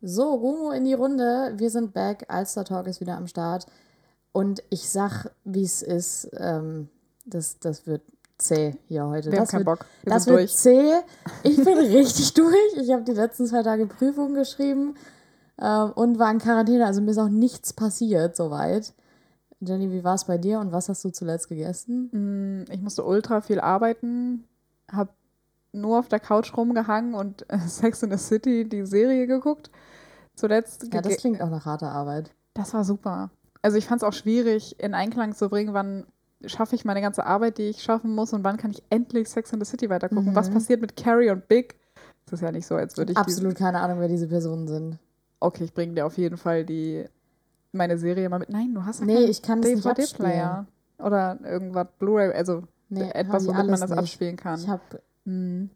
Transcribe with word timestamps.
So, 0.00 0.34
Rumo 0.34 0.70
in 0.70 0.84
die 0.84 0.94
Runde. 0.94 1.54
Wir 1.56 1.70
sind 1.70 1.92
back. 1.92 2.24
Alster 2.28 2.64
Talk 2.64 2.86
ist 2.86 3.00
wieder 3.00 3.16
am 3.16 3.26
Start. 3.26 3.66
Und 4.32 4.62
ich 4.70 4.88
sag, 4.88 5.30
wie 5.44 5.64
es 5.64 5.82
ist. 5.82 6.30
Ähm, 6.36 6.88
das, 7.24 7.58
das 7.58 7.86
wird 7.86 8.02
zäh 8.38 8.76
hier 8.86 9.06
heute. 9.06 9.30
Wir 9.32 9.40
das 9.40 9.52
haben 9.52 9.64
keinen 9.64 9.66
wird, 9.66 9.78
Bock. 9.80 9.86
Wir 10.04 10.12
das 10.12 10.26
wird 10.26 10.38
durch. 10.38 10.54
zäh. 10.54 10.92
Ich 11.42 11.56
bin 11.56 11.78
richtig 11.78 12.32
durch. 12.34 12.76
Ich 12.76 12.92
habe 12.92 13.02
die 13.02 13.12
letzten 13.12 13.46
zwei 13.46 13.62
Tage 13.62 13.86
Prüfungen 13.86 14.34
geschrieben 14.34 14.94
ähm, 15.60 15.92
und 15.94 16.18
war 16.18 16.30
in 16.30 16.38
Quarantäne. 16.38 16.86
Also 16.86 17.00
mir 17.00 17.10
ist 17.10 17.18
auch 17.18 17.28
nichts 17.28 17.72
passiert 17.72 18.36
soweit. 18.36 18.94
Jenny, 19.60 19.90
wie 19.90 20.04
war 20.04 20.14
es 20.14 20.24
bei 20.24 20.38
dir 20.38 20.60
und 20.60 20.70
was 20.70 20.88
hast 20.88 21.04
du 21.04 21.10
zuletzt 21.10 21.48
gegessen? 21.48 22.64
Ich 22.70 22.80
musste 22.80 23.04
ultra 23.04 23.40
viel 23.40 23.58
arbeiten, 23.58 24.44
habe 24.88 25.10
nur 25.72 25.98
auf 25.98 26.08
der 26.08 26.20
Couch 26.20 26.56
rumgehangen 26.56 27.14
und 27.14 27.44
äh, 27.50 27.58
Sex 27.66 28.02
in 28.02 28.10
the 28.10 28.18
City, 28.18 28.68
die 28.68 28.86
Serie 28.86 29.26
geguckt. 29.26 29.70
Zuletzt. 30.34 30.88
Ja, 30.92 31.00
das 31.02 31.16
klingt 31.16 31.40
auch 31.42 31.50
nach 31.50 31.66
harter 31.66 31.90
Arbeit. 31.90 32.30
das 32.54 32.72
war 32.74 32.84
super. 32.84 33.30
Also 33.60 33.76
ich 33.76 33.86
fand 33.86 34.02
es 34.02 34.08
auch 34.08 34.12
schwierig, 34.12 34.78
in 34.80 34.94
Einklang 34.94 35.34
zu 35.34 35.48
bringen, 35.48 35.74
wann 35.74 36.06
schaffe 36.44 36.76
ich 36.76 36.84
meine 36.84 37.00
ganze 37.00 37.26
Arbeit, 37.26 37.58
die 37.58 37.64
ich 37.70 37.82
schaffen 37.82 38.14
muss 38.14 38.32
und 38.32 38.44
wann 38.44 38.56
kann 38.56 38.70
ich 38.70 38.82
endlich 38.88 39.28
Sex 39.28 39.52
in 39.52 39.58
the 39.60 39.68
City 39.68 39.90
weitergucken. 39.90 40.36
Was 40.36 40.48
passiert 40.50 40.80
mit 40.80 40.96
Carrie 40.96 41.30
und 41.30 41.48
Big? 41.48 41.74
Das 42.26 42.34
ist 42.34 42.42
ja 42.42 42.52
nicht 42.52 42.66
so, 42.66 42.76
als 42.76 42.96
würde 42.96 43.12
ich 43.12 43.18
Absolut 43.18 43.56
keine 43.56 43.80
Ahnung, 43.80 43.98
wer 43.98 44.06
diese 44.06 44.28
Personen 44.28 44.68
sind. 44.68 44.98
Okay, 45.40 45.64
ich 45.64 45.74
bringe 45.74 45.94
dir 45.94 46.06
auf 46.06 46.16
jeden 46.16 46.36
Fall 46.36 46.64
die 46.64 47.04
meine 47.72 47.98
Serie 47.98 48.28
mal 48.28 48.38
mit. 48.38 48.50
Nein, 48.50 48.72
du 48.74 48.84
hast 48.84 49.00
ja 49.00 49.06
Nee, 49.06 49.24
ich 49.24 49.42
kann 49.42 49.60
DVD-Player. 49.60 50.66
Oder 50.98 51.38
irgendwas 51.44 51.88
Blu-ray, 51.98 52.32
also 52.32 52.62
Nee, 52.88 53.10
etwas, 53.10 53.46
womit 53.46 53.66
man 53.66 53.80
das 53.80 53.90
nicht. 53.90 53.98
abspielen 53.98 54.36
kann. 54.36 54.58
Ich 54.60 54.68
habe 54.68 54.82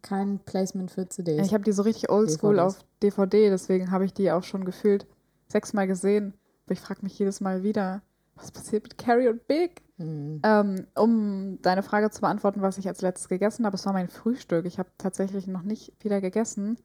kein 0.02 0.38
Placement 0.40 0.90
für 0.90 1.08
CDs. 1.08 1.46
Ich 1.46 1.54
habe 1.54 1.64
die 1.64 1.72
so 1.72 1.82
richtig 1.82 2.10
oldschool 2.10 2.58
auf 2.58 2.84
DVD, 3.02 3.50
deswegen 3.50 3.90
habe 3.90 4.04
ich 4.04 4.12
die 4.14 4.30
auch 4.32 4.42
schon 4.44 4.64
gefühlt 4.64 5.06
sechsmal 5.48 5.86
gesehen. 5.86 6.34
Aber 6.66 6.72
ich 6.72 6.80
frage 6.80 7.00
mich 7.02 7.18
jedes 7.18 7.40
Mal 7.40 7.62
wieder, 7.62 8.02
was 8.36 8.50
passiert 8.50 8.84
mit 8.84 8.98
Carrie 8.98 9.28
und 9.28 9.46
Big? 9.46 9.82
Hm. 9.98 10.40
Ähm, 10.42 10.86
um 10.94 11.58
deine 11.62 11.82
Frage 11.82 12.10
zu 12.10 12.20
beantworten, 12.22 12.62
was 12.62 12.78
ich 12.78 12.88
als 12.88 13.02
letztes 13.02 13.28
gegessen 13.28 13.66
habe, 13.66 13.76
es 13.76 13.84
war 13.84 13.92
mein 13.92 14.08
Frühstück. 14.08 14.64
Ich 14.64 14.78
habe 14.78 14.88
tatsächlich 14.98 15.46
noch 15.46 15.62
nicht 15.62 15.92
wieder 16.00 16.20
gegessen. 16.20 16.78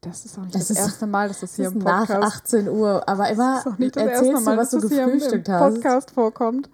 Das 0.00 0.24
ist 0.24 0.38
auch 0.38 0.42
nicht 0.42 0.54
das, 0.54 0.68
Das 0.68 0.70
ist- 0.70 0.78
erste 0.78 1.06
Mal, 1.08 1.26
dass 1.28 1.40
das 1.40 1.50
das 1.50 1.56
hier 1.56 1.66
ist 1.68 1.72
im 1.74 1.78
nach 1.80 2.06
Podcast 2.06 2.36
18 2.36 2.68
Uhr, 2.68 3.08
aber 3.08 3.28
immer 3.30 3.54
Das 3.56 3.66
ist 3.66 3.72
auch 3.72 3.78
nicht 3.78 3.96
das 3.96 4.02
erzählst 4.04 4.30
erste 4.30 4.44
Mal, 4.44 4.54
du, 4.54 4.60
was 4.60 4.70
dass 4.70 4.80
du 4.82 4.88
das 4.88 4.96
hier 4.96 5.04
im- 5.04 5.10
gefrühstückt 5.12 5.48
hast. 5.48 5.74
Podcast 5.74 6.10
vorkommt. 6.12 6.70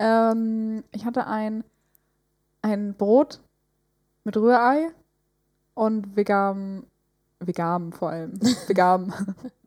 Ähm, 0.00 0.82
ich 0.90 1.04
hatte 1.04 1.26
ein, 1.28 1.62
ein 2.62 2.94
Brot 2.94 3.40
mit 4.26 4.36
Rührei 4.36 4.90
und 5.74 6.16
vegan, 6.16 6.84
vegan 7.40 7.92
vor 7.92 8.10
allem, 8.10 8.38
vegan, 8.66 9.12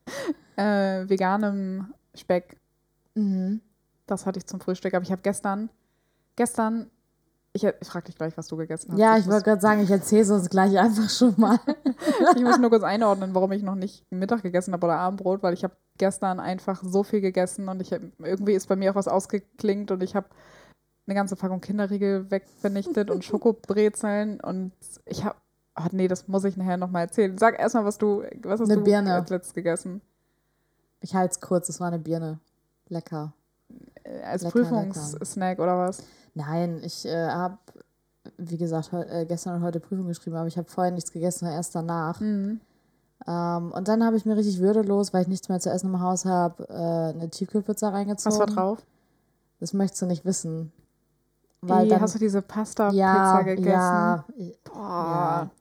äh, 0.57 1.07
veganem 1.09 1.93
Speck. 2.13 2.57
Mhm. 3.15 3.61
Das 4.05 4.25
hatte 4.25 4.39
ich 4.39 4.45
zum 4.47 4.59
Frühstück. 4.59 4.93
Aber 4.93 5.03
ich 5.03 5.11
habe 5.11 5.21
gestern, 5.21 5.69
gestern, 6.35 6.89
ich, 7.53 7.63
ich 7.63 7.87
frage 7.87 8.07
dich 8.07 8.15
gleich, 8.15 8.35
was 8.37 8.47
du 8.47 8.57
gegessen 8.57 8.91
hast. 8.91 8.99
Ja, 8.99 9.17
ich 9.17 9.25
muss- 9.25 9.33
wollte 9.33 9.45
gerade 9.45 9.61
sagen, 9.61 9.81
ich 9.81 9.89
erzähle 9.91 10.25
sonst 10.25 10.49
gleich 10.49 10.77
einfach 10.77 11.09
schon 11.09 11.33
mal. 11.37 11.59
Ich 12.35 12.41
muss 12.43 12.57
nur 12.57 12.69
kurz 12.69 12.83
einordnen, 12.83 13.33
warum 13.35 13.51
ich 13.51 13.61
noch 13.63 13.75
nicht 13.75 14.05
Mittag 14.11 14.41
gegessen 14.43 14.73
habe 14.73 14.85
oder 14.85 14.97
Abendbrot, 14.97 15.41
weil 15.43 15.53
ich 15.53 15.63
habe 15.63 15.75
gestern 15.97 16.39
einfach 16.39 16.81
so 16.83 17.03
viel 17.03 17.21
gegessen 17.21 17.67
und 17.69 17.81
ich 17.81 17.91
hab, 17.93 18.01
irgendwie 18.19 18.53
ist 18.53 18.67
bei 18.67 18.75
mir 18.75 18.91
auch 18.91 18.95
was 18.95 19.07
ausgeklingt 19.07 19.91
und 19.91 20.01
ich 20.03 20.15
habe 20.15 20.27
eine 21.09 21.15
ganze 21.15 21.35
Packung 21.35 21.59
Kinderriegel 21.59 22.29
wegvernichtet 22.29 23.09
und 23.09 23.25
Schokobrezeln 23.25 24.39
und 24.39 24.71
ich 25.05 25.25
habe, 25.25 25.35
oh 25.75 25.87
nee, 25.91 26.07
das 26.07 26.27
muss 26.27 26.43
ich 26.43 26.55
nachher 26.55 26.77
nochmal 26.77 27.03
erzählen. 27.03 27.37
Sag 27.37 27.59
erstmal, 27.59 27.85
was 27.85 27.97
du, 27.97 28.23
was 28.43 28.59
hast 28.59 28.69
Eine 28.69 28.77
du 28.77 28.83
Birne. 28.83 29.15
als 29.15 29.29
letztes 29.29 29.53
gegessen? 29.53 30.01
Ich 31.01 31.15
halte 31.15 31.31
es 31.31 31.41
kurz, 31.41 31.67
es 31.69 31.79
war 31.79 31.87
eine 31.87 31.99
Birne. 31.99 32.39
Lecker. 32.89 33.33
Äh, 34.03 34.21
Als 34.21 34.43
Prüfungssnack 34.45 35.59
oder 35.59 35.77
was? 35.77 36.03
Nein, 36.35 36.81
ich 36.83 37.05
äh, 37.05 37.27
habe, 37.27 37.57
wie 38.37 38.57
gesagt, 38.57 38.93
äh, 38.93 39.25
gestern 39.27 39.55
und 39.55 39.63
heute 39.63 39.79
Prüfung 39.79 40.07
geschrieben, 40.07 40.35
aber 40.35 40.47
ich 40.47 40.57
habe 40.57 40.69
vorher 40.69 40.91
nichts 40.91 41.11
gegessen, 41.11 41.47
erst 41.47 41.75
danach. 41.75 42.19
Mhm. 42.19 42.61
Ähm, 43.27 43.71
und 43.71 43.87
dann 43.87 44.03
habe 44.03 44.15
ich 44.15 44.25
mir 44.25 44.37
richtig 44.37 44.59
würdelos, 44.59 45.13
weil 45.13 45.23
ich 45.23 45.27
nichts 45.27 45.49
mehr 45.49 45.59
zu 45.59 45.69
essen 45.69 45.87
im 45.87 46.01
Haus 46.01 46.25
habe, 46.25 46.67
äh, 46.69 47.13
eine 47.17 47.29
Tiefkühlpizza 47.29 47.89
reingezogen. 47.89 48.39
Was 48.39 48.47
war 48.47 48.55
drauf? 48.55 48.85
Das 49.59 49.73
möchtest 49.73 50.01
du 50.01 50.05
nicht 50.05 50.25
wissen. 50.25 50.71
Weil 51.61 51.85
Wie, 51.85 51.89
dann, 51.89 52.01
hast 52.01 52.15
du 52.15 52.19
diese 52.19 52.41
Pasta-Pizza 52.41 52.97
ja, 52.97 53.41
gegessen? 53.41 53.69
ja, 53.69 54.25
Boah. 54.63 54.79
ja. 54.79 55.51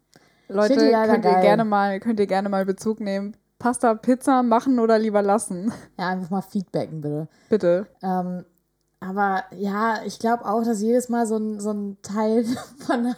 Leute, 0.49 0.77
könnt 0.77 1.25
ihr, 1.25 1.41
gerne 1.41 1.65
mal, 1.65 2.01
könnt 2.01 2.21
ihr 2.21 2.27
gerne 2.27 2.49
mal 2.49 2.65
Bezug 2.65 3.01
nehmen. 3.01 3.37
Pasta, 3.59 3.95
Pizza 3.95 4.43
machen 4.43 4.79
oder 4.79 4.99
lieber 4.99 5.23
lassen? 5.23 5.73
ja, 5.99 6.09
einfach 6.09 6.31
mal 6.31 6.43
feedbacken, 6.43 7.01
bitte. 7.01 7.29
Bitte. 7.49 7.87
Ähm, 8.03 8.45
aber 9.01 9.45
ja, 9.57 10.01
ich 10.05 10.19
glaube 10.19 10.45
auch, 10.47 10.63
dass 10.65 10.81
jedes 10.81 11.09
Mal 11.09 11.27
so 11.27 11.37
ein, 11.37 11.61
so 11.61 11.73
ein 11.73 11.99
Teil 12.03 12.45
von 12.79 13.05
der 13.05 13.17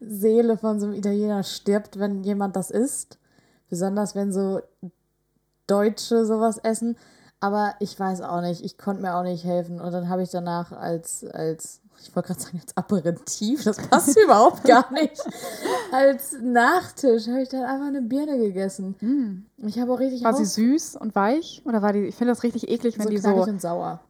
Seele 0.00 0.56
von 0.56 0.80
so 0.80 0.86
einem 0.86 0.96
Italiener 0.96 1.42
stirbt, 1.42 1.98
wenn 1.98 2.24
jemand 2.24 2.56
das 2.56 2.70
isst. 2.70 3.18
Besonders 3.68 4.14
wenn 4.14 4.32
so 4.32 4.60
Deutsche 5.66 6.26
sowas 6.26 6.58
essen. 6.58 6.96
Aber 7.38 7.74
ich 7.78 7.98
weiß 7.98 8.20
auch 8.22 8.40
nicht, 8.42 8.64
ich 8.64 8.76
konnte 8.76 9.02
mir 9.02 9.14
auch 9.14 9.22
nicht 9.22 9.44
helfen. 9.44 9.80
Und 9.80 9.92
dann 9.92 10.08
habe 10.08 10.22
ich 10.22 10.30
danach 10.30 10.72
als, 10.72 11.24
als 11.24 11.79
ich 12.02 12.14
wollte 12.16 12.28
gerade 12.28 12.40
sagen, 12.40 12.60
als 12.62 12.76
Aperitif, 12.76 13.64
das 13.64 13.76
passt 13.76 14.16
überhaupt 14.24 14.64
gar 14.64 14.90
nicht. 14.92 15.20
Als 15.92 16.36
Nachtisch 16.40 17.28
habe 17.28 17.42
ich 17.42 17.48
dann 17.48 17.64
einfach 17.64 17.86
eine 17.86 18.02
Birne 18.02 18.38
gegessen. 18.38 19.46
Ich 19.58 19.78
habe 19.78 19.92
auch 19.92 19.98
richtig 19.98 20.22
War 20.24 20.34
sie 20.34 20.44
süß 20.44 20.96
und 20.96 21.14
weich? 21.14 21.62
Oder 21.64 21.82
war 21.82 21.92
die, 21.92 22.00
ich 22.06 22.14
finde 22.14 22.32
das 22.32 22.42
richtig 22.42 22.68
eklig, 22.68 22.98
wenn 22.98 23.04
so 23.04 23.10
die 23.10 23.18
so, 23.18 23.34
und 23.34 23.60
sauer. 23.60 24.00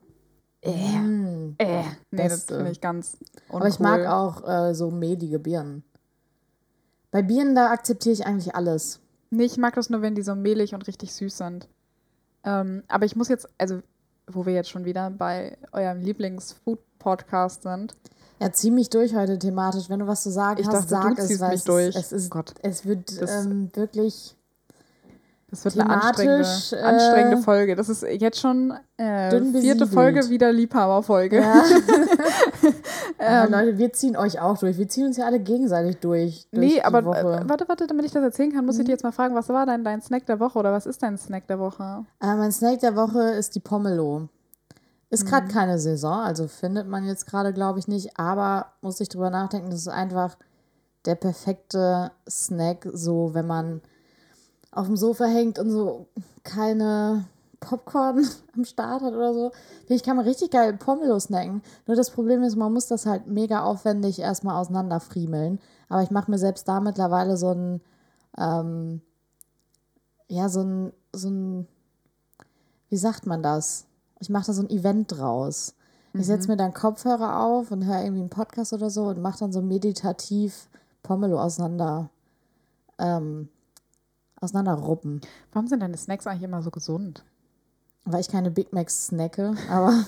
äh, 0.62 0.98
Mm. 0.98 1.54
äh, 1.58 1.82
nee, 2.10 2.28
das 2.28 2.44
finde 2.44 2.70
ich 2.70 2.80
ganz 2.80 3.16
uncool. 3.48 3.60
Aber 3.60 3.68
ich 3.68 3.80
mag 3.80 4.06
auch 4.06 4.46
äh, 4.48 4.74
so 4.74 4.90
mehlige 4.90 5.38
Birnen. 5.38 5.82
Bei 7.10 7.22
Birnen, 7.22 7.54
da 7.54 7.70
akzeptiere 7.70 8.12
ich 8.12 8.26
eigentlich 8.26 8.54
alles. 8.54 9.00
Nee, 9.30 9.44
ich 9.44 9.56
mag 9.56 9.74
das 9.74 9.90
nur, 9.90 10.02
wenn 10.02 10.14
die 10.14 10.22
so 10.22 10.34
mehlig 10.34 10.74
und 10.74 10.86
richtig 10.86 11.12
süß 11.12 11.36
sind. 11.38 11.68
Ähm, 12.44 12.82
aber 12.88 13.04
ich 13.06 13.16
muss 13.16 13.28
jetzt, 13.28 13.48
also, 13.58 13.80
wo 14.26 14.46
wir 14.46 14.52
jetzt 14.52 14.70
schon 14.70 14.84
wieder 14.84 15.10
bei 15.10 15.56
eurem 15.72 16.00
Lieblings-Food-Podcast 17.00 17.62
sind, 17.62 17.94
Ja, 18.41 18.50
zieh 18.53 18.71
mich 18.71 18.88
durch 18.91 19.15
heute 19.15 19.38
thematisch. 19.38 19.91
Wenn 19.91 19.99
du 20.00 20.06
was 20.06 20.22
zu 20.22 20.31
sagen 20.31 20.61
Ich 20.61 20.66
hast, 20.66 20.75
dachte, 20.75 20.88
sag 20.88 21.16
du 21.16 21.22
es, 21.22 21.28
ziehst 21.28 21.41
weil 21.41 21.49
mich 21.50 21.59
es, 21.59 21.65
durch. 21.65 21.97
es 21.97 22.12
ist, 22.12 22.31
Gott. 22.31 22.55
es 22.62 22.87
wird 22.87 23.21
Das- 23.21 23.44
ähm, 23.47 23.71
wirklich 23.75 24.37
das 25.50 25.65
wird 25.65 25.81
eine 25.81 25.91
anstrengende, 25.91 26.47
äh, 26.72 26.81
anstrengende 26.81 27.38
Folge. 27.38 27.75
Das 27.75 27.88
ist 27.88 28.03
jetzt 28.05 28.38
schon 28.38 28.72
äh, 28.99 29.31
vierte. 29.61 29.88
Folge 29.88 30.28
wieder 30.31 30.53
Liebhaber-Folge. 30.53 31.43
Ja. 33.19 33.44
Ähm, 33.44 33.50
Leute, 33.53 33.77
wir 33.77 33.93
ziehen 33.93 34.17
euch 34.17 34.41
auch 34.41 34.56
durch. 34.56 34.78
Wir 34.78 34.88
ziehen 34.88 35.06
uns 35.06 35.19
ja 35.19 35.27
alle 35.27 35.41
gegenseitig 35.41 35.99
durch. 35.99 36.47
durch 36.53 36.75
Nee, 36.77 36.81
aber 36.81 37.05
Woche. 37.05 37.19
äh, 37.44 37.49
warte, 37.49 37.69
warte, 37.69 37.87
damit 37.87 38.06
ich 38.06 38.12
das 38.12 38.22
erzählen 38.22 38.50
kann, 38.53 38.65
muss 38.65 38.78
ich 38.78 38.87
dir 38.87 38.93
jetzt 38.93 39.03
mal 39.03 39.12
fragen, 39.12 39.34
was 39.34 39.50
war 39.50 39.67
denn 39.67 39.84
dein 39.84 40.00
Snack 40.00 40.25
der 40.25 40.41
Woche 40.41 40.59
oder 40.59 40.72
was 40.72 40.87
ist 40.87 41.03
dein 41.03 41.19
Snack 41.19 41.47
der 41.47 41.59
Woche? 41.59 42.06
Äh, 42.22 42.34
mein 42.37 42.50
Snack 42.50 42.81
der 42.81 42.97
Woche 42.97 43.21
ist 43.32 43.55
die 43.55 43.61
Pomelo. 43.61 44.28
Ist 45.10 45.26
gerade 45.26 45.47
Mhm. 45.47 45.50
keine 45.50 45.78
Saison, 45.78 46.21
also 46.21 46.47
findet 46.47 46.87
man 46.87 47.04
jetzt 47.04 47.26
gerade, 47.26 47.53
glaube 47.53 47.78
ich, 47.81 47.88
nicht. 47.88 48.16
Aber 48.19 48.66
muss 48.81 49.00
ich 49.00 49.09
drüber 49.09 49.31
nachdenken, 49.31 49.71
das 49.71 49.81
ist 49.81 49.88
einfach 49.88 50.37
der 51.04 51.16
perfekte 51.16 52.12
Snack, 52.28 52.88
so 52.93 53.34
wenn 53.34 53.47
man 53.47 53.81
auf 54.70 54.87
dem 54.87 54.97
Sofa 54.97 55.25
hängt 55.25 55.59
und 55.59 55.70
so 55.70 56.06
keine 56.44 57.25
Popcorn 57.59 58.25
am 58.56 58.65
Start 58.65 59.03
hat 59.03 59.12
oder 59.12 59.34
so. 59.34 59.50
Ich, 59.88 60.03
kann 60.03 60.16
man 60.16 60.26
richtig 60.26 60.53
geil 60.53 60.76
Pomelo 60.76 61.19
snacken. 61.19 61.62
Nur 61.87 61.97
das 61.97 62.10
Problem 62.10 62.43
ist, 62.43 62.56
man 62.56 62.72
muss 62.72 62.87
das 62.87 63.06
halt 63.06 63.26
mega 63.26 63.62
aufwendig 63.62 64.20
erstmal 64.20 64.60
auseinanderfriemeln. 64.60 65.59
Aber 65.88 66.03
ich 66.03 66.10
mache 66.10 66.31
mir 66.31 66.38
selbst 66.38 66.69
da 66.69 66.81
mittlerweile 66.81 67.37
so 67.37 67.50
ein, 67.50 67.81
ähm, 68.38 69.03
ja, 70.28 70.49
so 70.49 70.60
ein, 70.62 70.93
so 71.12 71.29
ein, 71.29 71.67
wie 72.88 72.96
sagt 72.96 73.26
man 73.26 73.43
das? 73.43 73.87
Ich 74.20 74.28
mache 74.31 74.46
da 74.46 74.52
so 74.52 74.62
ein 74.62 74.70
Event 74.70 75.11
draus. 75.12 75.75
Ich 76.12 76.26
setze 76.26 76.49
mir 76.49 76.56
dann 76.56 76.75
Kopfhörer 76.75 77.40
auf 77.40 77.70
und 77.70 77.84
höre 77.84 78.02
irgendwie 78.02 78.20
einen 78.22 78.31
Podcast 78.31 78.72
oder 78.72 78.90
so 78.90 79.05
und 79.05 79.20
mache 79.22 79.38
dann 79.38 79.52
so 79.52 79.62
meditativ 79.62 80.69
Pomelo 81.05 81.40
auseinander, 81.40 82.11
ähm, 82.99 83.49
auseinanderruppen. 84.40 85.20
Warum 85.52 85.69
sind 85.69 85.81
deine 85.81 85.96
Snacks 85.96 86.26
eigentlich 86.26 86.43
immer 86.43 86.62
so 86.62 86.70
gesund? 86.70 87.25
Weil 88.05 88.20
ich 88.20 88.28
keine 88.28 88.50
Big 88.50 88.72
Macs 88.72 89.06
snacke, 89.06 89.55
aber 89.70 90.05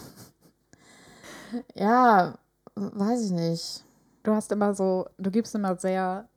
ja, 1.75 2.35
weiß 2.75 3.26
ich 3.26 3.31
nicht. 3.31 3.85
Du 4.25 4.32
hast 4.32 4.50
immer 4.50 4.75
so, 4.75 5.06
du 5.19 5.31
gibst 5.31 5.55
immer 5.55 5.76
sehr 5.76 6.29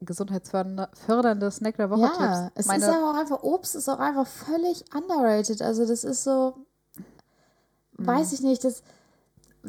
gesundheitsfördernde 0.00 0.88
fördernde 0.92 1.50
Snack 1.50 1.76
der 1.76 1.88
Woche 1.88 2.02
Ja, 2.02 2.08
Tipps. 2.10 2.52
es 2.56 2.66
Meine, 2.66 2.84
ist 2.84 2.90
aber 2.90 3.10
auch 3.10 3.16
einfach, 3.16 3.42
Obst 3.42 3.74
ist 3.74 3.88
auch 3.88 3.98
einfach 3.98 4.26
völlig 4.26 4.84
underrated. 4.94 5.62
Also 5.62 5.86
das 5.86 6.04
ist 6.04 6.24
so, 6.24 6.54
weiß 7.98 8.32
ich 8.32 8.40
nicht, 8.40 8.64
das 8.64 8.82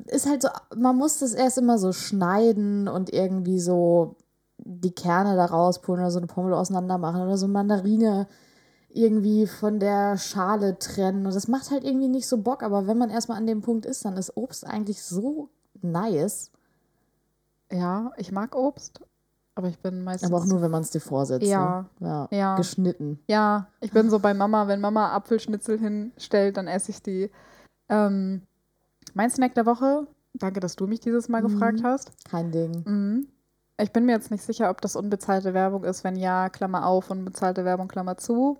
ist 0.08 0.28
halt 0.28 0.42
so, 0.42 0.50
man 0.76 0.98
muss 0.98 1.20
das 1.20 1.34
erst 1.34 1.58
immer 1.58 1.78
so 1.78 1.94
schneiden 1.94 2.88
und 2.88 3.14
irgendwie 3.14 3.60
so 3.60 4.16
die 4.58 4.92
Kerne 4.92 5.36
da 5.36 5.46
rauspulen 5.46 6.02
oder 6.02 6.12
so 6.12 6.20
eine 6.20 6.28
Pomelo 6.28 6.58
auseinander 6.58 6.98
machen 6.98 7.22
oder 7.22 7.38
so 7.38 7.48
Mandarine 7.48 8.28
irgendwie 8.90 9.46
von 9.46 9.80
der 9.80 10.18
Schale 10.18 10.80
trennen. 10.80 11.26
Und 11.26 11.36
das 11.36 11.48
macht 11.48 11.70
halt 11.70 11.84
irgendwie 11.84 12.08
nicht 12.08 12.28
so 12.28 12.38
Bock. 12.38 12.64
Aber 12.64 12.88
wenn 12.88 12.98
man 12.98 13.10
erstmal 13.10 13.38
an 13.38 13.48
dem 13.48 13.62
Punkt 13.62 13.86
ist, 13.86 14.06
dann 14.06 14.16
ist 14.16 14.36
Obst 14.38 14.66
eigentlich 14.66 15.04
so 15.04 15.50
nice. 15.82 16.52
Ja, 17.72 18.12
ich 18.18 18.32
mag 18.32 18.56
Obst, 18.56 19.02
aber 19.56 19.68
ich 19.68 19.80
bin 19.80 20.04
meistens. 20.04 20.32
Aber 20.32 20.42
auch 20.42 20.46
nur, 20.46 20.62
wenn 20.62 20.72
man 20.72 20.84
es 20.84 20.92
dir 20.92 21.02
vorsetzt. 21.02 21.46
Ja. 21.46 21.86
Ne? 22.00 22.08
ja. 22.08 22.28
Ja. 22.32 22.56
Geschnitten. 22.56 23.20
Ja, 23.28 23.68
ich 23.82 23.92
bin 23.92 24.10
so 24.10 24.20
bei 24.20 24.34
Mama, 24.34 24.68
wenn 24.68 24.80
Mama 24.80 25.14
Apfelschnitzel 25.14 25.78
hinstellt, 25.78 26.58
dann 26.58 26.68
esse 26.68 26.92
ich 26.92 27.02
die. 27.02 27.32
Ähm, 27.90 28.42
mein 29.14 29.30
Snack 29.30 29.54
der 29.56 29.66
Woche, 29.66 30.08
danke, 30.34 30.60
dass 30.60 30.76
du 30.76 30.88
mich 30.88 31.00
dieses 31.00 31.30
Mal 31.30 31.42
Mhm. 31.42 31.48
gefragt 31.48 31.84
hast. 31.84 32.12
Kein 32.30 32.52
Ding. 32.52 32.84
Mhm. 32.86 33.28
Ich 33.78 33.92
bin 33.92 34.06
mir 34.06 34.14
jetzt 34.14 34.32
nicht 34.32 34.44
sicher, 34.44 34.70
ob 34.70 34.80
das 34.82 34.96
unbezahlte 34.96 35.54
Werbung 35.54 35.84
ist. 35.84 36.04
Wenn 36.04 36.16
ja, 36.16 36.50
Klammer 36.50 36.86
auf, 36.86 37.10
unbezahlte 37.12 37.66
Werbung, 37.66 37.88
Klammer 37.90 38.18
zu. 38.18 38.58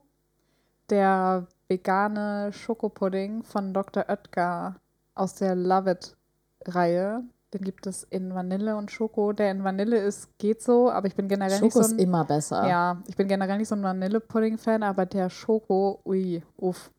Der 0.90 1.48
vegane 1.68 2.52
Schokopudding 2.54 3.44
von 3.44 3.74
Dr. 3.74 4.06
Oetker 4.10 4.76
aus 5.16 5.34
der 5.36 5.56
Love 5.56 5.92
It-Reihe. 5.92 7.24
Den 7.54 7.62
gibt 7.62 7.88
es 7.88 8.04
in 8.04 8.36
Vanille 8.36 8.76
und 8.76 8.92
Schoko. 8.92 9.32
Der 9.32 9.50
in 9.52 9.64
Vanille 9.64 9.98
ist, 9.98 10.38
geht 10.38 10.62
so, 10.62 10.92
aber 10.92 11.08
ich 11.08 11.16
bin 11.16 11.28
generell 11.30 11.52
Schoko 11.60 11.66
nicht 11.66 11.74
so 11.74 11.80
ist 11.82 11.92
ein, 11.94 12.00
immer 12.00 12.26
besser. 12.26 12.68
Ja, 12.68 13.02
ich 13.08 13.16
bin 13.16 13.28
generell 13.30 13.58
nicht 13.58 13.70
so 13.70 13.76
ein 13.76 13.84
Vanillepudding-Fan, 13.84 14.84
aber 14.84 15.06
der 15.06 15.30
Schoko, 15.30 16.02
ui, 16.06 16.44
uff. 16.58 16.92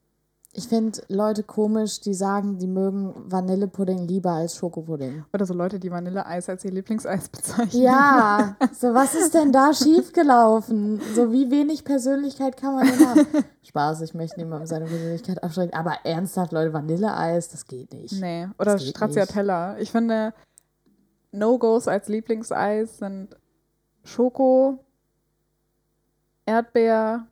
Ich 0.56 0.69
finde 0.69 1.03
Leute 1.08 1.43
komisch, 1.43 2.00
die 2.00 2.14
sagen, 2.14 2.56
die 2.58 2.67
mögen 2.67 3.12
Vanillepudding 3.31 4.08
lieber 4.08 4.32
als 4.32 4.56
Schokopudding. 4.56 5.26
Oder 5.35 5.44
so 5.44 5.53
Leute, 5.53 5.79
die 5.79 5.91
Vanilleeis 5.91 6.49
als 6.49 6.64
ihr 6.64 6.70
Lieblingseis 6.70 7.29
bezeichnen. 7.31 7.82
Ja, 7.82 8.56
so 8.73 8.94
was 8.94 9.14
ist 9.14 9.35
denn 9.35 9.53
da 9.53 9.75
schiefgelaufen? 9.75 10.99
So 11.14 11.31
wie 11.31 11.50
wenig 11.50 11.85
Persönlichkeit 11.85 12.56
kann 12.56 12.75
man 12.75 12.87
denn 12.87 13.06
haben? 13.06 13.26
Spaß, 13.64 14.00
ich 14.00 14.14
möchte 14.14 14.41
niemandem 14.41 14.67
seine 14.67 14.87
Persönlichkeit 14.87 15.43
abschrecken. 15.44 15.75
Aber 15.75 15.99
ernsthaft, 16.05 16.53
Leute, 16.53 16.73
Vanilleeis, 16.73 17.50
das 17.50 17.67
geht 17.67 17.93
nicht. 17.93 18.19
Nee, 18.19 18.49
oder 18.58 18.79
Stracciatella. 18.79 19.76
Ich 19.79 19.91
finde, 19.91 20.32
No-Gos 21.32 21.87
als 21.87 22.08
Lieblingseis 22.08 22.97
sind 22.97 23.37
Schoko, 24.05 24.79
Erdbeer, 26.47 27.26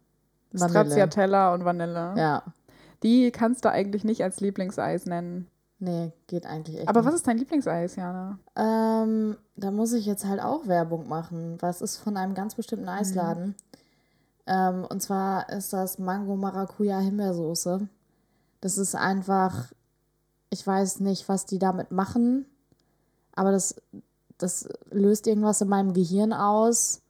Vanille. 0.53 0.69
Stracciatella 0.69 1.55
und 1.55 1.65
Vanille. 1.65 2.13
Ja, 2.19 2.43
Die 3.03 3.31
kannst 3.31 3.65
du 3.65 3.71
eigentlich 3.71 4.05
nicht 4.05 4.23
als 4.23 4.41
Lieblingseis 4.41 5.07
nennen. 5.07 5.49
nee, 5.79 6.13
geht 6.27 6.47
eigentlich 6.47 6.79
echt 6.79 6.89
Aber 6.89 7.01
nicht. 7.01 7.09
was 7.09 7.15
ist 7.17 7.27
dein 7.27 7.39
Lieblingseis, 7.39 7.97
Jana? 7.97 8.39
Ähm, 8.57 9.37
da 9.57 9.71
muss 9.71 9.93
ich 9.93 10.07
jetzt 10.07 10.25
halt 10.25 10.41
auch 10.41 10.67
Werbung 10.67 11.09
machen. 11.09 11.57
Was 11.61 11.83
ist 11.83 11.99
von 11.99 12.17
einem 12.17 12.35
ganz 12.35 12.55
bestimmten 12.55 12.89
Eisladen? 12.89 13.55
Ähm, 14.47 14.87
und 14.89 15.03
zwar 15.03 15.49
ist 15.51 15.73
das 15.73 15.99
Mango 15.99 16.37
Maracuja 16.37 16.99
Himbeersoße. 17.01 17.89
Das 18.61 18.79
ist 18.79 18.95
einfach, 18.95 19.73
ich 20.51 20.67
weiß 20.67 21.01
nicht, 21.01 21.29
was 21.29 21.45
die 21.47 21.59
damit 21.59 21.91
machen, 21.91 22.47
aber 23.35 23.53
das, 23.53 23.75
das 24.39 24.69
löst 24.91 25.27
irgendwas 25.27 25.61
in 25.61 25.69
meinem 25.69 25.93
Gehirn 25.93 26.33
aus, 26.33 27.03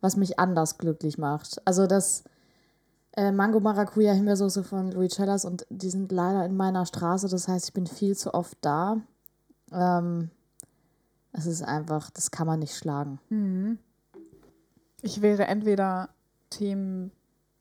was 0.00 0.16
mich 0.16 0.38
anders 0.38 0.78
glücklich 0.78 1.18
macht. 1.18 1.60
Also 1.64 1.86
das 1.86 2.22
äh, 3.16 3.30
Mango 3.32 3.60
Maracuja 3.60 4.12
Himbeersoße 4.12 4.64
von 4.64 4.90
Luicellas 4.92 5.44
und 5.44 5.66
die 5.70 5.90
sind 5.90 6.10
leider 6.12 6.44
in 6.44 6.56
meiner 6.56 6.84
Straße, 6.86 7.28
das 7.28 7.48
heißt, 7.48 7.66
ich 7.68 7.72
bin 7.72 7.86
viel 7.86 8.16
zu 8.16 8.34
oft 8.34 8.56
da. 8.60 8.96
Ähm, 9.72 10.30
es 11.32 11.46
ist 11.46 11.62
einfach, 11.62 12.10
das 12.10 12.30
kann 12.30 12.46
man 12.46 12.60
nicht 12.60 12.76
schlagen. 12.76 13.18
Mhm. 13.28 13.78
Ich 15.02 15.20
wäre 15.20 15.46
entweder 15.46 16.08
Team 16.50 17.10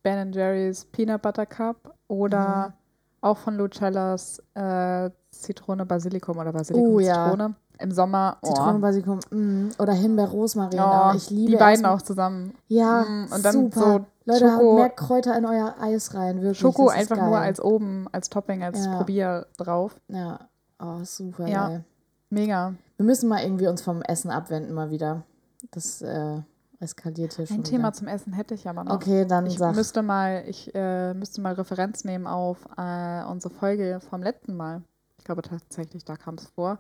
Ben 0.04 0.32
Jerry's 0.34 0.86
Peanut 0.86 1.22
Butter 1.22 1.46
Cup 1.46 1.96
oder 2.08 2.68
Mhm. 2.70 2.74
auch 3.22 3.38
von 3.38 3.56
Lucellas 3.58 4.42
äh, 4.54 5.10
Zitrone 5.32 5.86
Basilikum 5.86 6.38
oder 6.38 6.52
Basilikum 6.54 6.94
Oh, 6.96 7.00
ja. 7.00 7.24
Zitrone. 7.26 7.56
Im 7.80 7.92
Sommer. 7.92 8.38
Oh. 8.44 8.48
Zitronen, 8.48 8.82
Basilikum 8.82 9.20
mm, 9.32 9.72
oder 9.80 9.94
Himbeer, 9.94 10.28
Rosmarin. 10.30 10.80
Oh, 10.80 11.12
ich 11.16 11.30
liebe 11.32 11.52
die 11.52 11.58
beiden 11.58 11.86
auch 11.88 12.02
zusammen. 12.02 12.54
Ja, 12.68 13.04
Mm, 13.04 13.28
und 13.34 13.44
dann 13.44 13.54
super. 13.54 13.80
so 13.80 14.06
Leute, 14.26 14.46
Schoko- 14.46 14.52
habt 14.52 14.76
mehr 14.80 14.90
Kräuter 14.90 15.38
in 15.38 15.46
euer 15.46 15.76
Eis 15.80 16.14
rein, 16.14 16.42
wirklich. 16.42 16.60
Schoko 16.60 16.88
einfach 16.90 17.18
nur 17.18 17.32
geil. 17.32 17.44
als 17.44 17.62
oben, 17.62 18.08
als 18.12 18.30
Topping, 18.30 18.64
als 18.64 18.86
Ja. 18.86 18.96
Probier 18.98 19.48
drauf. 19.58 20.00
Ja, 20.08 20.40
oh, 20.80 21.04
super 21.04 21.48
Ja. 21.48 21.68
geil. 21.68 21.84
Mega. 22.30 22.74
Wir 22.98 23.06
müssen 23.06 23.28
mal 23.30 23.44
irgendwie 23.44 23.68
uns 23.68 23.82
vom 23.82 24.02
Essen 24.02 24.32
abwenden 24.32 24.74
mal 24.74 24.90
wieder. 24.92 25.24
Das 25.72 26.02
äh, 26.02 26.40
eskaliert 26.80 27.34
hier 27.34 27.46
schon 27.48 27.58
Ein 27.58 27.64
Thema 27.64 27.88
wieder. 27.90 27.94
zum 27.94 28.08
Essen 28.08 28.34
hätte 28.34 28.54
ich 28.56 28.68
aber 28.68 28.84
noch. 28.84 28.96
Okay, 28.96 29.26
dann 29.26 29.46
Ich 29.46 29.58
sag. 29.58 29.76
müsste 29.76 30.02
mal, 30.02 30.44
ich 30.48 30.74
äh, 30.74 31.14
müsste 31.14 31.42
mal 31.42 31.54
Referenz 31.54 32.04
nehmen 32.06 32.26
auf 32.28 32.58
äh, 32.78 33.24
unsere 33.26 33.54
Folge 33.54 34.00
vom 34.10 34.24
letzten 34.24 34.56
Mal. 34.56 34.82
Ich 35.18 35.26
glaube 35.26 35.42
tatsächlich, 35.42 36.04
da 36.06 36.16
kam 36.18 36.36
es 36.36 36.48
vor. 36.48 36.80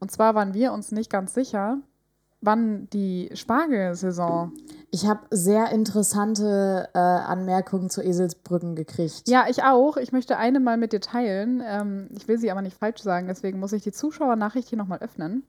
Und 0.00 0.10
zwar 0.10 0.34
waren 0.34 0.54
wir 0.54 0.72
uns 0.72 0.92
nicht 0.92 1.10
ganz 1.10 1.34
sicher, 1.34 1.78
wann 2.40 2.88
die 2.90 3.30
Spargelsaison. 3.34 4.52
Ich 4.90 5.06
habe 5.06 5.20
sehr 5.30 5.70
interessante 5.70 6.88
äh, 6.94 6.98
Anmerkungen 6.98 7.90
zu 7.90 8.02
Eselsbrücken 8.02 8.74
gekriegt. 8.74 9.28
Ja, 9.28 9.46
ich 9.48 9.62
auch. 9.62 9.96
Ich 9.96 10.12
möchte 10.12 10.36
eine 10.36 10.60
mal 10.60 10.76
mit 10.76 10.92
dir 10.92 11.00
teilen. 11.00 11.62
Ähm, 11.64 12.08
ich 12.16 12.26
will 12.28 12.38
sie 12.38 12.50
aber 12.50 12.62
nicht 12.62 12.76
falsch 12.76 13.02
sagen, 13.02 13.26
deswegen 13.28 13.60
muss 13.60 13.72
ich 13.72 13.82
die 13.82 13.92
Zuschauernachricht 13.92 14.68
hier 14.68 14.78
nochmal 14.78 14.98
öffnen. 15.00 15.44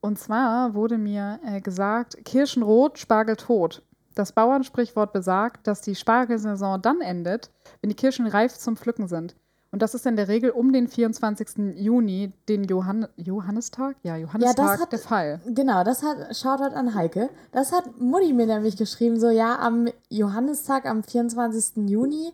Und 0.00 0.18
zwar 0.18 0.74
wurde 0.74 0.98
mir 0.98 1.40
äh, 1.44 1.60
gesagt, 1.60 2.24
Kirschenrot, 2.24 2.98
Spargel 2.98 3.36
tot. 3.36 3.82
Das 4.14 4.32
Bauernsprichwort 4.32 5.12
besagt, 5.12 5.66
dass 5.66 5.82
die 5.82 5.94
Spargelsaison 5.94 6.82
dann 6.82 7.00
endet, 7.00 7.50
wenn 7.80 7.90
die 7.90 7.96
Kirschen 7.96 8.26
reif 8.26 8.56
zum 8.58 8.76
Pflücken 8.76 9.08
sind. 9.08 9.36
Und 9.72 9.82
das 9.82 9.94
ist 9.94 10.04
in 10.04 10.16
der 10.16 10.26
Regel 10.26 10.50
um 10.50 10.72
den 10.72 10.88
24. 10.88 11.76
Juni, 11.76 12.32
den 12.48 12.64
Johann 12.64 13.06
Johannistag? 13.16 13.94
Ja, 14.02 14.16
Johannistag, 14.16 14.80
hat- 14.80 14.92
der 14.92 14.98
Fall. 14.98 15.40
Genau, 15.46 15.84
das 15.84 16.02
hat, 16.02 16.36
Shoutout 16.36 16.74
an 16.74 16.94
Heike. 16.94 17.30
Das 17.52 17.70
hat 17.72 17.84
Mutti 18.00 18.32
mir 18.32 18.46
nämlich 18.46 18.76
geschrieben, 18.76 19.20
so 19.20 19.30
ja, 19.30 19.58
am 19.60 19.86
Johannistag, 20.08 20.86
am 20.86 21.04
24. 21.04 21.88
Juni, 21.88 22.32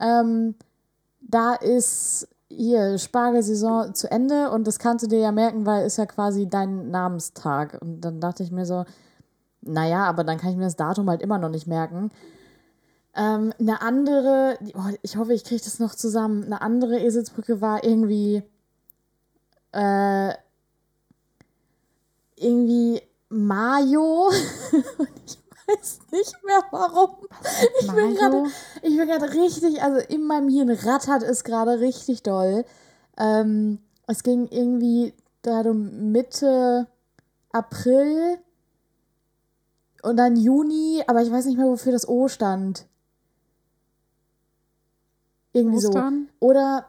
ähm, 0.00 0.54
da 1.20 1.54
ist 1.54 2.26
hier 2.48 2.96
Spargelsaison 2.98 3.94
zu 3.94 4.10
Ende 4.10 4.50
und 4.50 4.66
das 4.66 4.78
kannst 4.78 5.04
du 5.04 5.08
dir 5.08 5.18
ja 5.20 5.32
merken, 5.32 5.66
weil 5.66 5.86
ist 5.86 5.98
ja 5.98 6.06
quasi 6.06 6.48
dein 6.48 6.90
Namenstag. 6.90 7.78
Und 7.82 8.00
dann 8.00 8.20
dachte 8.20 8.42
ich 8.42 8.50
mir 8.50 8.64
so, 8.64 8.84
naja, 9.60 10.04
aber 10.06 10.24
dann 10.24 10.38
kann 10.38 10.50
ich 10.50 10.56
mir 10.56 10.64
das 10.64 10.76
Datum 10.76 11.10
halt 11.10 11.20
immer 11.20 11.38
noch 11.38 11.50
nicht 11.50 11.66
merken. 11.66 12.10
Ähm, 13.16 13.52
eine 13.58 13.82
andere, 13.82 14.58
oh, 14.74 14.94
ich 15.02 15.16
hoffe, 15.16 15.34
ich 15.34 15.44
kriege 15.44 15.62
das 15.62 15.78
noch 15.78 15.94
zusammen. 15.94 16.44
Eine 16.44 16.62
andere 16.62 17.00
Eselsbrücke 17.00 17.60
war 17.60 17.82
irgendwie 17.82 18.42
äh, 19.72 20.34
irgendwie 22.36 23.02
Mayo. 23.28 24.30
Ich 25.70 25.78
weiß 25.78 26.00
nicht 26.10 26.34
mehr 26.44 26.64
warum. 26.72 27.28
Ich 27.80 27.86
bin 27.86 27.94
Mayo? 27.94 28.14
gerade 28.16 28.44
ich 28.82 28.96
bin 28.96 29.06
gerade 29.06 29.32
richtig, 29.32 29.80
also 29.80 30.00
in 30.08 30.24
meinem 30.24 30.48
Hirn 30.48 30.68
rattert 30.68 31.22
es 31.22 31.44
gerade 31.44 31.78
richtig 31.78 32.24
doll. 32.24 32.64
Ähm, 33.16 33.78
es 34.08 34.24
ging 34.24 34.48
irgendwie 34.48 35.14
darum 35.42 36.10
Mitte 36.10 36.88
April 37.52 38.38
und 40.02 40.16
dann 40.16 40.34
Juni, 40.34 41.04
aber 41.06 41.22
ich 41.22 41.30
weiß 41.30 41.44
nicht 41.46 41.56
mehr, 41.56 41.68
wofür 41.68 41.92
das 41.92 42.08
O 42.08 42.26
stand. 42.26 42.86
Irgendwie 45.52 45.78
Ostern? 45.86 46.28
so. 46.40 46.46
Oder. 46.46 46.86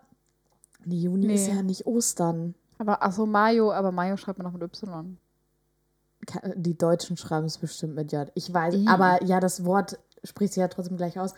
Nee, 0.86 0.96
Juni 0.96 1.34
ist 1.34 1.48
Nee. 1.48 1.56
ja 1.56 1.63
nicht 1.63 1.86
Ostern. 1.86 2.56
Aber, 2.80 3.03
achso, 3.03 3.25
Mayo, 3.25 3.72
aber 3.72 3.91
Mayo 3.91 4.18
schreibt 4.18 4.39
man 4.39 4.46
noch 4.51 4.53
mit 4.60 4.63
Y. 4.63 5.18
Die 6.56 6.77
Deutschen 6.77 7.18
schreiben 7.18 7.46
es 7.48 7.58
bestimmt 7.58 7.96
mit 7.96 8.12
J. 8.12 8.32
Ich 8.36 8.51
weiß, 8.53 8.75
I. 8.75 8.88
aber 8.88 9.24
ja, 9.24 9.39
das 9.39 9.65
Wort 9.65 10.00
spricht 10.24 10.53
sich 10.53 10.62
ja 10.62 10.68
trotzdem 10.68 10.98
gleich 10.98 11.20
aus. 11.20 11.34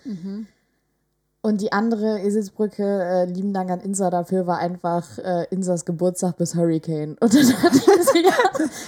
Und 1.41 1.59
die 1.61 1.71
andere 1.73 2.21
Eselsbrücke, 2.21 2.83
äh, 3.03 3.25
lieben 3.25 3.53
Dank 3.53 3.69
an 3.71 3.79
Insa 3.81 4.09
dafür, 4.09 4.47
war 4.47 4.59
einfach 4.59 5.17
äh, 5.19 5.45
Insas 5.51 5.83
Geburtstag 5.85 6.37
bis 6.37 6.55
Hurricane. 6.55 7.17
Und 7.19 7.33
dann 7.33 7.49
dachte 7.63 7.77
ich 7.77 8.25
ja, 8.25 8.33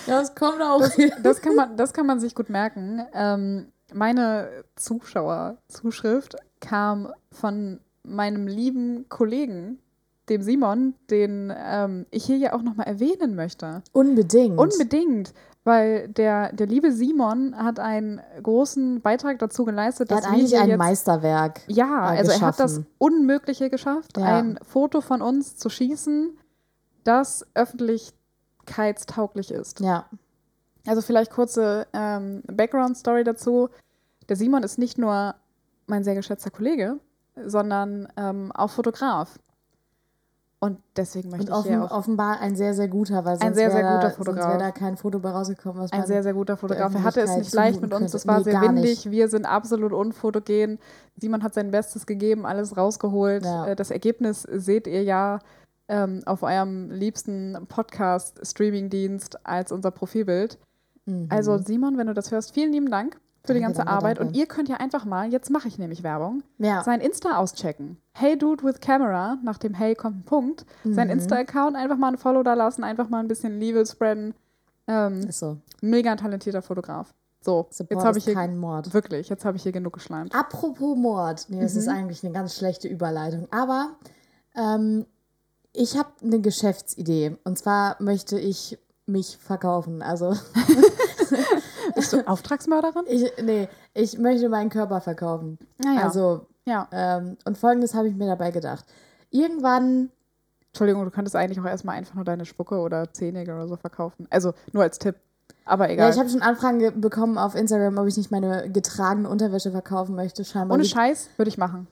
das 0.08 0.36
kommt 0.36 0.62
auch 0.62 0.86
hin. 0.92 1.12
Das 1.24 1.42
kann 1.42 1.56
man, 1.56 1.76
das 1.78 1.92
kann 1.94 2.06
man 2.06 2.20
sich 2.22 2.34
gut 2.36 2.50
merken. 2.50 3.02
Ähm, 3.14 3.68
meine 3.94 4.50
Zuschauerzuschrift 4.76 6.36
kam 6.60 7.12
von 7.32 7.80
meinem 8.08 8.48
lieben 8.48 9.08
Kollegen, 9.10 9.80
dem 10.30 10.42
Simon, 10.42 10.96
den 11.12 11.54
ähm, 11.56 12.06
ich 12.12 12.26
hier 12.26 12.38
ja 12.38 12.54
auch 12.54 12.62
nochmal 12.64 12.88
erwähnen 12.88 13.36
möchte. 13.36 13.84
Unbedingt. 13.92 14.58
Unbedingt, 14.58 15.34
weil 15.64 16.08
der, 16.10 16.52
der 16.54 16.66
liebe 16.68 16.92
Simon 16.92 17.56
hat 17.56 17.80
einen 17.80 18.20
großen 18.42 19.02
Beitrag 19.02 19.38
dazu 19.40 19.66
geleistet, 19.66 20.10
er 20.10 20.18
dass 20.18 20.26
hat 20.26 20.32
wir 20.34 20.40
eigentlich 20.40 20.58
ein 20.60 20.70
jetzt 20.70 20.78
Meisterwerk. 20.80 21.62
ja, 21.68 22.14
äh, 22.14 22.18
also 22.18 22.32
er 22.32 22.42
hat 22.42 22.60
das. 22.60 22.82
Unmögliche 22.98 23.70
geschafft, 23.70 24.18
Ja. 24.18 24.24
ein 24.40 24.58
Foto 24.64 25.02
von 25.02 25.22
uns 25.22 25.58
zu 25.58 25.70
schießen, 25.70 26.38
das 27.04 27.46
öffentlichkeitstauglich 27.54 29.52
ist. 29.52 29.80
Ja. 29.80 30.06
Also 30.88 31.02
vielleicht 31.02 31.32
kurze 31.32 31.88
ähm, 31.94 32.42
Background-Story 32.48 33.24
dazu. 33.24 33.70
Der 34.30 34.36
Simon 34.36 34.64
ist 34.64 34.78
nicht 34.80 34.98
nur 34.98 35.36
mein 35.88 36.04
sehr 36.04 36.16
geschätzter 36.16 36.50
Kollege, 36.52 37.00
sondern 37.46 38.08
ähm, 38.18 38.52
auch 38.54 38.70
Fotograf. 38.70 39.40
Und 40.60 40.80
deswegen 40.96 41.30
möchte 41.30 41.52
Und 41.54 41.60
ich 41.66 41.68
hier 41.68 41.84
auch 41.84 41.92
offenbar 41.92 42.40
ein 42.40 42.56
sehr, 42.56 42.74
sehr 42.74 42.88
guter, 42.88 43.24
weil 43.24 43.38
sonst 43.38 43.56
sehr, 43.56 43.70
sehr 43.70 43.84
wäre 43.84 43.88
guter 43.96 44.00
da, 44.00 44.02
sonst 44.10 44.16
Fotograf. 44.18 44.48
wäre 44.50 44.58
da 44.60 44.72
kein 44.72 44.98
Foto 44.98 45.20
bei 45.20 45.30
rausgekommen, 45.30 45.84
was 45.84 45.92
ein 45.92 46.08
sehr, 46.08 46.24
sehr 46.24 46.34
guter 46.34 46.58
Fotograf. 46.58 46.94
Er 46.96 47.04
hatte 47.04 47.22
es 47.22 47.36
nicht 47.36 47.54
leicht 47.54 47.82
mit 47.82 47.94
uns. 47.94 48.14
Das 48.14 48.26
war 48.26 48.38
Nee, 48.40 48.46
sehr 48.46 48.62
windig. 48.62 48.84
nicht. 48.84 49.12
Wir 49.12 49.28
sind 49.30 49.46
absolut 49.46 49.92
unfotogen. 49.92 50.80
Simon 51.18 51.44
hat 51.44 51.54
sein 51.54 51.70
Bestes 51.72 52.08
gegeben, 52.08 52.46
alles 52.48 52.76
rausgeholt. 52.78 53.44
Ja. 53.46 53.68
Äh, 53.68 53.76
Das 53.76 53.92
Ergebnis 53.92 54.42
seht 54.44 54.88
ihr 54.88 55.04
ja 55.04 55.40
ähm, 55.88 56.24
auf 56.26 56.42
eurem 56.42 56.90
liebsten 56.90 57.68
Podcast-Streaming-Dienst 57.68 59.46
als 59.46 59.72
unser 59.72 59.92
Profilbild. 59.92 60.58
Mhm. 61.06 61.28
Also 61.30 61.58
Simon, 61.60 61.98
wenn 61.98 62.08
du 62.08 62.14
das 62.14 62.32
hörst, 62.32 62.54
vielen 62.54 62.72
lieben 62.72 62.90
Dank 62.90 63.18
für 63.48 63.54
die 63.54 63.60
ganze 63.62 63.88
Arbeit. 63.88 64.20
Und 64.20 64.36
ihr 64.36 64.46
könnt 64.46 64.70
ja 64.70 64.78
einfach 64.78 65.06
mal, 65.06 65.32
jetzt 65.32 65.50
mache 65.50 65.68
ich 65.68 65.78
nämlich 65.78 66.04
Werbung, 66.04 66.44
ja. 66.58 66.84
sein 66.84 67.02
Insta 67.02 67.38
auschecken. 67.38 67.98
Hey 68.14 68.38
Dude 68.38 68.64
with 68.64 68.80
Camera, 68.80 69.38
nach 69.44 69.58
dem 69.58 69.74
Hey 69.74 69.96
kommt 69.96 70.18
ein 70.20 70.24
Punkt. 70.24 70.66
Sein 70.84 71.08
Mhm. 71.08 71.14
Insta-Account, 71.14 71.76
einfach 71.76 71.98
mal 71.98 72.10
ein 72.14 72.18
Follow 72.18 72.44
da 72.44 72.54
lassen, 72.54 72.84
einfach 72.84 73.10
mal 73.10 73.20
ein 73.20 73.28
bisschen 73.28 73.60
Liebe 73.60 73.86
spreaden. 73.86 74.34
Ähm, 74.88 75.22
ist 75.28 75.40
so. 75.40 75.58
mega 75.82 76.16
talentierter 76.16 76.62
Fotograf. 76.62 77.14
So, 77.42 77.68
Support 77.70 77.92
jetzt 77.92 78.06
habe 78.06 78.18
ist 78.18 78.24
ich 78.24 78.26
hier 78.26 78.34
kein 78.34 78.58
Mord. 78.58 78.94
wirklich, 78.94 79.30
jetzt 79.30 79.46
habe 79.46 79.58
ich 79.58 79.64
hier 79.64 79.72
genug 79.72 79.94
geschleimt. 79.94 80.34
Apropos 80.34 80.98
Mord. 80.98 81.46
Nee, 81.50 81.62
das 81.62 81.76
ist 81.76 81.86
Mhm. 81.88 81.94
eigentlich 81.94 82.24
eine 82.24 82.34
ganz 82.34 82.56
schlechte 82.56 82.88
Überleitung. 82.88 83.48
Aber 83.52 83.90
ähm, 84.56 85.06
ich 85.74 85.98
habe 85.98 86.10
eine 86.24 86.40
Geschäftsidee. 86.42 87.38
Und 87.44 87.58
zwar 87.60 87.98
möchte 88.02 88.40
ich 88.40 88.80
mich 89.06 89.38
verkaufen. 89.38 90.02
Also, 90.02 90.34
Bist 91.96 92.14
du 92.14 92.28
Auftragsmörderin? 92.28 93.06
ich, 93.08 93.32
nee, 93.44 93.68
ich 93.94 94.18
möchte 94.18 94.50
meinen 94.50 94.70
Körper 94.70 95.02
verkaufen. 95.02 95.58
Naja. 95.78 96.04
Also, 96.04 96.46
ja. 96.66 96.88
ähm, 96.92 97.38
und 97.46 97.58
folgendes 97.58 97.94
habe 97.94 98.08
ich 98.08 98.16
mir 98.16 98.28
dabei 98.28 98.52
gedacht. 98.52 98.86
Irgendwann, 99.32 100.10
Entschuldigung, 100.68 101.04
du 101.06 101.12
könntest 101.12 101.36
eigentlich 101.36 101.60
auch 101.60 101.66
erstmal 101.66 101.96
einfach 101.98 102.16
nur 102.16 102.26
deine 102.26 102.46
Spucke 102.46 102.78
oder 102.80 103.12
Zähne 103.14 103.42
oder 103.44 103.68
so 103.68 103.76
verkaufen. 103.76 104.28
Also 104.30 104.54
nur 104.74 104.84
als 104.84 105.00
Tipp. 105.00 105.16
Aber 105.66 105.88
ja, 105.88 105.94
egal. 105.94 106.12
ich 106.12 106.20
habe 106.20 106.30
schon 106.30 106.42
Anfragen 106.42 106.80
ge- 106.80 106.92
bekommen 106.92 107.38
auf 107.38 107.56
Instagram, 107.56 107.98
ob 107.98 108.08
ich 108.08 108.18
nicht 108.18 108.30
meine 108.32 108.70
getragene 108.70 109.28
Unterwäsche 109.30 109.72
verkaufen 109.72 110.16
möchte. 110.16 110.44
Scheinbar, 110.46 110.76
Ohne 110.76 110.86
Scheiß 110.86 111.30
würde 111.38 111.50
ich 111.50 111.58
machen. 111.58 111.88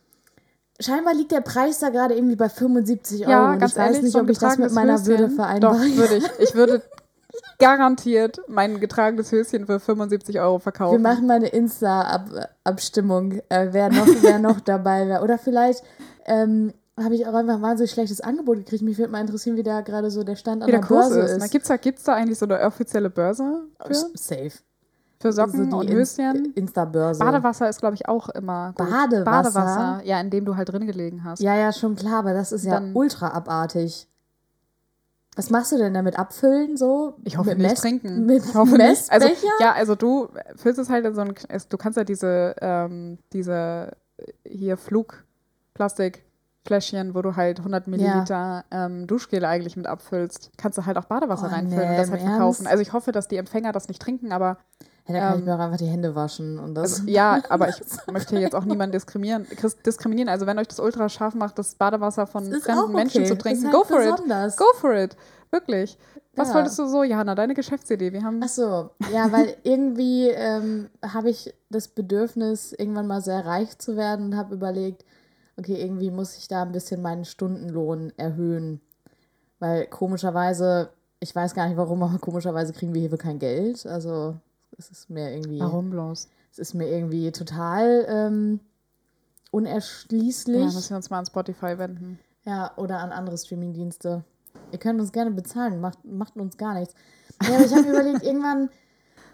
scheinbar 0.80 1.14
liegt 1.16 1.32
der 1.32 1.42
Preis 1.42 1.80
da 1.80 1.90
gerade 1.90 2.14
irgendwie 2.16 2.36
bei 2.36 2.50
75 2.50 3.22
Euro. 3.22 3.32
Ja, 3.32 3.56
ganz 3.56 3.72
ich 3.72 3.78
weiß 3.78 3.86
ehrlich, 3.88 4.04
nicht, 4.04 4.12
so 4.14 4.20
ob 4.20 4.30
ich 4.30 4.38
das 4.38 4.58
mit 4.58 4.72
meiner 4.74 4.94
Höschen, 4.94 5.08
Würde 5.08 5.30
vereinbare. 5.30 5.76
Doch, 5.78 5.98
würde 5.98 6.16
ich. 6.18 6.26
Ich 6.40 6.56
würde 6.56 6.82
garantiert 7.60 8.40
mein 8.48 8.80
getragenes 8.80 9.32
Höschen 9.32 9.66
für 9.66 9.80
75 9.80 10.40
Euro 10.40 10.56
Wir 10.56 10.60
verkaufen. 10.62 11.02
machen 11.02 11.28
mal 11.28 11.36
eine 11.36 11.48
Insta-Abstimmung, 11.48 13.40
äh, 13.50 13.68
wer, 13.72 13.90
noch, 13.90 14.08
wer 14.22 14.40
noch 14.40 14.60
dabei 14.66 15.08
wäre. 15.08 15.24
Oder 15.24 15.38
vielleicht 15.38 15.84
ähm, 16.26 16.74
habe 17.02 17.16
ich 17.16 17.26
auch 17.28 17.34
einfach 17.34 17.56
ein 17.56 17.62
wahnsinnig 17.62 17.92
schlechtes 17.92 18.22
Angebot 18.22 18.58
gekriegt. 18.58 18.84
Mich 18.84 18.98
würde 18.98 19.12
mal 19.12 19.22
interessieren, 19.22 19.56
wie 19.58 19.64
da 19.64 19.82
gerade 19.82 20.12
so 20.12 20.24
der 20.24 20.36
Stand 20.36 20.62
an 20.64 20.68
Wie 20.68 20.72
der 20.72 20.82
der 20.82 20.88
Kurs 20.88 21.10
Börse 21.10 21.20
ist. 21.22 21.32
ist. 21.32 21.40
Na, 21.40 21.48
gibt's 21.48 21.68
da, 21.68 21.78
gibt's 21.78 22.04
da 22.04 22.14
eigentlich 22.16 22.38
so 22.40 22.46
eine 22.46 22.60
offizielle 22.62 23.10
Börse 23.10 23.64
für, 23.86 23.94
Safe. 24.16 24.52
für 25.20 25.32
Socken 25.34 25.72
So 25.72 25.78
und 25.78 25.90
Höschen? 25.90 26.54
Insta-Börse. 26.54 27.20
Badewasser 27.20 27.70
ist, 27.70 27.80
glaube 27.80 27.96
ich, 27.96 28.08
auch 28.08 28.30
immer 28.30 28.74
gut. 28.78 28.90
Badewasser? 28.90 29.24
Badewasser, 29.24 30.02
ja, 30.06 30.20
in 30.22 30.30
dem 30.30 30.46
du 30.46 30.56
halt 30.56 30.72
drin 30.72 30.86
gelegen 30.86 31.24
hast. 31.24 31.40
Ja, 31.42 31.56
ja, 31.56 31.72
schon 31.74 31.96
klar, 31.96 32.20
aber 32.20 32.34
das 32.34 32.52
ist 32.52 32.66
ja 32.66 32.74
Dann- 32.74 32.92
ultra 32.96 33.30
abartig. 33.30 34.08
Was 35.36 35.50
machst 35.50 35.72
du 35.72 35.78
denn 35.78 35.94
damit? 35.96 36.18
Abfüllen 36.20 36.78
so? 36.78 37.16
Ich 37.24 37.38
hoffe 37.38 37.50
mit 37.50 37.58
nicht 37.60 37.72
Mess- 37.72 37.82
trinken. 37.82 38.26
Mit 38.28 38.46
ich 38.46 38.54
hoffe 38.54 38.78
nicht. 38.78 39.12
Also, 39.12 39.28
Messbecher? 39.28 39.52
ja, 39.60 39.74
also 39.74 39.96
du 39.96 40.30
füllst 40.56 40.80
es 40.80 40.90
halt 40.90 41.06
in 41.06 41.16
so 41.16 41.22
ein, 41.22 41.34
du 41.70 41.78
kannst 41.78 41.98
ja 41.98 42.04
diese, 42.04 42.56
ähm, 42.62 43.18
diese 43.34 43.92
äh, 44.18 44.32
hier 44.48 44.78
Flugplastikfläschchen, 44.78 47.16
wo 47.16 47.22
du 47.22 47.36
halt 47.36 47.60
100 47.60 47.88
Milliliter 47.88 48.66
ähm, 48.72 49.08
Duschgel 49.08 49.46
eigentlich 49.46 49.76
mit 49.76 49.88
abfüllst, 49.88 50.52
kannst 50.58 50.78
du 50.78 50.86
halt 50.86 50.98
auch 50.98 51.06
Badewasser 51.06 51.48
Oh, 51.50 51.54
reinfüllen 51.56 51.90
nee, 51.90 51.96
und 51.96 51.98
das 51.98 52.12
halt 52.12 52.22
verkaufen. 52.22 52.66
Ernst? 52.66 52.72
Also 52.72 52.82
ich 52.82 52.94
hoffe, 52.94 53.12
dass 53.12 53.28
die 53.28 53.38
Empfänger 53.38 53.72
das 53.72 53.88
nicht 53.88 54.02
trinken, 54.02 54.32
aber 54.32 54.58
Ja, 55.08 55.14
da 55.14 55.20
kann 55.20 55.34
ich 55.34 55.40
ähm, 55.40 55.46
mir 55.46 55.56
auch 55.56 55.60
einfach 55.60 55.78
die 55.78 55.88
Hände 55.88 56.16
waschen 56.16 56.60
und 56.60 56.76
das. 56.76 57.00
also, 57.02 57.12
ja, 57.12 57.42
aber 57.50 57.70
ich 57.70 57.76
möchte 58.12 58.38
jetzt 58.38 58.56
auch 58.56 58.64
niemanden 58.66 58.94
diskriminieren. 58.94 59.46
Chris- 59.56 59.78
diskriminieren. 59.82 60.30
Also 60.30 60.46
wenn 60.46 60.58
euch 60.60 60.68
das 60.70 60.80
ultra 60.80 61.10
scharf 61.10 61.36
macht, 61.36 61.60
das 61.60 61.76
Badewasser 61.76 62.26
von 62.26 62.46
ist 62.52 62.64
fremden 62.64 62.82
auch 62.84 62.88
Menschen 62.90 63.22
okay. 63.22 63.30
zu 63.30 63.38
trinken, 63.38 63.66
ist 63.66 63.72
go 63.72 63.80
halt 63.80 63.88
for 63.88 64.02
it. 64.02 64.12
besonders. 64.12 64.56
Go 64.58 64.66
for 64.80 64.94
it. 64.96 65.18
Wirklich. 65.52 65.98
Was 66.36 66.50
Ja. 66.50 66.56
wolltest 66.56 66.80
du 66.80 66.88
so, 66.88 67.04
Johanna? 67.04 67.36
Deine 67.36 67.54
Geschäftsidee. 67.54 68.12
Wir 68.14 68.24
haben 68.24 68.40
Ach 68.44 68.48
so, 68.48 68.90
ja, 69.14 69.32
weil 69.32 69.56
irgendwie 69.64 70.30
ähm, 70.30 70.90
habe 71.06 71.30
ich 71.30 71.54
das 71.70 71.90
Bedürfnis, 71.90 72.74
irgendwann 72.74 73.06
mal 73.06 73.22
sehr 73.22 73.46
reich 73.46 73.78
zu 73.78 73.96
werden 73.98 74.28
und 74.28 74.38
habe 74.38 74.56
überlegt, 74.56 75.06
okay, 75.58 75.80
irgendwie 75.80 76.10
muss 76.10 76.36
ich 76.38 76.48
da 76.48 76.64
ein 76.64 76.72
bisschen 76.72 77.02
meinen 77.04 77.26
Stundenlohn 77.26 78.14
erhöhen. 78.18 78.82
Weil 79.60 79.86
komischerweise, 79.88 80.90
ich 81.20 81.36
weiß 81.36 81.54
gar 81.54 81.68
nicht 81.68 81.78
warum, 81.78 82.02
aber 82.02 82.18
komischerweise 82.22 82.74
kriegen 82.74 82.94
wir 82.94 83.02
hierfür 83.02 83.20
kein 83.20 83.38
Geld. 83.38 83.86
Also 83.86 84.36
es 84.78 84.90
ist 84.92 85.10
mir 85.10 85.32
irgendwie, 85.34 85.60
Warum 85.60 85.90
bloß? 85.90 86.28
es 86.52 86.60
ist 86.60 86.74
mir 86.74 86.88
irgendwie 86.90 87.32
total 87.32 88.06
ähm, 88.08 88.60
Ja, 88.62 89.50
unerschließlich. 89.52 90.64
müssen 90.74 90.90
wir 90.92 90.98
uns 90.98 91.10
mal 91.10 91.20
an 91.20 91.26
Spotify 91.26 91.78
wenden. 91.78 92.20
Ja, 92.46 92.72
oder 92.78 93.00
an 93.00 93.12
andere 93.12 93.38
Streamingdienste. 93.38 94.24
Ihr 94.72 94.80
könnt 94.80 95.00
uns 95.00 95.12
gerne 95.12 95.32
bezahlen, 95.32 95.80
macht, 95.80 96.04
macht 96.06 96.36
uns 96.38 96.58
gar 96.58 96.74
nichts. 96.74 96.94
Ja, 97.42 97.56
aber 97.56 97.66
ich 97.66 97.74
habe 97.74 97.90
überlegt, 97.90 98.24
irgendwann, 98.24 98.70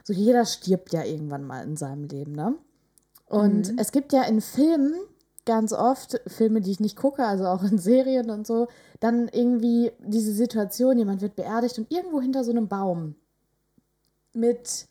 so 0.03 0.13
jeder 0.13 0.46
stirbt 0.46 0.93
ja 0.93 1.03
irgendwann 1.03 1.43
mal 1.43 1.63
in 1.65 1.75
seinem 1.75 2.05
Leben, 2.05 2.31
ne? 2.31 2.55
Und 3.27 3.74
es 3.77 3.91
gibt 3.91 4.13
ja 4.13 4.24
in 4.24 4.41
Filmen 4.41 4.93
ganz 5.46 5.74
oft, 5.74 6.19
Filme, 6.25 6.62
die 6.62 6.72
ich 6.72 6.79
nicht 6.79 6.96
gucke, 6.96 7.25
also 7.25 7.46
auch 7.46 7.62
in 7.63 7.77
Serien 7.77 8.29
und 8.31 8.48
so, 8.48 8.67
dann 9.00 9.27
irgendwie 9.27 9.91
diese 10.00 10.34
Situation, 10.34 10.98
jemand 10.98 11.22
wird 11.22 11.36
beerdigt 11.36 11.77
und 11.77 11.91
irgendwo 11.91 12.22
hinter 12.22 12.43
so 12.43 12.51
einem 12.51 12.67
Baum 12.67 13.15
mit 14.34 14.88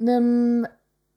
einem 0.00 0.66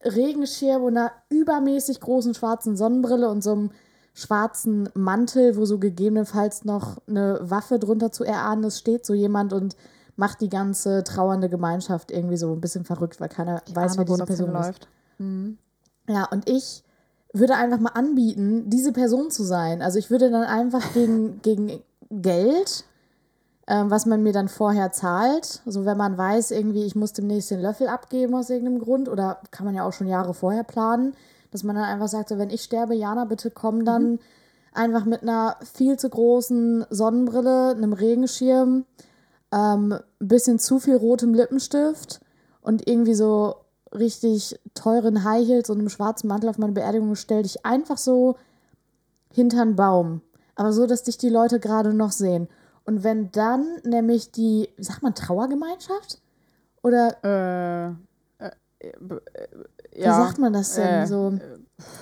Regenschirm 0.03 0.83
und 0.83 0.97
einer 0.97 1.11
übermäßig 1.29 1.99
großen 1.99 2.33
schwarzen 2.33 2.77
Sonnenbrille 2.77 3.29
und 3.29 3.43
so 3.43 3.51
einem 3.51 3.71
schwarzen 4.13 4.89
Mantel, 4.95 5.57
wo 5.57 5.65
so 5.65 5.77
gegebenenfalls 5.77 6.65
noch 6.65 6.97
eine 7.07 7.39
Waffe 7.41 7.77
drunter 7.79 8.11
zu 8.11 8.23
erahnen 8.23 8.63
ist, 8.63 8.79
steht 8.79 9.05
so 9.05 9.13
jemand 9.13 9.53
und 9.53 9.75
macht 10.15 10.41
die 10.41 10.49
ganze 10.49 11.03
trauernde 11.03 11.49
Gemeinschaft 11.49 12.11
irgendwie 12.11 12.37
so 12.37 12.51
ein 12.51 12.61
bisschen 12.61 12.83
verrückt, 12.83 13.21
weil 13.21 13.29
keiner 13.29 13.61
weiß, 13.71 13.93
Ahne, 13.93 13.97
wer 13.99 14.05
diese 14.05 14.25
Person 14.25 14.49
ist. 14.49 14.55
hinläuft. 14.55 14.87
Mhm. 15.19 15.57
Ja, 16.09 16.25
und 16.25 16.49
ich 16.49 16.83
würde 17.33 17.55
einfach 17.55 17.79
mal 17.79 17.91
anbieten, 17.91 18.69
diese 18.69 18.91
Person 18.91 19.29
zu 19.29 19.43
sein. 19.43 19.81
Also 19.81 19.99
ich 19.99 20.09
würde 20.09 20.31
dann 20.31 20.43
einfach 20.43 20.93
gegen, 20.93 21.41
gegen 21.41 21.83
Geld, 22.09 22.85
was 23.67 24.05
man 24.05 24.23
mir 24.23 24.33
dann 24.33 24.47
vorher 24.47 24.91
zahlt, 24.91 25.61
also 25.65 25.85
wenn 25.85 25.97
man 25.97 26.17
weiß, 26.17 26.51
irgendwie, 26.51 26.85
ich 26.85 26.95
muss 26.95 27.13
demnächst 27.13 27.51
den 27.51 27.61
Löffel 27.61 27.87
abgeben 27.87 28.33
aus 28.33 28.49
irgendeinem 28.49 28.79
Grund, 28.79 29.09
oder 29.09 29.41
kann 29.51 29.65
man 29.65 29.75
ja 29.75 29.85
auch 29.85 29.93
schon 29.93 30.07
Jahre 30.07 30.33
vorher 30.33 30.63
planen, 30.63 31.15
dass 31.51 31.63
man 31.63 31.75
dann 31.75 31.85
einfach 31.85 32.07
sagt, 32.07 32.29
so, 32.29 32.37
wenn 32.37 32.49
ich 32.49 32.63
sterbe, 32.63 32.95
Jana, 32.95 33.25
bitte 33.25 33.51
komm 33.51 33.83
dann 33.83 34.19
einfach 34.73 35.05
mit 35.05 35.21
einer 35.21 35.57
viel 35.73 35.97
zu 35.97 36.09
großen 36.09 36.85
Sonnenbrille, 36.89 37.71
einem 37.71 37.93
Regenschirm, 37.93 38.85
ähm, 39.51 39.93
ein 39.93 40.27
bisschen 40.27 40.59
zu 40.59 40.79
viel 40.79 40.95
rotem 40.95 41.33
Lippenstift 41.33 42.21
und 42.61 42.87
irgendwie 42.87 43.15
so 43.15 43.55
richtig 43.93 44.59
teuren 44.75 45.23
High 45.23 45.47
Heels 45.47 45.69
und 45.69 45.79
einem 45.79 45.89
schwarzen 45.89 46.27
Mantel 46.27 46.49
auf 46.49 46.57
meine 46.57 46.73
Beerdigung 46.73 47.15
stell 47.15 47.43
dich 47.43 47.65
einfach 47.65 47.97
so 47.97 48.35
hinter 49.33 49.61
einen 49.61 49.75
Baum. 49.75 50.21
Aber 50.55 50.73
so, 50.73 50.85
dass 50.85 51.03
dich 51.03 51.17
die 51.17 51.29
Leute 51.29 51.59
gerade 51.59 51.93
noch 51.93 52.11
sehen. 52.11 52.47
Und 52.87 53.03
wenn 53.03 53.31
dann 53.31 53.65
nämlich 53.83 54.31
die, 54.31 54.69
wie 54.77 54.83
sagt 54.83 55.03
man, 55.03 55.13
Trauergemeinschaft? 55.13 56.19
Oder 56.81 57.97
Äh, 58.39 58.45
äh, 58.45 58.51
äh, 58.79 58.91
wie 59.93 60.01
ja. 60.01 60.13
sagt 60.13 60.39
man 60.39 60.53
das 60.53 60.73
denn? 60.75 61.03
äh, 61.03 61.07
so, 61.07 61.33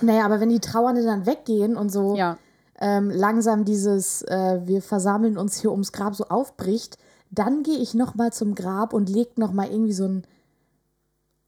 naja, 0.00 0.24
aber 0.24 0.40
wenn 0.40 0.48
die 0.48 0.60
Trauernden 0.60 1.04
dann 1.04 1.26
weggehen 1.26 1.76
und 1.76 1.90
so 1.90 2.14
Ja. 2.14 2.38
ähm, 2.78 3.10
langsam 3.10 3.64
dieses, 3.64 4.22
äh, 4.22 4.60
wir 4.64 4.80
versammeln 4.80 5.36
uns 5.38 5.60
hier 5.60 5.72
ums 5.72 5.92
Grab 5.92 6.14
so 6.14 6.24
aufbricht, 6.28 6.98
dann 7.30 7.62
gehe 7.64 7.78
ich 7.78 7.94
noch 7.94 8.14
mal 8.14 8.32
zum 8.32 8.54
Grab 8.54 8.92
und 8.92 9.08
leg 9.08 9.36
noch 9.38 9.52
mal 9.52 9.66
irgendwie 9.68 9.92
so 9.92 10.04
einen 10.04 10.22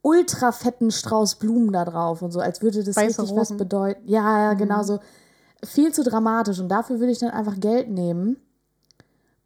ultra 0.03 0.51
fetten 0.53 0.91
Strauß 0.91 1.37
Blumen 1.37 1.73
da 1.73 1.85
drauf 1.85 2.23
und 2.23 2.33
so, 2.33 2.41
als 2.41 2.61
würde 2.63 2.83
das 2.83 2.97
Weiße 2.97 3.23
richtig 3.23 3.37
was 3.37 3.51
Rosen. 3.51 3.57
bedeuten. 3.59 4.03
Ja, 4.09 4.43
ja, 4.43 4.55
genau 4.55 4.83
so. 4.83 4.99
Viel 5.65 5.93
zu 5.93 6.03
dramatisch 6.03 6.59
und 6.61 6.69
dafür 6.69 6.99
würde 6.99 7.13
ich 7.13 7.19
dann 7.19 7.31
einfach 7.31 7.61
Geld 7.61 7.89
nehmen 7.89 8.37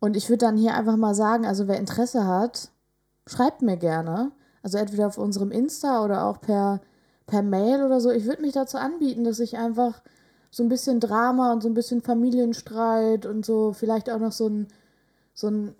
und 0.02 0.16
ich 0.16 0.28
würde 0.28 0.38
dann 0.38 0.56
hier 0.56 0.75
einfach 0.75 0.97
mal 0.97 1.14
sagen, 1.14 1.47
also 1.47 1.68
wer 1.68 1.78
Interesse 1.78 2.26
hat, 2.26 2.71
schreibt 3.25 3.62
mir 3.62 3.76
gerne. 3.76 4.32
Also 4.61 4.76
entweder 4.76 5.06
auf 5.06 5.16
unserem 5.16 5.52
Insta 5.52 6.04
oder 6.04 6.26
auch 6.26 6.40
per, 6.40 6.80
per 7.28 7.40
Mail 7.42 7.85
oder 7.85 8.00
so. 8.00 8.11
Ich 8.11 8.25
würde 8.25 8.42
mich 8.42 8.52
dazu 8.52 8.78
anbieten, 8.78 9.23
dass 9.23 9.38
ich 9.38 9.59
einfach 9.59 10.02
so 10.50 10.64
ein 10.64 10.68
bisschen 10.68 10.99
Drama 10.99 11.52
und 11.52 11.62
so 11.62 11.68
ein 11.68 11.75
bisschen 11.75 12.02
Familienstreit 12.02 13.26
und 13.26 13.47
so 13.47 13.75
vielleicht 13.75 14.11
auch 14.11 14.18
noch 14.18 14.32
so 14.32 14.49
ein, 14.49 14.66
so 15.35 15.47
ein 15.47 15.76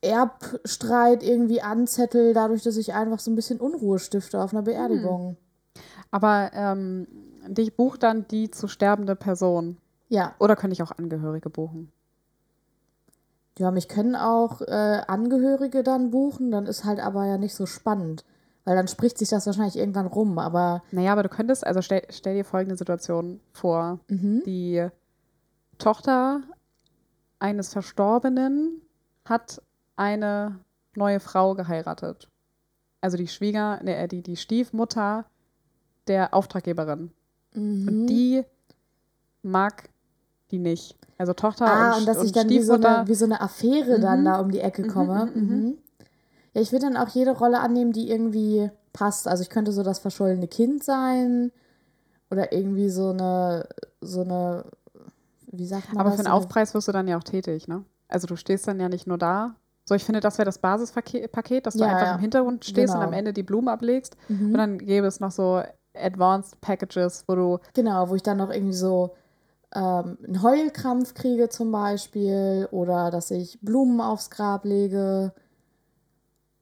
Erbstreit 0.00 1.22
irgendwie 1.22 1.60
anzettel, 1.60 2.32
dadurch, 2.32 2.62
dass 2.62 2.78
ich 2.78 2.94
einfach 2.94 3.18
so 3.18 3.30
ein 3.30 3.36
bisschen 3.36 3.60
Unruhe 3.60 3.98
stifte 3.98 4.40
auf 4.40 4.54
einer 4.54 4.62
Beerdigung. 4.62 5.36
Aber 6.10 6.50
ähm, 6.54 7.06
dich 7.46 7.76
bucht 7.76 8.04
dann 8.04 8.26
die 8.28 8.50
zu 8.50 8.68
sterbende 8.68 9.16
Person. 9.16 9.76
Ja. 10.08 10.34
Oder 10.38 10.56
könnte 10.56 10.72
ich 10.72 10.82
auch 10.82 10.92
Angehörige 10.92 11.50
buchen? 11.50 11.92
Ja, 13.58 13.70
mich 13.70 13.88
können 13.88 14.16
auch 14.16 14.60
äh, 14.60 15.00
Angehörige 15.06 15.82
dann 15.82 16.10
buchen, 16.10 16.50
dann 16.50 16.66
ist 16.66 16.84
halt 16.84 17.00
aber 17.00 17.24
ja 17.26 17.38
nicht 17.38 17.54
so 17.54 17.66
spannend. 17.66 18.24
Weil 18.64 18.76
dann 18.76 18.88
spricht 18.88 19.16
sich 19.16 19.28
das 19.28 19.46
wahrscheinlich 19.46 19.76
irgendwann 19.76 20.08
rum, 20.08 20.38
aber 20.38 20.82
Naja, 20.90 21.12
aber 21.12 21.22
du 21.22 21.28
könntest, 21.28 21.64
also 21.66 21.80
stell, 21.82 22.02
stell 22.10 22.34
dir 22.34 22.44
folgende 22.44 22.76
Situation 22.76 23.40
vor. 23.52 24.00
Die 24.44 24.86
Tochter 25.78 26.42
eines 27.38 27.72
Verstorbenen 27.72 28.82
hat 29.24 29.62
eine 29.94 30.58
neue 30.94 31.20
Frau 31.20 31.54
geheiratet. 31.54 32.28
Also 33.00 33.16
die 33.16 33.28
Schwieger, 33.28 33.80
ne, 33.82 33.96
äh, 33.96 34.08
die, 34.08 34.22
die 34.22 34.36
Stiefmutter 34.36 35.26
der 36.08 36.34
Auftraggeberin. 36.34 37.12
Mhm. 37.54 37.88
Und 37.88 38.06
die 38.06 38.42
mag 39.42 39.88
die 40.50 40.58
nicht. 40.58 40.96
Also 41.18 41.32
Tochter 41.32 41.66
Ah, 41.66 41.92
und, 41.92 42.00
und 42.00 42.06
dass 42.06 42.18
und 42.18 42.26
ich 42.26 42.32
dann 42.32 42.48
wie 42.48 42.60
so, 42.60 42.74
eine, 42.74 43.04
wie 43.06 43.14
so 43.14 43.24
eine 43.24 43.40
Affäre 43.40 43.98
dann 44.00 44.20
Mhm. 44.20 44.24
da 44.24 44.40
um 44.40 44.50
die 44.50 44.60
Ecke 44.60 44.86
komme. 44.86 45.30
Mhm. 45.34 45.78
Ja, 46.54 46.60
ich 46.60 46.72
würde 46.72 46.86
dann 46.86 46.96
auch 46.96 47.08
jede 47.08 47.32
Rolle 47.32 47.60
annehmen, 47.60 47.92
die 47.92 48.10
irgendwie 48.10 48.70
passt. 48.92 49.28
Also 49.28 49.42
ich 49.42 49.50
könnte 49.50 49.72
so 49.72 49.82
das 49.82 49.98
verschollene 49.98 50.48
Kind 50.48 50.82
sein 50.84 51.52
oder 52.30 52.52
irgendwie 52.52 52.88
so 52.90 53.10
eine, 53.10 53.66
so 54.00 54.22
eine, 54.22 54.64
wie 55.52 55.66
sagt 55.66 55.88
man 55.92 56.00
aber 56.00 56.10
das? 56.10 56.20
für 56.20 56.26
einen 56.26 56.34
Aufpreis 56.34 56.74
wirst 56.74 56.88
du 56.88 56.92
dann 56.92 57.08
ja 57.08 57.16
auch 57.18 57.24
tätig, 57.24 57.68
ne? 57.68 57.84
Also 58.08 58.26
du 58.26 58.36
stehst 58.36 58.68
dann 58.68 58.78
ja 58.80 58.88
nicht 58.88 59.06
nur 59.06 59.18
da. 59.18 59.56
So, 59.88 59.94
ich 59.94 60.04
finde, 60.04 60.20
das 60.20 60.38
wäre 60.38 60.46
das 60.46 60.58
Basispaket, 60.58 61.30
Paket, 61.30 61.66
dass 61.66 61.74
du 61.74 61.80
Ja, 61.80 61.88
einfach 61.88 62.06
ja. 62.06 62.14
im 62.14 62.20
Hintergrund 62.20 62.64
stehst 62.64 62.94
und 62.94 63.00
Genau. 63.00 63.06
am 63.08 63.12
Ende 63.12 63.32
die 63.32 63.42
Blumen 63.44 63.68
ablegst. 63.68 64.16
Mhm. 64.28 64.46
Und 64.46 64.54
dann 64.58 64.78
gäbe 64.78 65.06
es 65.06 65.20
noch 65.20 65.30
so 65.30 65.62
Advanced 65.94 66.60
Packages, 66.60 67.24
wo 67.28 67.34
du 67.36 67.58
Genau, 67.74 68.08
wo 68.08 68.14
ich 68.14 68.22
dann 68.22 68.38
noch 68.38 68.50
irgendwie 68.50 68.74
so 68.74 69.14
ähm, 69.74 70.18
einen 70.24 70.42
Heulkrampf 70.42 71.14
kriege 71.14 71.48
zum 71.48 71.72
Beispiel 71.72 72.68
oder 72.70 73.10
dass 73.10 73.30
ich 73.30 73.58
Blumen 73.60 74.00
aufs 74.00 74.30
Grab 74.30 74.64
lege 74.64 75.32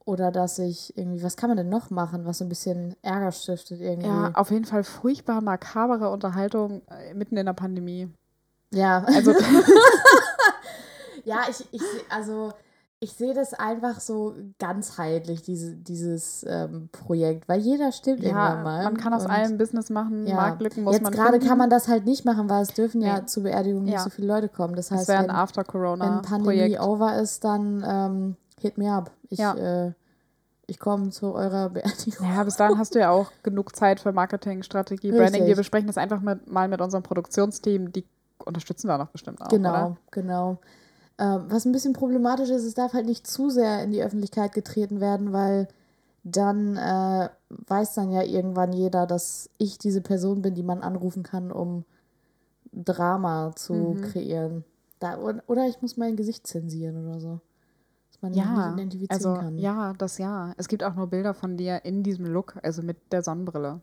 oder 0.04 0.30
dass 0.30 0.58
ich 0.58 0.96
irgendwie, 0.96 1.22
was 1.22 1.36
kann 1.36 1.50
man 1.50 1.56
denn 1.56 1.68
noch 1.68 1.90
machen, 1.90 2.26
was 2.26 2.38
so 2.38 2.44
ein 2.44 2.48
bisschen 2.48 2.94
Ärger 3.02 3.32
stiftet 3.32 3.80
irgendwie? 3.80 4.08
Ja, 4.08 4.32
auf 4.34 4.50
jeden 4.50 4.64
Fall 4.64 4.84
furchtbar 4.84 5.40
makabere 5.40 6.10
Unterhaltung 6.10 6.82
äh, 6.88 7.14
mitten 7.14 7.36
in 7.36 7.46
der 7.46 7.52
Pandemie. 7.54 8.10
Ja, 8.72 9.04
Also, 9.06 9.32
ja 11.24 11.42
ich, 11.48 11.66
ich 11.72 11.82
also 12.10 12.52
ich 13.04 13.12
sehe 13.12 13.34
das 13.34 13.52
einfach 13.54 14.00
so 14.00 14.34
ganzheitlich, 14.58 15.42
diese, 15.42 15.76
dieses 15.76 16.44
ähm, 16.48 16.88
Projekt, 16.90 17.48
weil 17.48 17.60
jeder 17.60 17.92
stirbt 17.92 18.20
ja, 18.22 18.28
irgendwann 18.30 18.62
mal. 18.64 18.84
man 18.84 18.96
kann 18.96 19.12
aus 19.12 19.26
allem 19.26 19.58
Business 19.58 19.90
machen, 19.90 20.26
ja. 20.26 20.36
Marktlücken 20.36 20.82
muss 20.84 20.94
Jetzt 20.94 21.02
man 21.02 21.12
gerade 21.12 21.32
finden. 21.32 21.46
kann 21.48 21.58
man 21.58 21.70
das 21.70 21.86
halt 21.88 22.06
nicht 22.06 22.24
machen, 22.24 22.48
weil 22.48 22.62
es 22.62 22.68
dürfen 22.74 23.00
ja 23.02 23.20
Nee. 23.20 23.26
zur 23.26 23.42
Beerdigung 23.42 23.84
nicht 23.84 23.94
Ja. 23.94 24.00
so 24.00 24.10
viele 24.10 24.26
Leute 24.28 24.48
kommen. 24.48 24.74
Das 24.74 24.88
Das 24.88 25.00
heißt, 25.00 25.10
ein 25.10 25.14
wenn, 25.14 25.20
wenn 25.22 25.26
Pandemie 25.28 25.42
After-Corona-Projekt. 25.42 26.80
over 26.80 27.18
ist, 27.18 27.44
dann 27.44 27.84
ähm, 27.86 28.36
hit 28.58 28.78
me 28.78 28.90
up. 28.92 29.10
Ich, 29.28 29.38
Ja. 29.38 29.54
äh, 29.86 29.92
ich 30.66 30.78
komme 30.80 31.10
zu 31.10 31.34
eurer 31.34 31.68
Beerdigung. 31.74 32.26
Ja, 32.34 32.42
bis 32.42 32.56
dahin 32.56 32.78
hast 32.78 32.94
du 32.94 33.00
ja 33.00 33.10
auch 33.10 33.30
genug 33.42 33.76
Zeit 33.76 34.00
für 34.00 34.12
Marketing, 34.12 34.62
Strategie, 34.62 35.08
Richtig. 35.10 35.20
Branding. 35.20 35.46
Wir 35.46 35.56
besprechen 35.56 35.86
das 35.88 35.98
einfach 35.98 36.20
mit, 36.20 36.50
mal 36.50 36.68
mit 36.68 36.80
unserem 36.80 37.02
Produktionsteam. 37.02 37.92
Die 37.92 38.04
unterstützen 38.42 38.88
da 38.88 38.96
noch 38.98 39.08
bestimmt 39.08 39.42
auch, 39.42 39.48
Genau, 39.48 39.68
oder? 39.70 39.96
genau. 40.10 40.58
Ähm, 41.18 41.44
was 41.48 41.64
ein 41.64 41.72
bisschen 41.72 41.92
problematisch 41.92 42.50
ist, 42.50 42.64
es 42.64 42.74
darf 42.74 42.92
halt 42.92 43.06
nicht 43.06 43.26
zu 43.26 43.50
sehr 43.50 43.82
in 43.84 43.92
die 43.92 44.02
Öffentlichkeit 44.02 44.52
getreten 44.52 45.00
werden, 45.00 45.32
weil 45.32 45.68
dann 46.24 46.76
äh, 46.76 47.28
weiß 47.68 47.94
dann 47.94 48.10
ja 48.10 48.22
irgendwann 48.22 48.72
jeder, 48.72 49.06
dass 49.06 49.50
ich 49.58 49.78
diese 49.78 50.00
Person 50.00 50.42
bin, 50.42 50.54
die 50.54 50.62
man 50.62 50.80
anrufen 50.82 51.22
kann, 51.22 51.52
um 51.52 51.84
Drama 52.72 53.52
zu 53.56 53.94
Mhm. 53.94 54.02
kreieren. 54.02 54.64
Da, 55.00 55.18
oder 55.46 55.66
ich 55.68 55.80
muss 55.82 55.96
mein 55.96 56.16
Gesicht 56.16 56.46
zensieren 56.46 57.06
oder 57.06 57.20
so. 57.20 57.40
Dass 58.10 58.22
man 58.22 58.32
Ja, 58.32 58.44
nicht 58.54 58.66
identifizieren 58.66 59.34
also 59.34 59.40
kann. 59.40 59.58
ja, 59.58 59.92
das 59.94 60.18
ja. 60.18 60.52
Es 60.56 60.68
gibt 60.68 60.82
auch 60.84 60.94
nur 60.94 61.08
Bilder 61.08 61.34
von 61.34 61.56
dir 61.56 61.84
in 61.84 62.02
diesem 62.02 62.26
Look, 62.26 62.56
also 62.62 62.82
mit 62.82 62.96
der 63.12 63.22
Sonnenbrille. 63.22 63.80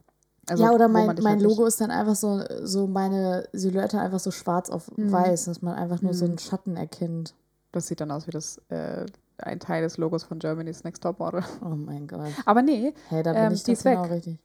Also, 0.49 0.63
ja, 0.63 0.71
oder 0.71 0.88
mein, 0.88 1.08
mein 1.21 1.25
halt 1.25 1.41
Logo 1.41 1.65
ist 1.65 1.80
dann 1.82 1.91
einfach 1.91 2.15
so, 2.15 2.41
so 2.63 2.88
meine 2.88 3.47
Silhouette 3.54 3.99
einfach 3.99 4.19
so 4.19 4.32
schwarz 4.32 4.69
auf 4.69 4.89
Mhm. 4.97 5.12
weiß, 5.12 5.45
dass 5.45 5.62
man 5.62 5.75
einfach 5.75 6.01
nur 6.01 6.13
so 6.13 6.25
Mhm. 6.25 6.32
einen 6.32 6.38
Schatten 6.39 6.75
erkennt. 6.77 7.36
Das 7.71 7.88
sieht 7.88 8.01
dann 8.01 8.12
aus 8.12 8.27
wie 8.27 8.32
das 8.32 8.60
äh, 8.69 9.06
ein 9.38 9.60
Teil 9.60 9.82
des 9.84 9.97
Logos 9.97 10.23
von 10.23 10.39
Germany's 10.39 10.84
Next 10.84 11.04
Top 11.04 11.19
Model. 11.19 11.41
Oh 11.63 11.69
mein 11.75 12.08
Gott. 12.08 12.32
Aber 12.45 12.62
nee, 12.63 12.93
Hey, 13.10 13.23
da 13.23 13.34
bin 13.34 13.43
Ähm, 13.43 13.54
ich 13.54 13.63
die 13.63 13.73
ist 13.73 13.84
genau 13.84 14.04
weg. 14.04 14.12
richtig. 14.12 14.39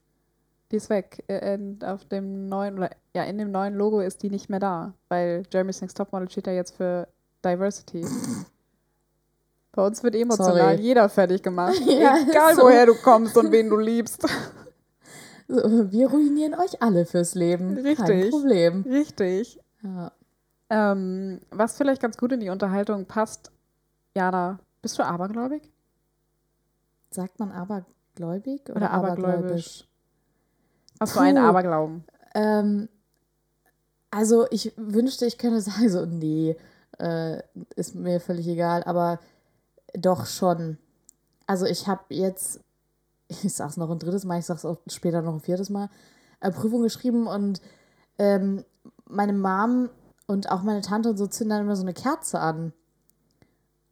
die 0.71 0.77
ist 0.77 0.91
weg. 0.91 1.25
Äh, 1.29 1.55
in, 1.55 1.83
auf 1.83 2.05
dem 2.05 2.47
neuen 2.47 2.77
oder 2.79 2.91
ja 3.15 3.25
in 3.25 3.39
dem 3.39 3.51
neuen 3.51 3.75
Logo 3.75 4.01
ist 4.01 4.23
die 4.23 4.31
nicht 4.31 4.49
mehr 4.51 4.61
da, 4.61 4.93
weil 5.09 5.45
Germany's 5.51 5.81
Next 5.81 5.97
Top 5.97 6.13
Model 6.13 6.31
steht 6.31 6.47
ja 6.47 6.53
jetzt 6.53 6.75
für 6.77 7.09
Diversity. 7.45 8.07
Bei 9.73 9.85
uns 9.87 10.03
wird 10.03 10.15
emotional 10.15 10.57
Sorry. 10.77 10.81
jeder 10.83 11.09
fertig 11.09 11.43
gemacht, 11.43 11.79
Ja, 11.87 12.17
egal 12.31 12.55
so. 12.55 12.63
woher 12.63 12.87
du 12.87 12.95
kommst 12.95 13.37
und 13.37 13.51
wen 13.53 13.69
du 13.69 13.77
liebst. 13.77 14.27
Wir 15.49 16.11
ruinieren 16.11 16.55
euch 16.55 16.83
alle 16.83 17.07
fürs 17.07 17.35
Leben. 17.35 17.77
Kein 17.77 17.87
Richtig. 17.87 18.31
Problem. 18.31 18.83
Richtig. 18.83 19.61
Ja. 19.83 20.13
Ähm, 20.69 21.41
was 21.51 21.77
vielleicht 21.77 22.03
ganz 22.03 22.17
gut 22.17 22.33
in 22.33 22.41
die 22.41 22.51
Unterhaltung 22.51 23.07
passt, 23.07 23.53
Jana, 24.17 24.59
bist 24.83 24.99
du 24.99 25.05
abergläubig? 25.05 25.71
Sagt 27.11 27.39
man 27.39 27.53
abergläubig 27.53 28.63
oder, 28.69 28.77
Oder 28.77 28.91
abergläubisch? 28.91 29.35
abergläubisch? 29.35 29.89
Hast 31.01 31.15
du 31.17 31.21
einen 31.21 31.37
Puh. 31.37 31.49
Aberglauben? 31.49 32.05
Ähm, 32.35 32.89
also 34.11 34.47
ich 34.51 34.73
wünschte, 34.77 35.27
ich 35.27 35.39
könnte 35.39 35.61
sagen, 35.61 35.89
so, 35.89 36.07
nee, 36.07 36.57
äh, 36.99 37.43
ist 37.77 37.95
mir 37.95 38.21
völlig 38.21 38.49
egal, 38.49 38.83
aber 38.85 39.21
doch 39.93 40.27
schon. 40.27 40.79
Also 41.47 41.67
ich 41.67 41.87
habe 41.87 42.03
jetzt, 42.09 42.61
ich 43.43 43.55
sag's 43.55 43.77
noch 43.77 43.91
ein 43.91 43.99
drittes 43.99 44.25
Mal, 44.25 44.39
ich 44.39 44.47
sag's 44.47 44.65
auch 44.65 44.79
später 44.87 45.23
noch 45.23 45.35
ein 45.35 45.41
viertes 45.41 45.71
Mal, 45.71 45.91
äh, 46.41 46.51
Prüfung 46.51 46.83
geschrieben 46.83 47.27
und 47.27 47.61
ähm, 48.19 48.65
meine 49.07 49.33
Mom 49.33 49.89
und 50.27 50.51
auch 50.51 50.63
meine 50.63 50.81
Tante 50.81 51.11
und 51.11 51.17
so 51.17 51.27
zünden 51.27 51.57
dann 51.57 51.67
immer 51.67 51.77
so 51.77 51.83
eine 51.83 51.95
Kerze 51.95 52.41
an. 52.41 52.73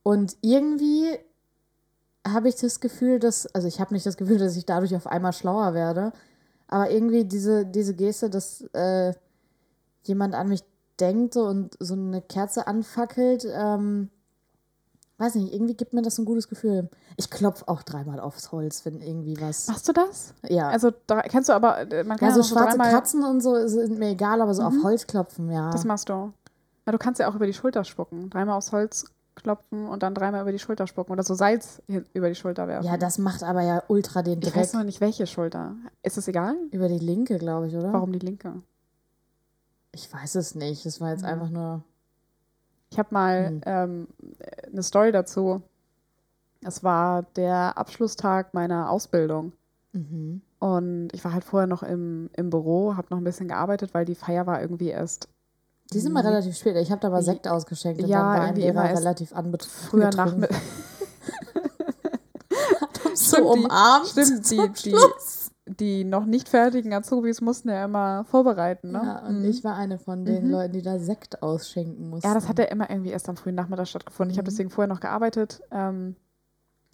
Und 0.02 0.36
irgendwie 0.42 1.18
habe 2.26 2.48
ich 2.48 2.56
das 2.56 2.80
Gefühl, 2.80 3.18
dass, 3.18 3.46
also 3.54 3.68
ich 3.68 3.80
habe 3.80 3.94
nicht 3.94 4.06
das 4.06 4.16
Gefühl, 4.16 4.38
dass 4.38 4.56
ich 4.56 4.66
dadurch 4.66 4.94
auf 4.96 5.06
einmal 5.06 5.32
schlauer 5.32 5.74
werde, 5.74 6.12
aber 6.68 6.90
irgendwie 6.90 7.24
diese, 7.24 7.66
diese 7.66 7.94
Geste, 7.94 8.30
dass 8.30 8.62
äh, 8.72 9.14
jemand 10.04 10.34
an 10.34 10.48
mich 10.48 10.64
denkt 11.00 11.36
und 11.36 11.76
so 11.78 11.94
eine 11.94 12.22
Kerze 12.22 12.66
anfackelt, 12.66 13.46
ähm, 13.50 14.10
weiß 15.18 15.36
nicht, 15.36 15.52
irgendwie 15.52 15.74
gibt 15.74 15.92
mir 15.92 16.02
das 16.02 16.18
ein 16.18 16.24
gutes 16.24 16.48
Gefühl. 16.48 16.88
Ich 17.16 17.30
klopfe 17.30 17.68
auch 17.68 17.82
dreimal 17.82 18.18
aufs 18.20 18.50
Holz, 18.52 18.84
wenn 18.84 19.00
irgendwie 19.00 19.40
was. 19.40 19.68
Machst 19.68 19.88
du 19.88 19.92
das? 19.92 20.34
ja. 20.48 20.68
Also 20.68 20.90
da, 21.06 21.22
kennst 21.22 21.48
du 21.48 21.52
aber, 21.52 21.90
äh, 21.92 22.04
man 22.04 22.18
kann 22.18 22.30
ja, 22.30 22.34
so 22.34 22.42
so 22.42 22.54
schwarze 22.54 22.76
dreimal, 22.76 22.92
Katzen 22.92 23.22
und 23.24 23.40
so 23.40 23.66
sind 23.68 23.98
mir 23.98 24.08
egal, 24.10 24.40
aber 24.42 24.54
so 24.54 24.62
auf 24.62 24.74
Holz 24.82 25.06
klopfen, 25.06 25.50
ja. 25.50 25.70
das 25.70 25.84
machst 25.84 26.08
du. 26.08 26.32
Ja, 26.86 26.92
du 26.92 26.98
kannst 26.98 27.20
ja 27.20 27.28
auch 27.30 27.34
über 27.34 27.46
die 27.46 27.54
Schulter 27.54 27.84
spucken. 27.84 28.28
Dreimal 28.30 28.56
aufs 28.58 28.72
Holz 28.72 29.06
klopfen 29.36 29.88
und 29.88 30.02
dann 30.02 30.14
dreimal 30.14 30.42
über 30.42 30.52
die 30.52 30.58
Schulter 30.58 30.86
spucken 30.86 31.12
oder 31.12 31.22
so 31.24 31.34
Salz 31.34 31.82
über 32.12 32.28
die 32.28 32.34
Schulter 32.36 32.68
werfen. 32.68 32.86
ja, 32.86 32.96
das 32.96 33.18
macht 33.18 33.42
aber 33.42 33.62
ja 33.62 33.82
ultra 33.88 34.22
den 34.22 34.40
ich 34.40 34.48
Dreck. 34.50 34.56
weiß 34.56 34.74
noch 34.74 34.84
nicht, 34.84 35.00
welche 35.00 35.26
Schulter. 35.26 35.74
Ist 36.02 36.18
es 36.18 36.28
egal? 36.28 36.54
Über 36.70 36.88
die 36.88 36.98
linke, 37.00 37.38
glaube 37.38 37.66
ich, 37.68 37.74
oder? 37.74 37.92
Warum 37.92 38.12
die 38.12 38.20
linke? 38.20 38.62
Ich 39.92 40.12
weiß 40.12 40.34
es 40.36 40.54
nicht. 40.54 40.84
Das 40.86 41.00
war 41.00 41.10
jetzt 41.10 41.22
Mhm. 41.22 41.28
einfach 41.28 41.48
nur. 41.50 41.82
Ich 42.94 42.98
habe 43.00 43.08
mal 43.10 43.48
Hm. 43.48 43.60
ähm, 43.66 44.06
eine 44.72 44.82
Story 44.84 45.10
dazu. 45.10 45.62
Es 46.62 46.84
war 46.84 47.24
der 47.34 47.76
Abschlusstag 47.76 48.54
meiner 48.54 48.88
Ausbildung. 48.88 49.50
Mhm. 49.92 50.42
Und 50.60 51.08
ich 51.12 51.24
war 51.24 51.32
halt 51.32 51.42
vorher 51.42 51.66
noch 51.66 51.82
im, 51.82 52.30
im 52.36 52.50
Büro, 52.50 52.94
habe 52.96 53.08
noch 53.10 53.18
ein 53.18 53.24
bisschen 53.24 53.48
gearbeitet, 53.48 53.94
weil 53.94 54.04
die 54.04 54.14
Feier 54.14 54.46
war 54.46 54.62
irgendwie 54.62 54.90
erst 54.90 55.28
Die 55.92 55.98
sind 55.98 56.12
mal 56.12 56.22
Mhm. 56.22 56.28
relativ 56.28 56.56
spät. 56.56 56.76
Ich 56.76 56.92
habe 56.92 57.00
da 57.00 57.10
mal 57.10 57.18
Die- 57.18 57.24
Sekt 57.24 57.48
ausgeschenkt 57.48 58.00
und 58.00 58.08
Ja, 58.08 58.20
dann 58.20 58.28
war 58.38 58.46
irgendwie 58.46 58.66
immer 58.68 58.84
relativ 58.84 59.32
anbetrunken. 59.34 59.88
früher 59.90 60.10
Nachmittag. 60.10 60.56
so 63.14 63.52
umarmt. 63.52 64.06
Stimmt, 64.06 64.48
die, 64.50 64.68
die. 64.84 64.96
Die 65.66 66.04
noch 66.04 66.26
nicht 66.26 66.48
fertigen 66.50 66.92
Azubis 66.92 67.40
mussten 67.40 67.70
ja 67.70 67.84
immer 67.86 68.24
vorbereiten. 68.26 68.92
Ne? 68.92 69.00
Ja, 69.02 69.26
und 69.26 69.38
Mhm. 69.40 69.44
ich 69.46 69.64
war 69.64 69.76
eine 69.76 69.98
von 69.98 70.24
den 70.26 70.44
Mhm. 70.46 70.50
Leuten, 70.50 70.72
die 70.74 70.82
da 70.82 70.98
Sekt 70.98 71.42
ausschenken 71.42 72.10
mussten. 72.10 72.26
Ja, 72.28 72.34
das 72.34 72.48
hat 72.48 72.58
ja 72.58 72.66
immer 72.66 72.90
irgendwie 72.90 73.10
erst 73.10 73.28
am 73.30 73.36
frühen 73.36 73.54
Nachmittag 73.54 73.88
stattgefunden. 73.88 74.30
Ich 74.32 74.38
habe 74.38 74.44
Mhm. 74.46 74.50
deswegen 74.50 74.70
vorher 74.70 74.92
noch 74.92 75.00
gearbeitet 75.00 75.62
ähm, 75.70 76.16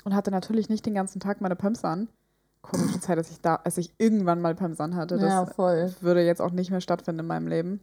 und 0.05 0.15
hatte 0.15 0.31
natürlich 0.31 0.69
nicht 0.69 0.87
den 0.87 0.95
ganzen 0.95 1.19
Tag 1.21 1.41
meine 1.41 1.57
Pumps 1.57 1.85
an. 1.85 2.09
Komische 2.63 3.01
Zeit, 3.01 3.19
dass 3.19 3.31
ich 3.31 3.41
da, 3.41 3.57
als 3.57 3.77
ich 3.79 3.93
irgendwann 3.99 4.41
mal 4.41 4.55
Pumps 4.55 4.81
an 4.81 4.95
hatte. 4.95 5.17
Das 5.17 5.31
Ja, 5.31 5.47
voll. 5.47 5.93
würde 6.01 6.25
jetzt 6.25 6.41
auch 6.43 6.53
nicht 6.53 6.71
mehr 6.71 6.81
stattfinden 6.81 7.21
in 7.21 7.27
meinem 7.27 7.49
Leben. 7.49 7.81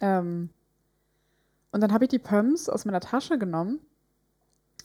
Ähm, 0.00 0.50
und 1.72 1.80
dann 1.80 1.92
habe 1.92 2.04
ich 2.04 2.10
die 2.10 2.18
Pumps 2.18 2.68
aus 2.68 2.84
meiner 2.84 3.00
Tasche 3.00 3.38
genommen 3.38 3.80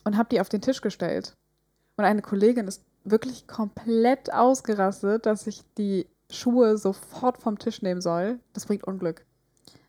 und 0.05 0.17
habe 0.17 0.29
die 0.29 0.39
auf 0.41 0.49
den 0.49 0.62
Tisch 0.62 0.81
gestellt. 0.81 1.36
Und 1.97 2.05
eine 2.05 2.21
Kollegin 2.21 2.67
ist 2.67 2.84
wirklich 3.06 3.48
komplett 3.48 4.34
ausgerastet, 4.34 5.26
dass 5.26 5.48
ich 5.48 5.62
die 5.78 6.08
Schuhe 6.30 6.78
sofort 6.78 7.38
vom 7.38 7.60
Tisch 7.60 7.82
nehmen 7.82 8.02
soll, 8.02 8.39
das 8.54 8.65
bringt 8.65 8.84
Unglück. 8.86 9.26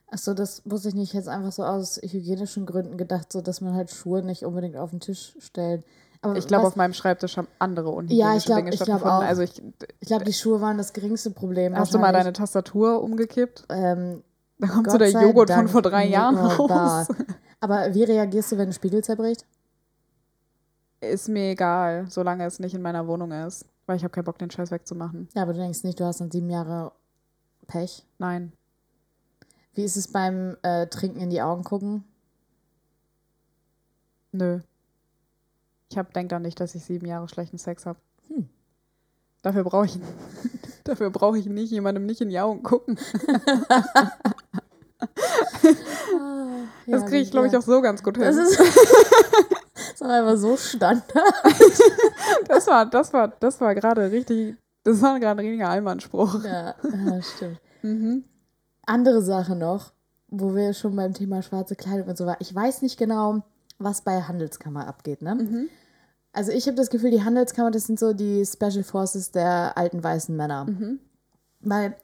Achso, 0.09 0.33
das 0.33 0.61
wusste 0.63 0.87
ich 0.89 0.95
nicht. 0.95 1.13
Jetzt 1.13 1.27
einfach 1.27 1.51
so 1.51 1.63
aus 1.65 1.99
hygienischen 2.01 2.65
Gründen 2.65 2.97
gedacht, 2.97 3.33
so 3.33 3.41
dass 3.41 3.59
man 3.59 3.73
halt 3.75 3.91
Schuhe 3.91 4.23
nicht 4.23 4.43
unbedingt 4.45 4.77
auf 4.77 4.91
den 4.91 4.99
Tisch 5.01 5.35
stellt. 5.39 5.83
Aber 6.21 6.35
Ich 6.37 6.47
glaube, 6.47 6.65
auf 6.65 6.75
meinem 6.77 6.93
Schreibtisch 6.93 7.35
haben 7.37 7.47
andere 7.59 7.89
unhygienische 7.89 8.27
Ja, 8.31 8.37
ich 8.37 8.45
glaub- 8.45 8.57
Dinge 8.59 8.73
ich 8.73 8.79
glaub 8.79 9.01
auch. 9.03 9.21
Also 9.21 9.41
ich, 9.41 9.61
ich 9.99 10.07
glaube, 10.07 10.23
die 10.23 10.33
Schuhe 10.33 10.61
waren 10.61 10.77
das 10.77 10.93
geringste 10.93 11.31
Problem. 11.31 11.75
hast 11.75 11.93
du 11.93 11.99
mal 11.99 12.13
deine. 12.13 12.31
Tastatur 12.33 13.03
umgekippt? 13.03 13.65
Ähm, 13.69 14.23
Da 14.59 14.67
kommt 14.67 14.85
so 14.87 14.91
Gott 14.93 15.01
der 15.01 15.11
sei 15.11 15.23
Joghurt 15.23 15.49
Dank 15.49 15.69
von 15.69 15.69
vor 15.69 15.81
drei 15.81 16.07
Jahren 16.07 16.37
raus. 16.37 17.07
Aber 17.59 17.93
wie 17.93 18.03
reagierst 18.03 18.51
du, 18.51 18.57
wenn 18.57 18.69
ein 18.69 18.73
Spiegel 18.73 19.03
zerbricht? 19.03 19.45
Ist 20.99 21.29
mir 21.29 21.51
egal, 21.51 22.07
solange 22.09 22.45
es 22.45 22.59
nicht 22.59 22.73
in 22.73 22.81
meiner 22.81 23.07
Wohnung 23.07 23.31
ist. 23.31 23.65
Weil 23.85 23.97
ich 23.97 24.03
habe 24.03 24.11
keinen 24.11 24.25
Bock, 24.25 24.37
den 24.37 24.51
Scheiß 24.51 24.71
wegzumachen. 24.71 25.29
Ja, 25.33 25.43
aber 25.43 25.53
du 25.53 25.59
denkst 25.59 25.83
nicht, 25.83 25.99
du 25.99 26.05
hast 26.05 26.19
dann 26.19 26.31
sieben 26.31 26.49
Jahre 26.49 26.91
Pech. 27.67 28.05
Nein. 28.17 28.51
Wie 29.73 29.83
ist 29.83 29.95
es 29.95 30.11
beim 30.11 30.57
äh, 30.63 30.87
Trinken 30.87 31.21
in 31.21 31.29
die 31.29 31.41
Augen 31.41 31.63
gucken? 31.63 32.03
Nö. 34.31 34.59
Ich 35.89 35.97
hab, 35.97 36.13
denk 36.13 36.29
da 36.29 36.39
nicht, 36.39 36.59
dass 36.59 36.75
ich 36.75 36.83
sieben 36.83 37.05
Jahre 37.05 37.29
schlechten 37.29 37.57
Sex 37.57 37.85
habe. 37.85 37.99
Hm. 38.27 38.49
Dafür 39.41 39.63
brauche 39.63 39.85
ich, 39.85 39.99
dafür 40.83 41.09
brauche 41.11 41.37
ich 41.37 41.45
nicht 41.45 41.71
jemandem 41.71 42.05
nicht 42.05 42.21
in 42.21 42.29
die 42.29 42.39
Augen 42.39 42.63
gucken. 42.63 42.99
Das 46.87 47.05
kriege 47.05 47.17
ich, 47.17 47.31
glaube 47.31 47.47
ich, 47.47 47.57
auch 47.57 47.61
so 47.61 47.81
ganz 47.81 48.01
gut 48.01 48.17
hin. 48.17 48.25
Das 48.25 48.37
ist, 48.37 48.57
das 49.91 50.01
ist 50.01 50.01
einfach 50.01 50.37
so 50.37 50.57
Standard. 50.57 51.03
Das 52.47 52.67
war, 52.67 52.85
das 52.85 53.13
war, 53.13 53.29
das 53.39 53.59
war 53.61 53.73
gerade 53.75 54.11
richtig, 54.11 54.55
das 54.83 55.01
war 55.01 55.19
gerade 55.19 55.41
ein 55.41 55.45
richtiger 55.47 55.69
Allmannspruch. 55.69 56.43
Ja, 56.43 56.75
ja, 56.83 57.21
stimmt. 57.21 57.59
Mhm. 57.81 58.23
Andere 58.85 59.21
Sache 59.21 59.55
noch, 59.55 59.91
wo 60.27 60.55
wir 60.55 60.73
schon 60.73 60.95
beim 60.95 61.13
Thema 61.13 61.41
schwarze 61.41 61.75
Kleidung 61.75 62.07
und 62.07 62.17
so 62.17 62.25
waren. 62.25 62.37
Ich 62.39 62.53
weiß 62.53 62.81
nicht 62.81 62.97
genau, 62.97 63.43
was 63.79 64.01
bei 64.01 64.21
Handelskammer 64.21 64.87
abgeht, 64.87 65.21
ne? 65.21 65.35
Mhm. 65.35 65.69
Also 66.33 66.51
ich 66.51 66.67
habe 66.67 66.75
das 66.75 66.89
Gefühl, 66.89 67.11
die 67.11 67.23
Handelskammer, 67.23 67.71
das 67.71 67.85
sind 67.85 67.99
so 67.99 68.13
die 68.13 68.45
Special 68.45 68.83
Forces 68.83 69.31
der 69.31 69.77
alten 69.77 70.03
weißen 70.03 70.35
Männer. 70.35 70.65
Mhm. 70.65 70.99
Weil, 71.61 71.95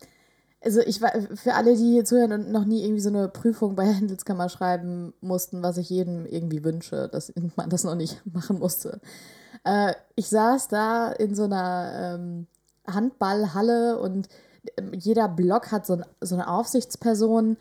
also 0.64 0.80
ich 0.82 1.02
war, 1.02 1.12
für 1.36 1.56
alle, 1.56 1.76
die 1.76 1.92
hier 1.92 2.06
zuhören 2.06 2.32
und 2.32 2.52
noch 2.52 2.66
nie 2.66 2.84
irgendwie 2.84 3.02
so 3.02 3.10
eine 3.10 3.28
Prüfung 3.28 3.76
bei 3.76 3.94
Handelskammer 3.94 4.50
schreiben 4.50 5.14
mussten, 5.22 5.62
was 5.62 5.78
ich 5.78 5.90
jedem 5.90 6.26
irgendwie 6.26 6.64
wünsche, 6.64 7.10
dass 7.10 7.34
man 7.56 7.70
das 7.70 7.84
noch 7.84 7.96
nicht 7.96 8.22
machen 8.34 8.60
musste. 8.60 9.02
Äh, 9.64 9.94
ich 10.16 10.30
saß 10.30 10.70
da 10.70 11.12
in 11.12 11.36
so 11.36 11.44
einer 11.44 12.16
ähm, 12.16 12.48
Handballhalle 12.88 14.00
und 14.00 14.30
ähm, 14.78 14.94
jeder 14.94 15.28
Block 15.28 15.72
hat 15.72 15.86
so, 15.86 15.94
ein, 15.94 16.06
so 16.22 16.36
eine 16.36 16.48
Aufsichtsperson 16.48 17.58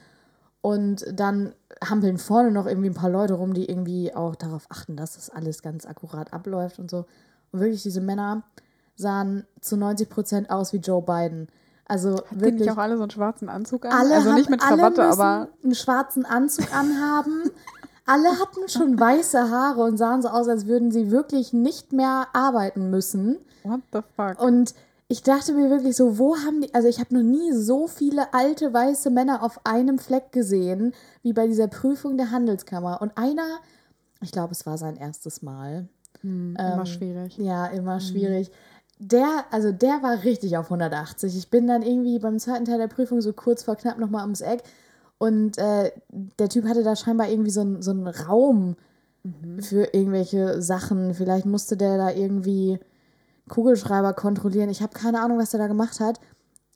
und 0.61 1.05
dann 1.13 1.55
hampeln 1.85 2.19
vorne 2.19 2.53
noch 2.53 2.67
irgendwie 2.67 2.91
ein 2.91 2.95
paar 2.95 3.11
Leute 3.11 3.35
rum, 3.35 3.53
die 3.53 3.69
irgendwie 3.69 4.15
auch 4.15 4.37
darauf 4.37 4.67
achten, 4.71 4.97
dass 4.97 5.15
das 5.15 5.29
alles 5.29 5.63
ganz 5.63 5.87
akkurat 5.87 6.33
abläuft 6.33 6.79
und 6.79 6.91
so. 6.91 7.07
Und 7.51 7.61
wirklich, 7.61 7.83
diese 7.83 8.01
Männer 8.01 8.45
sahen 8.95 9.45
zu 9.61 9.77
90 9.77 10.09
Prozent 10.09 10.51
aus 10.51 10.73
wie 10.73 10.79
Joe 10.79 11.03
Biden. 11.03 11.49
Also 11.87 12.23
die 12.31 12.41
wirklich. 12.41 12.61
nicht 12.61 12.71
auch 12.71 12.79
alle 12.79 12.97
so 12.97 13.03
einen 13.03 13.11
schwarzen 13.11 13.49
Anzug 13.49 13.85
an? 13.85 13.93
alle 13.93 14.15
also 14.15 14.33
nicht 14.33 14.49
mit 14.49 14.61
Krawatte, 14.61 15.05
aber 15.05 15.49
einen 15.63 15.75
schwarzen 15.75 16.25
Anzug 16.25 16.75
anhaben. 16.75 17.51
alle 18.07 18.31
hatten 18.31 18.69
schon 18.69 18.99
weiße 18.99 19.51
Haare 19.51 19.83
und 19.83 19.97
sahen 19.97 20.23
so 20.23 20.29
aus, 20.29 20.49
als 20.49 20.67
würden 20.67 20.91
sie 20.91 21.11
wirklich 21.11 21.53
nicht 21.53 21.93
mehr 21.93 22.29
arbeiten 22.33 22.91
müssen. 22.91 23.39
what 23.65 23.81
the 23.93 24.01
fuck? 24.17 24.41
Und 24.41 24.75
ich 25.09 25.23
dachte 25.23 25.53
mir 25.53 25.69
wirklich 25.69 25.95
so, 25.95 26.19
wo 26.19 26.37
haben 26.39 26.63
die, 26.63 26.75
also 26.75 26.89
ich 26.89 26.99
habe 26.99 27.15
noch 27.15 27.23
nie 27.23 27.53
so 27.53 27.87
viele 27.87 28.33
alte 28.33 28.73
weiße 28.73 29.11
Männer 29.11 29.43
auf 29.43 29.61
einem 29.65 29.99
Fleck 29.99 30.33
gesehen, 30.33 30.95
wie 31.23 31.35
bei 31.35 31.47
dieser 31.47 31.69
Prüfung 31.69 32.17
der 32.17 32.31
Handelskammer. 32.31 33.03
Und 33.03 33.19
einer, 33.19 33.59
ich 34.23 34.33
glaube, 34.33 34.53
es 34.53 34.65
war 34.65 34.79
sein 34.79 34.97
erstes 34.97 35.43
Mal. 35.43 35.87
Hm, 36.23 36.57
immer 36.57 36.87
schwierig. 36.87 37.37
Ja, 37.37 37.67
immer 37.67 38.01
schwierig. 38.01 38.51
Der, 39.05 39.45
also 39.51 39.73
der 39.73 40.01
war 40.03 40.23
richtig 40.23 40.57
auf 40.57 40.67
180. 40.67 41.37
Ich 41.37 41.51
bin 41.51 41.67
dann 41.67 41.83
irgendwie 41.83 42.21
beim 42.21 42.39
zweiten 42.39 42.65
Teil 42.65 42.79
der 42.79 42.87
Prüfung 42.87 43.21
so 43.21 43.33
kurz 43.33 43.65
vor 43.65 43.75
knapp 43.75 43.99
nochmal 43.99 44.23
ums 44.23 44.41
Eck. 44.43 44.63
Und 45.19 45.59
äh, 45.59 45.91
der 46.39 46.49
Typ 46.49 46.67
hatte 46.67 46.85
da 46.85 46.95
scheinbar 46.95 47.29
irgendwie 47.29 47.51
so, 47.51 47.63
einen- 47.63 47.83
so 47.83 47.91
einen 47.91 48.07
Raum 48.07 48.77
für 49.61 49.93
irgendwelche 49.93 50.63
Sachen. 50.63 51.15
Vielleicht 51.15 51.47
musste 51.47 51.77
der 51.77 51.97
da 51.97 52.11
irgendwie 52.11 52.79
Kugelschreiber 53.49 54.13
kontrollieren. 54.15 54.71
Ich 54.71 54.83
habe 54.83 54.95
keine 54.95 55.21
Ahnung, 55.21 55.39
was 55.39 55.53
er 55.53 55.59
da 55.59 55.67
gemacht 55.67 55.99
hat. 55.99 56.21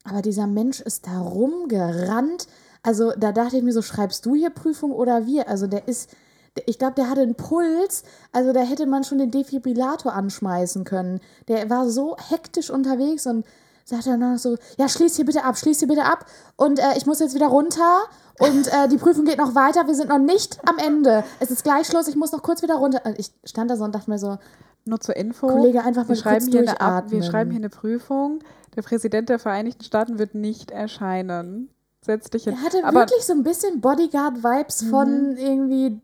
Aber 0.04 0.20
dieser 0.22 0.46
Mensch 0.48 0.80
ist 0.80 1.06
da 1.06 1.20
rumgerannt. 1.20 2.46
Also 2.82 3.12
da 3.16 3.30
dachte 3.32 3.56
ich 3.56 3.62
mir 3.62 3.72
so, 3.72 3.82
schreibst 3.82 4.26
du 4.26 4.34
hier 4.34 4.50
Prüfung 4.50 4.92
oder 4.92 5.26
wir? 5.26 5.48
Also 5.48 5.66
der 5.68 5.86
ist, 5.86 6.10
der- 6.10 6.16
ich 6.66 6.78
glaube, 6.78 6.94
der 6.94 7.10
hatte 7.10 7.20
einen 7.20 7.34
Puls. 7.34 8.02
Also 8.32 8.52
da 8.52 8.60
hätte 8.60 8.86
man 8.86 9.04
schon 9.04 9.18
den 9.18 9.30
Defibrillator 9.30 10.12
anschmeißen 10.14 10.84
können. 10.84 11.20
Der 11.48 11.68
war 11.70 11.88
so 11.88 12.16
hektisch 12.30 12.70
unterwegs 12.70 13.26
und 13.26 13.44
sagte 13.84 14.10
dann 14.10 14.20
noch 14.20 14.38
so, 14.38 14.56
ja, 14.78 14.88
schließ 14.88 15.16
hier 15.16 15.24
bitte 15.26 15.44
ab, 15.44 15.56
schließ 15.56 15.78
hier 15.78 15.88
bitte 15.88 16.04
ab. 16.04 16.26
Und 16.56 16.78
äh, 16.78 16.96
ich 16.96 17.06
muss 17.06 17.20
jetzt 17.20 17.34
wieder 17.34 17.46
runter. 17.48 18.00
Und 18.38 18.66
äh, 18.68 18.88
die 18.88 18.96
Prüfung 18.98 19.24
geht 19.24 19.38
noch 19.38 19.54
weiter. 19.54 19.86
Wir 19.86 19.94
sind 19.94 20.08
noch 20.08 20.18
nicht 20.18 20.58
am 20.68 20.78
Ende. 20.78 21.24
Es 21.40 21.50
ist 21.50 21.62
gleich 21.64 21.86
Schluss. 21.86 22.08
Ich 22.08 22.16
muss 22.16 22.32
noch 22.32 22.42
kurz 22.42 22.62
wieder 22.62 22.74
runter. 22.76 23.00
Ich 23.16 23.30
stand 23.44 23.70
da 23.70 23.76
so 23.76 23.84
und 23.84 23.94
dachte 23.94 24.10
mir 24.10 24.18
so, 24.18 24.38
Nur 24.84 25.00
zur 25.00 25.16
Info. 25.16 25.46
Kollege, 25.46 25.82
einfach 25.82 26.08
wir 26.08 26.16
schreiben, 26.16 26.46
hier 26.50 26.60
eine 26.60 27.10
wir 27.10 27.22
schreiben 27.22 27.50
hier 27.50 27.60
eine 27.60 27.70
Prüfung. 27.70 28.40
Der 28.74 28.82
Präsident 28.82 29.28
der 29.28 29.38
Vereinigten 29.38 29.84
Staaten 29.84 30.18
wird 30.18 30.34
nicht 30.34 30.70
erscheinen. 30.70 31.70
Setz 32.04 32.28
dich 32.30 32.44
hin. 32.44 32.54
Er 32.54 32.62
hatte 32.62 32.84
Aber 32.84 33.00
wirklich 33.00 33.24
so 33.24 33.32
ein 33.32 33.42
bisschen 33.42 33.80
Bodyguard-Vibes 33.80 34.84
von 34.90 35.30
Mhm. 35.32 35.36
irgendwie 35.38 36.00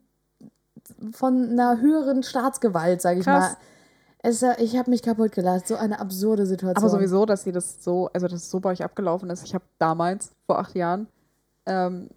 von 1.12 1.50
einer 1.50 1.80
höheren 1.80 2.22
Staatsgewalt, 2.22 3.02
sag 3.02 3.18
ich 3.18 3.24
Krass. 3.24 3.52
mal. 3.52 3.56
Es, 4.22 4.42
äh, 4.42 4.54
ich 4.58 4.76
habe 4.76 4.90
mich 4.90 5.02
kaputt 5.02 5.32
gelacht. 5.32 5.66
So 5.66 5.76
eine 5.76 5.98
absurde 5.98 6.46
Situation. 6.46 6.76
Aber 6.76 6.88
sowieso, 6.88 7.26
dass 7.26 7.42
sie 7.42 7.52
das 7.52 7.82
so, 7.82 8.08
also 8.12 8.28
dass 8.28 8.42
es 8.42 8.50
so 8.50 8.60
bei 8.60 8.70
euch 8.70 8.84
abgelaufen 8.84 9.30
ist. 9.30 9.44
Ich 9.44 9.54
habe 9.54 9.64
damals, 9.78 10.32
vor 10.46 10.58
acht 10.58 10.74
Jahren, 10.74 11.08
ähm, 11.66 12.08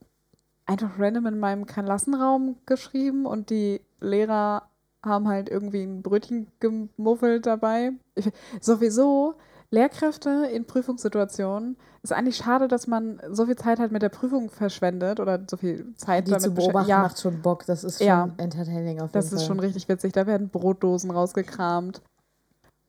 einfach 0.66 1.00
random 1.00 1.28
in 1.28 1.40
meinem 1.40 1.66
Klassenraum 1.66 2.58
geschrieben 2.66 3.26
und 3.26 3.50
die 3.50 3.82
Lehrer 4.00 4.64
haben 5.04 5.28
halt 5.28 5.50
irgendwie 5.50 5.84
ein 5.84 6.02
Brötchen 6.02 6.48
gemuffelt 6.60 7.46
dabei. 7.46 7.92
Ich, 8.16 8.32
sowieso, 8.62 9.36
Lehrkräfte 9.72 10.48
in 10.54 10.66
Prüfungssituationen, 10.66 11.78
ist 12.04 12.14
eigentlich 12.14 12.38
schade, 12.38 12.68
dass 12.68 12.88
man 12.88 13.20
so 13.32 13.46
viel 13.46 13.56
Zeit 13.56 13.80
halt 13.80 13.92
mit 13.92 14.02
der 14.02 14.10
Prüfung 14.10 14.50
verschwendet 14.50 15.20
oder 15.20 15.42
so 15.50 15.58
viel 15.58 15.94
Zeit 15.96 16.28
Die 16.28 16.32
damit 16.32 16.44
zu 16.44 16.54
beobachten 16.54 16.90
Ja, 16.90 17.02
macht 17.02 17.20
schon 17.20 17.42
Bock. 17.42 17.66
Das 17.66 17.84
ist 17.84 17.98
schon 18.00 18.08
Ja. 18.08 18.30
entertaining 18.38 19.00
auf 19.00 19.08
jeden 19.08 19.14
das 19.14 19.30
Fall. 19.30 19.38
ist 19.40 19.46
schon 19.46 19.60
richtig 19.60 19.90
witzig. 19.90 20.14
Da 20.14 20.28
werden 20.28 20.50
Brotdosen 20.50 21.10
rausgekramt 21.12 22.02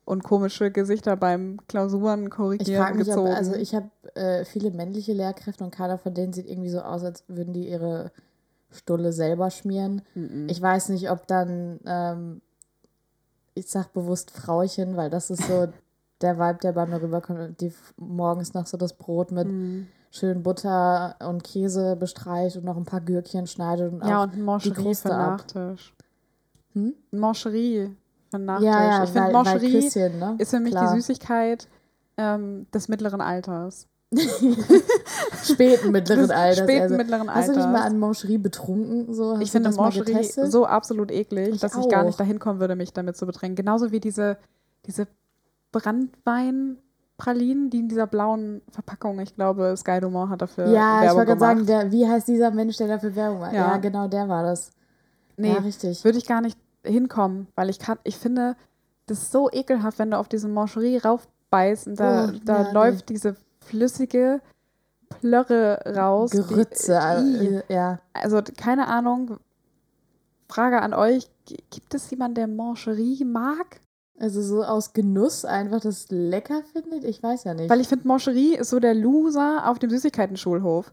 und 0.05 0.23
komische 0.23 0.71
Gesichter 0.71 1.17
beim 1.17 1.59
Klausuren 1.67 2.27
Ich 2.27 2.31
korrigieren 2.31 2.83
frage 2.85 2.99
mich, 2.99 3.09
ob, 3.09 3.15
gezogen. 3.17 3.33
also 3.33 3.55
ich 3.55 3.75
habe 3.75 3.91
äh, 4.15 4.45
viele 4.45 4.71
männliche 4.71 5.13
Lehrkräfte 5.15 5.65
und 5.65 5.75
keiner 5.75 5.99
von 5.99 6.13
denen 6.15 6.33
sieht 6.33 6.47
irgendwie 6.47 6.69
so 6.71 6.81
aus, 6.81 7.03
als 7.03 7.25
würden 7.29 7.53
die 7.55 7.69
ihre 7.69 8.13
Stulle 8.71 9.13
selber 9.13 9.51
schmieren. 9.51 10.03
Mhm. 10.15 10.47
Ich 10.51 10.61
weiß 10.61 10.91
nicht, 10.91 11.11
ob 11.11 11.27
dann, 11.27 11.81
ähm, 11.87 12.43
ich 13.55 13.69
sag 13.69 13.93
bewusst 13.95 14.31
Frauchen, 14.31 14.97
weil 14.97 15.09
das 15.09 15.31
ist 15.31 15.45
so 15.45 15.69
der 16.21 16.39
Vibe, 16.39 16.59
der 16.63 16.73
bei 16.73 16.87
mir 16.87 17.01
rüberkommt, 17.03 17.61
die 17.61 17.73
morgens 17.97 18.55
noch 18.55 18.67
so 18.67 18.77
das 18.77 18.95
Brot 18.95 19.31
mit 19.33 19.49
Mhm. 19.49 19.87
schön 20.11 20.43
Butter 20.43 21.17
und 21.29 21.45
Käse 21.45 21.97
bestreicht 21.97 22.57
und 22.57 22.65
noch 22.65 22.77
ein 22.77 22.85
paar 22.87 23.01
Gürkchen 23.03 23.47
schneidet 23.47 23.93
und 23.93 24.05
Ja, 24.07 24.21
auch 24.21 24.33
und 24.33 24.39
Mancherie 24.43 24.75
Kruste 24.83 25.09
für 25.09 25.15
ab. 25.15 25.31
Nachtisch. 25.39 25.95
Hm? 26.73 26.95
Ein 27.13 27.19
Mancherie 27.19 27.91
für 28.31 28.39
Nachtisch. 28.39 28.67
ja, 28.67 28.83
ja, 28.85 29.05
ich 29.05 29.11
finde, 29.11 29.33
Mancherie 29.33 29.81
Küsschen, 29.83 30.19
ne? 30.19 30.35
ist 30.39 30.51
für 30.51 30.61
mich 30.61 30.73
Klar. 30.73 30.95
die 30.95 31.01
Süßigkeit 31.01 31.69
ähm, 32.17 32.67
des 32.73 32.89
mittleren 32.89 33.21
Alters. 33.21 33.87
späten 35.43 35.91
mittleren 35.91 36.31
Alters. 36.31 36.59
späten 36.65 36.83
also, 36.83 36.97
mittleren 36.97 37.29
hast 37.35 37.49
du 37.49 37.53
nicht 37.53 37.61
mal 37.65 37.75
Alters. 37.77 37.87
an 37.93 37.99
Mancherie 37.99 38.39
betrunken? 38.39 39.13
So, 39.15 39.35
hast 39.35 39.43
Ich 39.43 39.51
finde 39.53 39.71
Mancherie 39.71 40.23
so 40.25 40.67
absolut 40.67 41.11
eklig, 41.11 41.55
Ich 41.57 41.61
dass 41.61 41.77
ich 41.77 41.89
gar 41.89 42.05
nicht 42.05 42.15
auch. 42.15 42.19
dahin 42.19 42.39
kommen 42.39 42.61
würde, 42.61 42.77
mich 42.77 42.93
damit 42.93 43.17
zu 43.17 43.27
bedrängen. 43.27 43.57
Genauso 43.57 43.91
wie 43.93 44.01
diese, 44.01 44.39
diese 44.87 45.07
Brandweinpralinen, 45.73 47.71
die 47.71 47.79
in 47.81 47.89
dieser 47.89 48.07
blauen 48.07 48.63
Verpackung, 48.71 49.19
ich 49.21 49.35
glaube, 49.35 49.75
Sky 49.77 50.01
Dumont 50.01 50.31
hat 50.31 50.43
dafür 50.43 50.67
Ja, 50.69 50.99
ich 50.99 51.03
Werbung 51.07 51.19
wollte 51.19 51.37
gerade 51.37 51.55
gemacht. 51.57 51.67
sagen, 51.69 51.91
der, 51.91 51.93
wie 51.93 52.09
heißt 52.09 52.29
dieser 52.29 52.51
Mensch, 52.51 52.77
der 52.77 52.89
dafür 52.89 53.15
Werbung 53.15 53.41
macht? 53.41 53.53
Ja, 53.53 53.73
Ja. 53.73 53.77
genau, 53.79 54.09
der 54.09 54.29
war 54.29 54.43
das. 54.43 54.71
nee, 55.37 55.53
Ja, 55.53 55.59
richtig. 55.59 56.05
würde 56.05 56.19
ich 56.19 56.27
gar 56.27 56.41
nicht 56.41 56.59
hinkommen, 56.85 57.49
weil 57.57 57.69
ich 57.69 57.79
kann, 57.79 57.99
ich 58.05 58.17
finde, 58.17 58.57
das 59.07 59.23
ist 59.23 59.33
so 59.33 59.51
ekelhaft, 59.51 59.99
wenn 59.99 60.11
du 60.13 60.19
auf 60.19 60.29
diese 60.29 60.49
Mancherie 60.49 60.99
raufbeißt 60.99 61.89
und 61.89 62.01
da, 62.01 62.29
Oh, 62.29 62.39
da 62.45 62.63
ja, 62.63 62.73
läuft 62.73 63.09
diese 63.09 63.37
flüssige 63.61 64.41
Plörre 65.09 65.81
raus. 65.97 66.31
die- 66.31 66.39
Gerütze. 66.39 66.95
I. 66.95 67.47
äh, 67.47 67.63
ja. 67.75 67.99
Also 68.13 68.41
keine 68.57 68.89
Ahnung. 68.89 69.37
Frage 70.49 70.81
an 70.83 70.95
euch: 70.95 71.29
Gibt 71.71 71.95
es 71.95 72.11
jemanden, 72.11 72.35
der 72.37 72.47
Mancherie 72.49 73.25
mag? 73.25 73.81
Also 74.19 74.41
so 74.43 74.65
aus 74.65 74.93
Genuss 74.95 75.45
einfach 75.45 75.81
das 75.81 76.07
lecker 76.09 76.63
findet? 76.73 77.05
Ich 77.05 77.23
weiß 77.23 77.45
ja 77.45 77.55
nicht. 77.55 77.69
Weil 77.69 77.81
ich 77.81 77.89
finde, 77.89 78.09
Moscherie 78.09 78.55
ist 78.57 78.71
so 78.71 78.81
der 78.81 78.95
Loser 78.95 79.69
auf 79.69 79.79
dem 79.79 79.91
Süßigkeiten-Schulhof. 79.91 80.93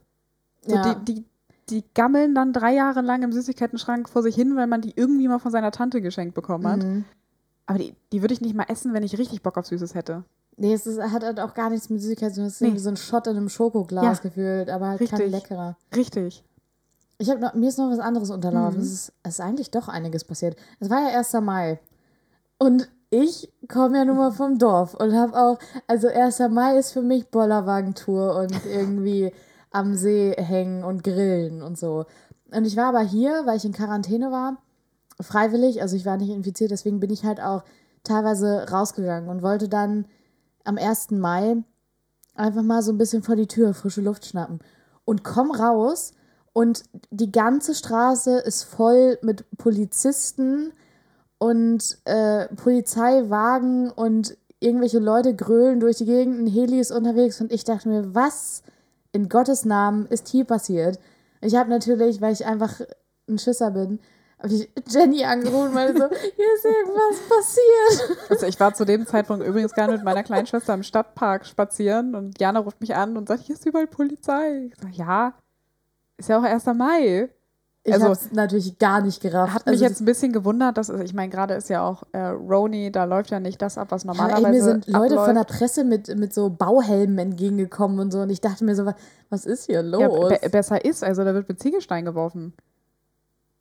So 0.68 0.76
ja. 0.76 0.94
die, 0.96 1.14
die, 1.16 1.26
die 1.70 1.84
gammeln 1.94 2.36
dann 2.36 2.52
drei 2.52 2.74
Jahre 2.74 3.02
lang 3.02 3.24
im 3.24 3.32
Süßigkeiten-Schrank 3.32 4.10
vor 4.10 4.24
sich 4.24 4.36
hin, 4.36 4.56
weil 4.58 4.68
man 4.68 4.82
die 4.82 4.94
irgendwie 4.96 5.28
mal 5.30 5.40
von 5.40 5.52
seiner 5.52 5.72
Tante 5.72 6.02
geschenkt 6.02 6.36
bekommen 6.36 6.68
hat. 6.68 6.84
Mhm. 6.84 7.06
Aber 7.66 7.80
die, 7.80 7.96
die 8.12 8.22
würde 8.22 8.34
ich 8.34 8.42
nicht 8.42 8.56
mal 8.56 8.66
essen, 8.68 8.94
wenn 8.94 9.04
ich 9.04 9.18
richtig 9.18 9.42
Bock 9.42 9.58
auf 9.58 9.68
Süßes 9.68 9.96
hätte. 9.96 10.26
Nee, 10.58 10.74
es 10.74 10.86
ist, 10.86 11.02
hat 11.02 11.24
halt 11.24 11.40
auch 11.40 11.54
gar 11.54 11.70
nichts 11.70 11.90
mit 11.90 12.02
Süßigkeit 12.02 12.32
zu 12.34 12.42
tun. 12.42 12.48
Es 12.48 12.56
ist 12.56 12.62
Nee. 12.62 12.78
so 12.78 12.90
ein 12.90 12.98
Shot 12.98 13.28
in 13.28 13.38
einem 13.38 13.50
Schokoglas 13.50 14.18
Ja. 14.18 14.22
gefühlt, 14.22 14.70
aber 14.70 14.90
halt 14.90 15.00
kein 15.00 15.10
Richtig. 15.10 15.32
leckerer. 15.32 15.78
Richtig. 15.96 16.44
Ich 17.20 17.30
habe 17.30 17.40
noch, 17.40 17.54
mir 17.54 17.70
ist 17.70 17.78
noch 17.78 17.90
was 17.90 18.00
anderes 18.00 18.30
unterlaufen. 18.30 18.80
Mhm. 18.80 18.86
Es, 18.86 18.92
ist, 18.92 19.14
es 19.24 19.36
ist 19.36 19.40
eigentlich 19.40 19.72
doch 19.72 19.88
einiges 19.88 20.26
passiert. 20.26 20.58
Es 20.82 20.90
war 20.90 21.10
ja 21.10 21.18
1. 21.18 21.34
Mai. 21.42 21.80
Und 22.58 22.90
ich 23.14 23.54
komme 23.70 24.00
ja 24.00 24.06
nun 24.06 24.18
mal 24.18 24.32
vom 24.32 24.58
Dorf 24.58 24.96
und 24.96 25.14
habe 25.14 25.38
auch, 25.38 25.60
also 25.86 26.08
1. 26.08 26.40
Mai 26.50 26.80
ist 26.80 26.94
für 26.94 27.04
mich 27.04 27.30
Bollerwagentour 27.30 28.36
und 28.36 28.66
irgendwie 28.66 29.32
am 29.70 29.94
See 29.94 30.32
hängen 30.32 30.84
und 30.84 31.04
grillen 31.04 31.62
und 31.62 31.78
so. 31.78 32.06
Und 32.52 32.66
ich 32.66 32.76
war 32.76 32.86
aber 32.86 33.02
hier, 33.02 33.46
weil 33.46 33.58
ich 33.58 33.66
in 33.66 33.72
Quarantäne 33.72 34.32
war, 34.32 34.58
freiwillig, 35.22 35.84
also 35.84 35.96
ich 35.96 36.08
war 36.08 36.18
nicht 36.18 36.32
infiziert, 36.32 36.72
deswegen 36.72 37.00
bin 37.00 37.12
ich 37.12 37.24
halt 37.24 37.40
auch 37.40 37.64
teilweise 38.04 38.68
rausgegangen 38.72 39.30
und 39.30 39.44
wollte 39.44 39.70
dann 39.70 40.06
am 40.64 40.80
1. 40.80 41.12
Mai 41.12 41.58
einfach 42.34 42.64
mal 42.64 42.82
so 42.82 42.92
ein 42.92 42.98
bisschen 42.98 43.22
vor 43.22 43.36
die 43.36 43.48
Tür 43.48 43.76
frische 43.76 44.02
Luft 44.02 44.26
schnappen. 44.26 44.60
Und 45.06 45.24
komm 45.24 45.52
raus 45.52 46.14
und 46.52 46.84
die 47.12 47.32
ganze 47.32 47.76
Straße 47.76 48.40
ist 48.40 48.64
voll 48.64 49.20
mit 49.22 49.46
Polizisten 49.58 50.74
und 51.44 51.98
äh, 52.06 52.48
Polizeiwagen 52.56 53.92
und 53.92 54.38
irgendwelche 54.62 55.00
Leute 55.00 55.36
grölen 55.36 55.82
durch 55.82 55.98
die 55.98 56.06
Gegend, 56.06 56.40
ein 56.40 56.48
Heli 56.48 56.80
ist 56.80 56.94
unterwegs 56.94 57.42
und 57.42 57.52
ich 57.52 57.66
dachte 57.66 57.90
mir, 57.90 58.16
was 58.16 58.64
in 59.12 59.28
Gottes 59.28 59.66
Namen 59.66 60.06
ist 60.06 60.30
hier 60.30 60.46
passiert? 60.46 61.00
Ich 61.42 61.56
habe 61.56 61.70
natürlich, 61.70 62.22
weil 62.22 62.32
ich 62.32 62.46
einfach 62.46 62.80
ein 63.28 63.38
Schisser 63.40 63.72
bin, 63.72 64.00
habe 64.42 64.54
ich 64.54 64.70
Jenny 64.88 65.26
angerufen 65.26 65.68
und 65.68 65.74
meinte 65.74 66.00
so, 66.00 66.08
hier 66.36 66.54
ist 66.56 66.64
irgendwas 66.64 67.20
passiert. 67.28 68.30
Also 68.30 68.46
ich 68.46 68.58
war 68.62 68.74
zu 68.74 68.86
dem 68.86 69.06
Zeitpunkt 69.06 69.46
übrigens 69.46 69.74
gerne 69.74 69.92
mit 69.92 70.04
meiner 70.06 70.24
kleinen 70.24 70.48
Schwester 70.48 70.74
im 70.74 70.84
Stadtpark 70.84 71.46
spazieren 71.46 72.16
und 72.16 72.40
Jana 72.40 72.60
ruft 72.60 72.80
mich 72.80 72.96
an 72.96 73.18
und 73.18 73.28
sagt, 73.28 73.44
hier 73.44 73.56
ist 73.56 73.66
überall 73.66 73.88
Polizei. 73.88 74.72
Ich 74.72 74.76
sag, 74.82 74.94
ja, 74.94 75.34
ist 76.16 76.30
ja 76.30 76.40
auch 76.40 76.44
1. 76.44 76.68
Mai. 76.68 77.30
Ich 77.86 77.92
Also- 77.94 78.06
habe 78.06 78.14
es 78.16 78.32
natürlich 78.32 78.80
gar 78.80 79.02
nicht 79.02 79.22
gerafft. 79.22 79.54
Hat 79.54 79.66
mich 79.66 79.74
Also 79.74 79.84
jetzt 79.86 80.00
ein 80.02 80.06
bisschen 80.06 80.32
gewundert, 80.32 80.78
dass, 80.78 80.88
ich 80.88 81.14
meine, 81.14 81.30
gerade 81.30 81.54
ist 81.56 81.70
ja 81.70 81.86
auch 81.86 82.04
äh, 82.14 82.18
Roni, 82.28 82.92
da 82.94 83.04
läuft 83.04 83.30
ja 83.32 83.42
nicht 83.42 83.62
das 83.62 83.78
ab, 83.78 83.88
was 83.92 84.04
Ja, 84.06 84.12
ey, 84.12 84.18
normalerweise 84.18 84.50
mir 84.52 84.64
sind 84.64 84.88
Leute 84.88 85.06
abläuft. 85.16 85.26
von 85.26 85.36
der 85.36 85.44
Presse 85.44 85.84
mit, 85.84 86.18
mit 86.18 86.34
so 86.34 86.50
Bauhelmen 86.50 87.18
entgegengekommen 87.20 88.00
und 88.00 88.12
so. 88.12 88.22
Und 88.22 88.30
ich 88.30 88.40
dachte 88.40 88.64
mir 88.64 88.76
so, 88.76 88.86
wa- 88.86 88.96
was 89.30 89.46
ist 89.46 89.66
hier 89.66 89.84
los? 89.84 90.00
ja, 90.02 90.08
be 90.08 90.50
besser 90.50 90.86
ist, 90.86 91.04
also 91.04 91.26
da 91.26 91.34
wird 91.34 91.50
mit 91.50 91.60
Ziegelstein 91.60 92.06
geworfen. 92.06 92.54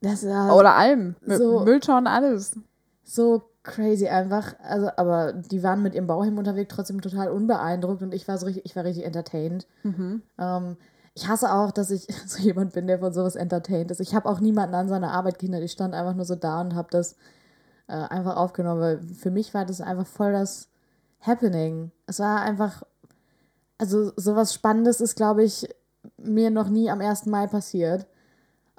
das 0.00 0.22
ist 0.22 0.30
Oder 0.30 0.76
allem. 0.76 1.16
Mit 1.26 1.38
so- 1.38 1.60
Mülltonnen, 1.60 2.06
alles. 2.06 2.56
so 3.04 3.42
crazy 3.64 4.06
einfach. 4.08 4.54
Also, 4.62 4.88
aber 4.96 5.32
die 5.32 5.62
waren 5.64 5.82
mit 5.82 5.94
ihrem 5.94 6.06
Bauhelm 6.06 6.38
unterwegs 6.38 6.72
trotzdem 6.74 7.00
total 7.00 7.28
unbeeindruckt 7.28 8.02
und 8.02 8.14
ich 8.14 8.26
war 8.28 8.38
so 8.38 8.46
richtig, 8.46 8.64
ich 8.66 8.74
war 8.76 8.84
richtig 8.84 9.04
entertained. 9.04 9.66
Mhm. 9.82 10.22
Ähm, 10.38 10.76
ich 11.14 11.28
hasse 11.28 11.52
auch, 11.52 11.70
dass 11.72 11.90
ich 11.90 12.06
so 12.26 12.42
jemand 12.42 12.72
bin, 12.72 12.86
der 12.86 12.98
von 12.98 13.12
sowas 13.12 13.36
entertained 13.36 13.90
ist. 13.90 14.00
Ich 14.00 14.14
habe 14.14 14.28
auch 14.28 14.40
niemanden 14.40 14.74
an 14.74 14.88
seiner 14.88 15.12
Arbeit 15.12 15.38
gehindert. 15.38 15.62
Ich 15.62 15.72
stand 15.72 15.94
einfach 15.94 16.14
nur 16.14 16.24
so 16.24 16.34
da 16.34 16.60
und 16.60 16.74
habe 16.74 16.88
das 16.90 17.16
äh, 17.88 17.92
einfach 17.92 18.36
aufgenommen, 18.36 18.80
weil 18.80 19.02
für 19.02 19.30
mich 19.30 19.54
war 19.54 19.64
das 19.64 19.80
einfach 19.80 20.06
voll 20.06 20.32
das 20.32 20.68
Happening. 21.20 21.92
Es 22.06 22.18
war 22.18 22.40
einfach, 22.40 22.82
also 23.78 24.12
sowas 24.16 24.54
Spannendes 24.54 25.00
ist, 25.00 25.14
glaube 25.14 25.44
ich, 25.44 25.68
mir 26.16 26.50
noch 26.50 26.68
nie 26.68 26.90
am 26.90 27.00
1. 27.00 27.26
Mai 27.26 27.46
passiert. 27.46 28.06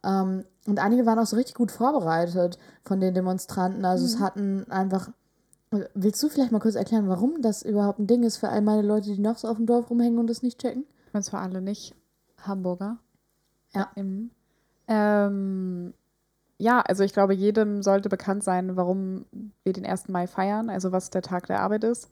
Ähm, 0.03 0.45
und 0.67 0.79
einige 0.79 1.05
waren 1.05 1.19
auch 1.19 1.25
so 1.25 1.35
richtig 1.35 1.55
gut 1.55 1.71
vorbereitet 1.71 2.57
von 2.83 2.99
den 2.99 3.13
Demonstranten. 3.13 3.85
Also 3.85 4.05
es 4.05 4.19
hatten 4.19 4.69
einfach. 4.69 5.09
Willst 5.95 6.21
du 6.21 6.29
vielleicht 6.29 6.51
mal 6.51 6.59
kurz 6.59 6.75
erklären, 6.75 7.09
warum 7.09 7.41
das 7.41 7.63
überhaupt 7.63 7.97
ein 7.97 8.05
Ding 8.05 8.21
ist 8.21 8.37
für 8.37 8.49
all 8.49 8.61
meine 8.61 8.83
Leute, 8.83 9.07
die 9.07 9.19
noch 9.19 9.39
so 9.39 9.47
auf 9.47 9.57
dem 9.57 9.65
Dorf 9.65 9.89
rumhängen 9.89 10.19
und 10.19 10.27
das 10.27 10.43
nicht 10.43 10.59
checken? 10.59 10.85
Ich 11.07 11.13
meine, 11.13 11.23
für 11.23 11.39
alle 11.39 11.61
nicht 11.61 11.95
Hamburger. 12.47 12.97
Ja. 13.73 13.91
Mhm. 13.95 14.31
Ähm, 14.87 15.93
ja, 16.57 16.81
also 16.81 17.03
ich 17.03 17.13
glaube, 17.13 17.33
jedem 17.33 17.81
sollte 17.81 18.09
bekannt 18.09 18.43
sein, 18.43 18.75
warum 18.75 19.25
wir 19.63 19.73
den 19.73 19.85
1. 19.85 20.09
Mai 20.09 20.27
feiern, 20.27 20.69
also 20.69 20.91
was 20.91 21.09
der 21.09 21.21
Tag 21.21 21.47
der 21.47 21.59
Arbeit 21.59 21.83
ist. 21.83 22.09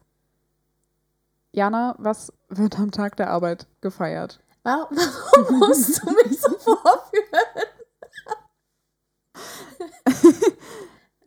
Jana, 1.53 1.95
was 1.97 2.33
wird 2.49 2.79
am 2.79 2.91
Tag 2.91 3.17
der 3.17 3.29
Arbeit 3.29 3.67
gefeiert? 3.81 4.39
Warum, 4.63 4.97
warum 4.97 5.59
musst 5.59 6.01
du 6.03 6.11
mich 6.11 6.39
so 6.39 6.49
vorführen? 6.57 7.71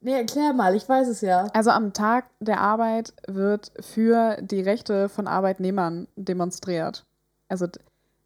nee, 0.01 0.15
erklär 0.15 0.53
mal, 0.53 0.75
ich 0.75 0.89
weiß 0.89 1.09
es 1.09 1.21
ja. 1.21 1.47
Also 1.53 1.71
am 1.71 1.93
Tag 1.93 2.27
der 2.41 2.61
Arbeit 2.61 3.13
wird 3.27 3.73
für 3.81 4.37
die 4.41 4.61
Rechte 4.61 5.09
von 5.09 5.27
Arbeitnehmern 5.27 6.09
demonstriert. 6.17 7.05
Also 7.49 7.67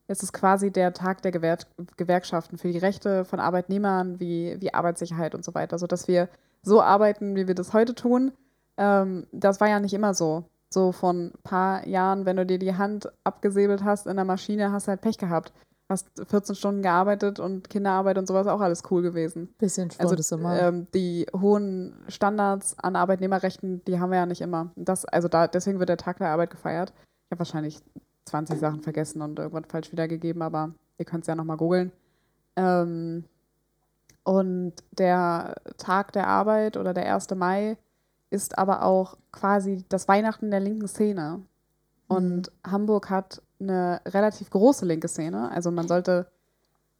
es 0.08 0.22
ist 0.22 0.32
quasi 0.32 0.70
der 0.70 0.92
Tag 0.94 1.22
der 1.22 1.30
Gewer 1.30 1.58
Gewerkschaften 1.96 2.58
für 2.58 2.72
die 2.72 2.78
Rechte 2.78 3.24
von 3.24 3.38
Arbeitnehmern 3.38 4.18
wie, 4.18 4.56
wie 4.58 4.72
Arbeitssicherheit 4.74 5.34
und 5.34 5.44
so 5.44 5.54
weiter, 5.54 5.78
sodass 5.78 6.08
wir 6.08 6.28
so 6.62 6.82
arbeiten, 6.82 7.36
wie 7.36 7.46
wir 7.46 7.54
das 7.54 7.72
heute 7.72 7.94
tun. 7.94 8.32
Ähm, 8.78 9.26
das 9.32 9.60
war 9.60 9.68
ja 9.68 9.78
nicht 9.80 9.94
immer 9.94 10.14
so. 10.14 10.44
So 10.70 10.92
von 10.92 11.26
ein 11.26 11.42
paar 11.44 11.86
Jahren, 11.86 12.26
wenn 12.26 12.36
du 12.36 12.44
dir 12.44 12.58
die 12.58 12.74
Hand 12.74 13.10
abgesäbelt 13.24 13.84
hast 13.84 14.06
in 14.06 14.16
der 14.16 14.24
Maschine, 14.24 14.72
hast 14.72 14.86
du 14.86 14.90
halt 14.90 15.00
Pech 15.02 15.18
gehabt. 15.18 15.52
Hast 15.90 16.06
14 16.28 16.54
Stunden 16.54 16.82
gearbeitet 16.82 17.40
und 17.40 17.70
Kinderarbeit 17.70 18.18
und 18.18 18.26
sowas 18.26 18.46
auch 18.46 18.60
alles 18.60 18.82
cool 18.90 19.00
gewesen. 19.00 19.48
Bisschen 19.58 19.88
Also 19.98 20.08
Sport 20.08 20.20
ist 20.20 20.32
immer. 20.32 20.60
ähm, 20.60 20.86
die 20.92 21.26
hohen 21.34 21.94
Standards 22.08 22.78
an 22.78 22.96
Arbeitnehmerrechten, 22.96 23.82
die 23.86 23.98
haben 23.98 24.10
wir 24.10 24.18
ja 24.18 24.26
nicht 24.26 24.42
immer. 24.42 24.70
Das, 24.76 25.06
also 25.06 25.28
da, 25.28 25.46
deswegen 25.48 25.78
wird 25.78 25.88
der 25.88 25.96
Tag 25.96 26.18
der 26.18 26.28
Arbeit 26.28 26.50
gefeiert. 26.50 26.92
Ich 26.96 27.30
habe 27.32 27.38
wahrscheinlich 27.40 27.80
20 28.28 28.58
Sachen 28.58 28.82
vergessen 28.82 29.22
und 29.22 29.38
irgendwas 29.38 29.70
falsch 29.70 29.92
wiedergegeben, 29.92 30.42
aber 30.42 30.72
ihr 30.98 31.04
könnt 31.04 31.22
es 31.24 31.28
ja 31.28 31.34
nochmal 31.34 31.56
googeln. 31.56 31.92
Ähm, 32.56 33.24
und 34.24 34.74
der 34.92 35.54
Tag 35.78 36.12
der 36.12 36.26
Arbeit 36.26 36.76
oder 36.76 36.92
der 36.92 37.14
1. 37.14 37.30
Mai 37.34 37.76
ist 38.30 38.58
aber 38.58 38.82
auch 38.82 39.16
quasi 39.32 39.84
das 39.88 40.06
Weihnachten 40.08 40.50
der 40.50 40.60
linken 40.60 40.88
Szene. 40.88 41.40
Und 42.08 42.50
Hamburg 42.66 43.10
hat 43.10 43.42
eine 43.60 44.00
relativ 44.06 44.50
große 44.50 44.84
linke 44.86 45.08
Szene. 45.08 45.50
Also 45.50 45.70
man 45.70 45.88
sollte 45.88 46.26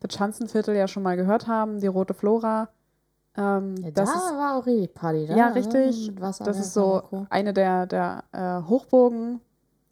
das 0.01 0.15
Schanzenviertel 0.15 0.75
ja 0.75 0.89
schon 0.89 1.03
mal 1.03 1.17
gehört 1.17 1.47
haben, 1.47 1.81
die 1.81 1.87
Rote 1.87 2.15
Flora. 2.15 2.69
Ähm, 3.37 3.77
ja, 3.83 3.91
das 3.91 4.11
da 4.11 4.17
ist, 4.17 4.33
war 4.37 4.57
auch 4.57 4.67
richtig 4.67 4.95
Party, 4.95 5.27
ne? 5.27 5.37
ja, 5.37 5.49
richtig. 5.49 6.13
Das 6.19 6.41
ist 6.41 6.73
so 6.73 7.27
eine 7.31 7.53
der, 7.53 7.87
der 7.87 8.25
äh, 8.33 8.69
Hochburgen 8.69 9.41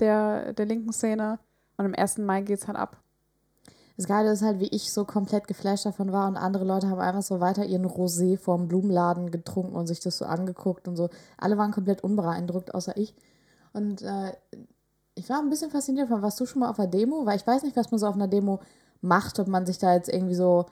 der, 0.01 0.53
der 0.53 0.67
linken 0.67 0.93
Szene. 0.93 1.39
Und 1.77 1.87
am 1.87 1.95
1. 1.95 2.19
Mai 2.19 2.43
geht 2.43 2.59
es 2.59 2.67
halt 2.67 2.79
ab. 2.79 2.99
Das 3.97 4.07
Geile 4.07 4.31
ist 4.31 4.43
halt, 4.43 4.61
wie 4.61 4.69
ich 4.69 4.93
so 4.93 5.05
komplett 5.07 5.49
geflasht 5.49 5.87
davon 5.87 6.13
war 6.13 6.29
und 6.29 6.37
andere 6.37 6.65
Leute 6.65 6.91
haben 6.91 7.01
einfach 7.01 7.23
so 7.23 7.41
weiter 7.41 7.65
ihren 7.65 7.87
Rosé 7.87 8.39
vorm 8.39 8.69
Blumenladen 8.69 9.31
getrunken 9.31 9.75
und 9.75 9.87
sich 9.87 10.01
das 10.01 10.19
so 10.19 10.27
angeguckt 10.27 10.87
und 10.87 10.97
so. 10.97 11.09
Alle 11.39 11.57
waren 11.57 11.73
komplett 11.73 12.05
unbeeindruckt, 12.05 12.75
außer 12.75 12.97
ich. 12.97 13.15
Und 13.73 14.03
äh, 14.03 14.33
ich 15.15 15.31
war 15.31 15.39
ein 15.39 15.49
bisschen 15.49 15.71
fasziniert 15.71 16.09
von, 16.09 16.21
warst 16.21 16.39
du 16.41 16.47
schon 16.47 16.61
mal 16.61 16.69
auf 16.69 16.79
einer 16.79 16.89
Demo? 16.89 17.25
Weil 17.25 17.37
ich 17.37 17.47
weiß 17.47 17.63
nicht, 17.63 17.77
was 17.77 17.91
man 17.91 17.99
so 17.99 18.07
auf 18.07 18.15
einer 18.15 18.29
Demo 18.29 18.61
macht, 19.01 19.39
ob 19.39 19.49
man 19.49 19.65
sich 19.65 19.79
da 19.79 19.95
jetzt 19.95 20.11
irgendwie 20.11 20.35
so 20.35 20.67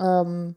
ähm, 0.00 0.56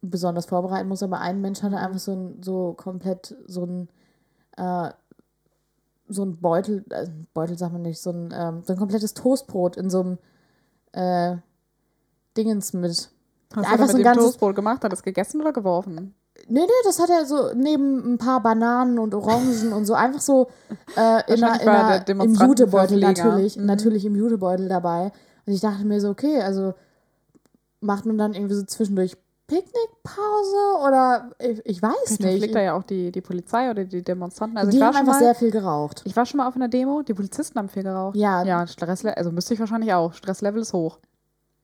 besonders 0.00 0.46
vorbereiten 0.46 0.88
muss, 0.88 1.02
aber 1.02 1.20
ein 1.20 1.40
Mensch 1.40 1.62
hatte 1.62 1.76
einfach 1.76 1.98
so 1.98 2.12
ein, 2.12 2.42
so 2.42 2.72
komplett 2.74 3.36
so 3.46 3.64
ein 3.64 3.88
äh, 4.56 4.90
so 6.12 6.24
ein 6.24 6.38
Beutel, 6.40 6.84
äh, 6.90 7.06
Beutel 7.34 7.56
sagt 7.58 7.72
man 7.72 7.82
nicht, 7.82 8.00
so 8.00 8.10
ein, 8.10 8.32
ähm, 8.34 8.62
so 8.64 8.72
ein 8.72 8.78
komplettes 8.78 9.14
Toastbrot 9.14 9.76
in 9.76 9.90
so 9.90 10.00
einem 10.00 10.18
äh, 10.92 11.36
Dingens 12.36 12.72
mit. 12.72 13.10
Hast 13.54 13.66
Einfach 13.70 13.72
du 13.72 13.78
da 13.78 13.86
so 13.86 13.86
mit 13.86 13.90
ein 13.92 13.96
dem 13.96 14.04
ganzes- 14.04 14.24
Toastbrot 14.24 14.54
gemacht? 14.56 14.84
Hat 14.84 14.92
es 14.92 15.02
gegessen 15.02 15.40
oder 15.40 15.52
geworfen? 15.52 16.14
Nee, 16.48 16.60
nee, 16.60 16.66
das 16.84 16.98
hat 16.98 17.10
er 17.10 17.26
so 17.26 17.52
neben 17.54 18.14
ein 18.14 18.18
paar 18.18 18.42
Bananen 18.42 18.98
und 18.98 19.14
Orangen 19.14 19.72
und 19.72 19.84
so 19.84 19.94
einfach 19.94 20.20
so 20.20 20.48
äh, 20.96 21.32
in 21.32 21.44
einer, 21.44 21.60
in 21.60 21.68
einer, 21.68 22.08
im 22.08 22.34
Jutebeutel 22.34 22.98
Demonstrantenverpfleger. 23.00 23.06
natürlich, 23.24 23.56
Mhm. 23.58 23.66
natürlich 23.66 24.04
im 24.06 24.16
Jutebeutel 24.16 24.68
dabei. 24.68 25.12
Und 25.46 25.52
ich 25.52 25.60
dachte 25.60 25.84
mir 25.84 26.00
so, 26.00 26.08
okay, 26.08 26.40
also 26.40 26.74
macht 27.80 28.06
man 28.06 28.16
dann 28.16 28.32
irgendwie 28.34 28.54
so 28.54 28.64
zwischendurch 28.64 29.16
Picknickpause 29.46 30.86
oder 30.86 31.30
ich, 31.38 31.60
ich 31.64 31.82
weiß 31.82 31.92
Vielleicht 32.04 32.20
nicht. 32.22 32.38
fliegt 32.38 32.54
da 32.54 32.60
ja 32.60 32.74
auch 32.74 32.84
die, 32.84 33.12
die 33.12 33.20
Polizei 33.20 33.70
oder 33.70 33.84
die 33.84 34.02
Demonstranten. 34.02 34.56
Also 34.56 34.70
die 34.70 34.76
ich 34.76 34.80
war 34.80 34.88
haben 34.88 34.94
schon 34.94 35.00
einfach 35.00 35.20
mal, 35.20 35.24
sehr 35.24 35.34
viel 35.34 35.50
geraucht. 35.50 36.02
Ich 36.04 36.16
war 36.16 36.24
schon 36.26 36.38
mal 36.38 36.48
auf 36.48 36.56
einer 36.56 36.68
Demo, 36.68 37.02
die 37.02 37.14
Polizisten 37.14 37.58
haben 37.58 37.68
viel 37.68 37.82
geraucht. 37.82 38.16
Ja. 38.16 38.44
Ja, 38.44 38.66
Stresslevel, 38.66 39.14
also 39.14 39.30
müsste 39.32 39.54
ich 39.54 39.60
wahrscheinlich 39.60 39.92
auch. 39.92 40.14
Stresslevel 40.14 40.62
ist 40.62 40.72
hoch. 40.72 40.98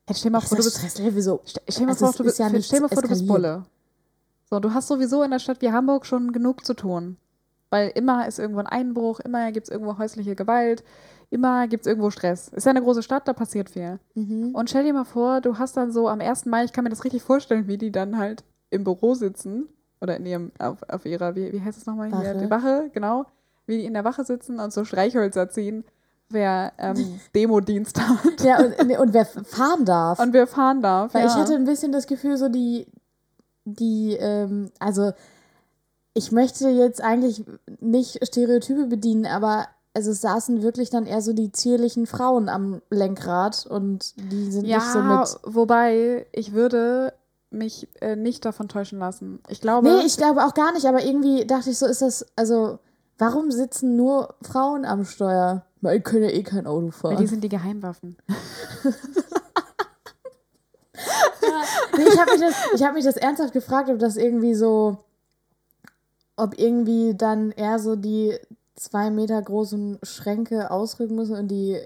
Jetzt 0.09 0.21
stell 0.21 0.31
mal 0.31 0.41
vor, 0.41 0.57
du 0.57 0.65
bist, 0.65 0.79
Stresslevel 0.79 1.23
so? 1.23 1.41
stell, 1.45 1.87
mal 1.87 1.95
vor, 1.95 2.13
du 2.13 2.25
ist 2.25 2.39
bist, 2.39 2.39
ja 2.39 2.63
stell 2.63 2.81
mal 2.81 2.89
vor, 2.89 3.03
du 3.03 3.09
bist. 3.09 3.27
Bulle. 3.27 3.65
So, 4.51 4.59
du 4.59 4.73
hast 4.73 4.89
sowieso 4.89 5.23
in 5.23 5.31
der 5.31 5.39
Stadt 5.39 5.61
wie 5.61 5.71
Hamburg 5.71 6.07
schon 6.07 6.33
genug 6.33 6.65
zu 6.65 6.75
tun. 6.75 7.19
Weil 7.71 7.91
immer 7.95 8.27
ist 8.27 8.39
irgendwo 8.39 8.61
ein 8.61 8.67
Einbruch, 8.67 9.21
immer 9.21 9.53
gibt 9.53 9.69
es 9.69 9.71
irgendwo 9.71 9.99
häusliche 9.99 10.35
Gewalt, 10.35 10.83
immer 11.31 11.69
gibt 11.69 11.83
es 11.83 11.87
irgendwo 11.87 12.11
Stress. 12.11 12.49
Ist 12.49 12.65
ja 12.65 12.71
eine 12.71 12.83
große 12.83 13.03
Stadt, 13.03 13.29
da 13.29 13.33
passiert 13.33 13.71
viel. 13.71 13.99
Mhm. 14.15 14.55
Und 14.55 14.71
stell 14.71 14.85
dir 14.85 14.93
mal 14.93 15.05
vor, 15.05 15.41
du 15.41 15.59
hast 15.59 15.77
dann 15.77 15.93
so 15.93 16.09
am 16.09 16.21
1. 16.21 16.47
Mai, 16.47 16.65
ich 16.65 16.73
kann 16.73 16.85
mir 16.85 16.91
das 16.91 17.05
richtig 17.05 17.23
vorstellen, 17.23 17.67
wie 17.67 17.79
die 17.79 17.93
dann 17.93 18.19
halt 18.19 18.45
im 18.71 18.85
Büro 18.85 19.15
sitzen 19.15 19.69
oder 20.01 20.17
in 20.17 20.27
ihrem, 20.27 20.53
auf, 20.59 20.83
auf 20.89 21.05
ihrer, 21.05 21.35
wie, 21.35 21.53
wie 21.53 21.61
heißt 21.61 21.79
es 21.79 21.87
nochmal 21.87 22.11
hier? 22.21 22.35
Die 22.35 22.51
Wache, 22.51 22.91
genau. 22.93 23.27
Wie 23.67 23.79
die 23.79 23.85
in 23.85 23.95
der 23.95 24.05
Wache 24.05 24.25
sitzen 24.25 24.61
und 24.61 24.73
so 24.73 24.85
Streichhölzer 24.85 25.51
ziehen, 25.51 25.85
wer 26.31 26.73
ähm, 26.79 27.21
Demodienst 27.35 28.01
hat 28.01 28.41
Ja, 28.43 28.59
und, 28.59 28.99
und 28.99 29.13
wer 29.13 29.27
fahren 29.27 29.85
darf. 29.85 30.19
und 30.19 30.33
wer 30.33 30.47
fahren 30.47 30.81
darf. 30.83 31.15
Weil 31.15 31.25
ja. 31.25 31.29
ich 31.29 31.35
hatte 31.35 31.55
ein 31.55 31.65
bisschen 31.65 31.93
das 31.93 32.07
Gefühl, 32.07 32.37
so 32.37 32.49
die, 32.49 32.87
die, 33.65 34.15
ähm, 34.15 34.71
also 34.79 35.13
ich 36.15 36.33
möchte 36.33 36.69
jetzt 36.69 37.03
eigentlich 37.03 37.45
nicht 37.81 38.27
Stereotype 38.27 38.87
bedienen, 38.87 39.27
aber 39.27 39.67
also 39.99 40.13
es 40.13 40.21
saßen 40.21 40.63
wirklich 40.63 40.91
dann 40.91 41.07
eher 41.07 41.21
so 41.21 41.33
die 41.33 41.51
zierlichen 41.51 42.07
Frauen 42.07 42.49
am 42.49 42.81
Lenkrad 42.89 43.67
und 43.67 44.15
die 44.31 44.49
sind 44.53 44.65
ja, 44.65 44.79
nicht 44.79 44.87
so 44.93 45.03
mit. 45.03 45.55
wobei 45.57 46.25
ich 46.31 46.53
würde 46.53 47.13
mich 47.51 47.89
äh, 48.01 48.15
nicht 48.15 48.45
davon 48.45 48.69
täuschen 48.69 49.01
lassen. 49.01 49.41
Ich 49.49 49.61
glaube, 49.61 49.89
Nee, 49.89 50.07
ich 50.07 50.17
glaube 50.17 50.45
auch 50.45 50.55
gar 50.55 50.73
nicht, 50.73 50.87
aber 50.87 51.03
irgendwie 51.05 51.47
dachte 51.47 51.71
ich 51.71 51.79
so, 51.79 51.87
ist 51.87 52.01
das, 52.01 52.25
also 52.37 52.79
warum 53.19 53.51
sitzen 53.51 53.97
nur 53.97 54.37
Frauen 54.43 54.85
am 54.85 55.05
Steuer? 55.05 55.65
Weil 55.81 55.97
die 55.99 56.05
können 56.05 56.23
ja 56.23 56.31
eh 56.31 56.45
kein 56.45 56.69
Auto 56.69 56.87
weil 56.87 56.93
fahren. 56.93 57.17
die 57.17 57.27
sind 57.27 57.43
die 57.43 57.49
Geheimwaffen. 57.49 58.17
Nee, 61.97 62.05
ich 62.05 62.21
habe 62.21 62.33
mich, 62.33 62.41
das- 62.41 62.55
ich 62.75 62.83
hab 62.85 62.95
mich 62.95 63.05
das 63.05 63.17
ernsthaft 63.17 63.53
gefragt, 63.53 63.89
ob 63.91 63.99
das 63.99 64.17
irgendwie 64.17 64.55
so, 64.55 64.99
ob 66.37 66.59
irgendwie 66.59 67.15
dann 67.17 67.51
eher 67.53 67.79
so 67.79 67.97
die 67.97 68.37
zwei 68.79 69.11
Meter 69.11 69.41
großen 69.41 69.99
Schränke 70.03 70.71
ausrücken 70.71 71.17
müssen 71.17 71.37
und 71.37 71.49
die 71.49 71.79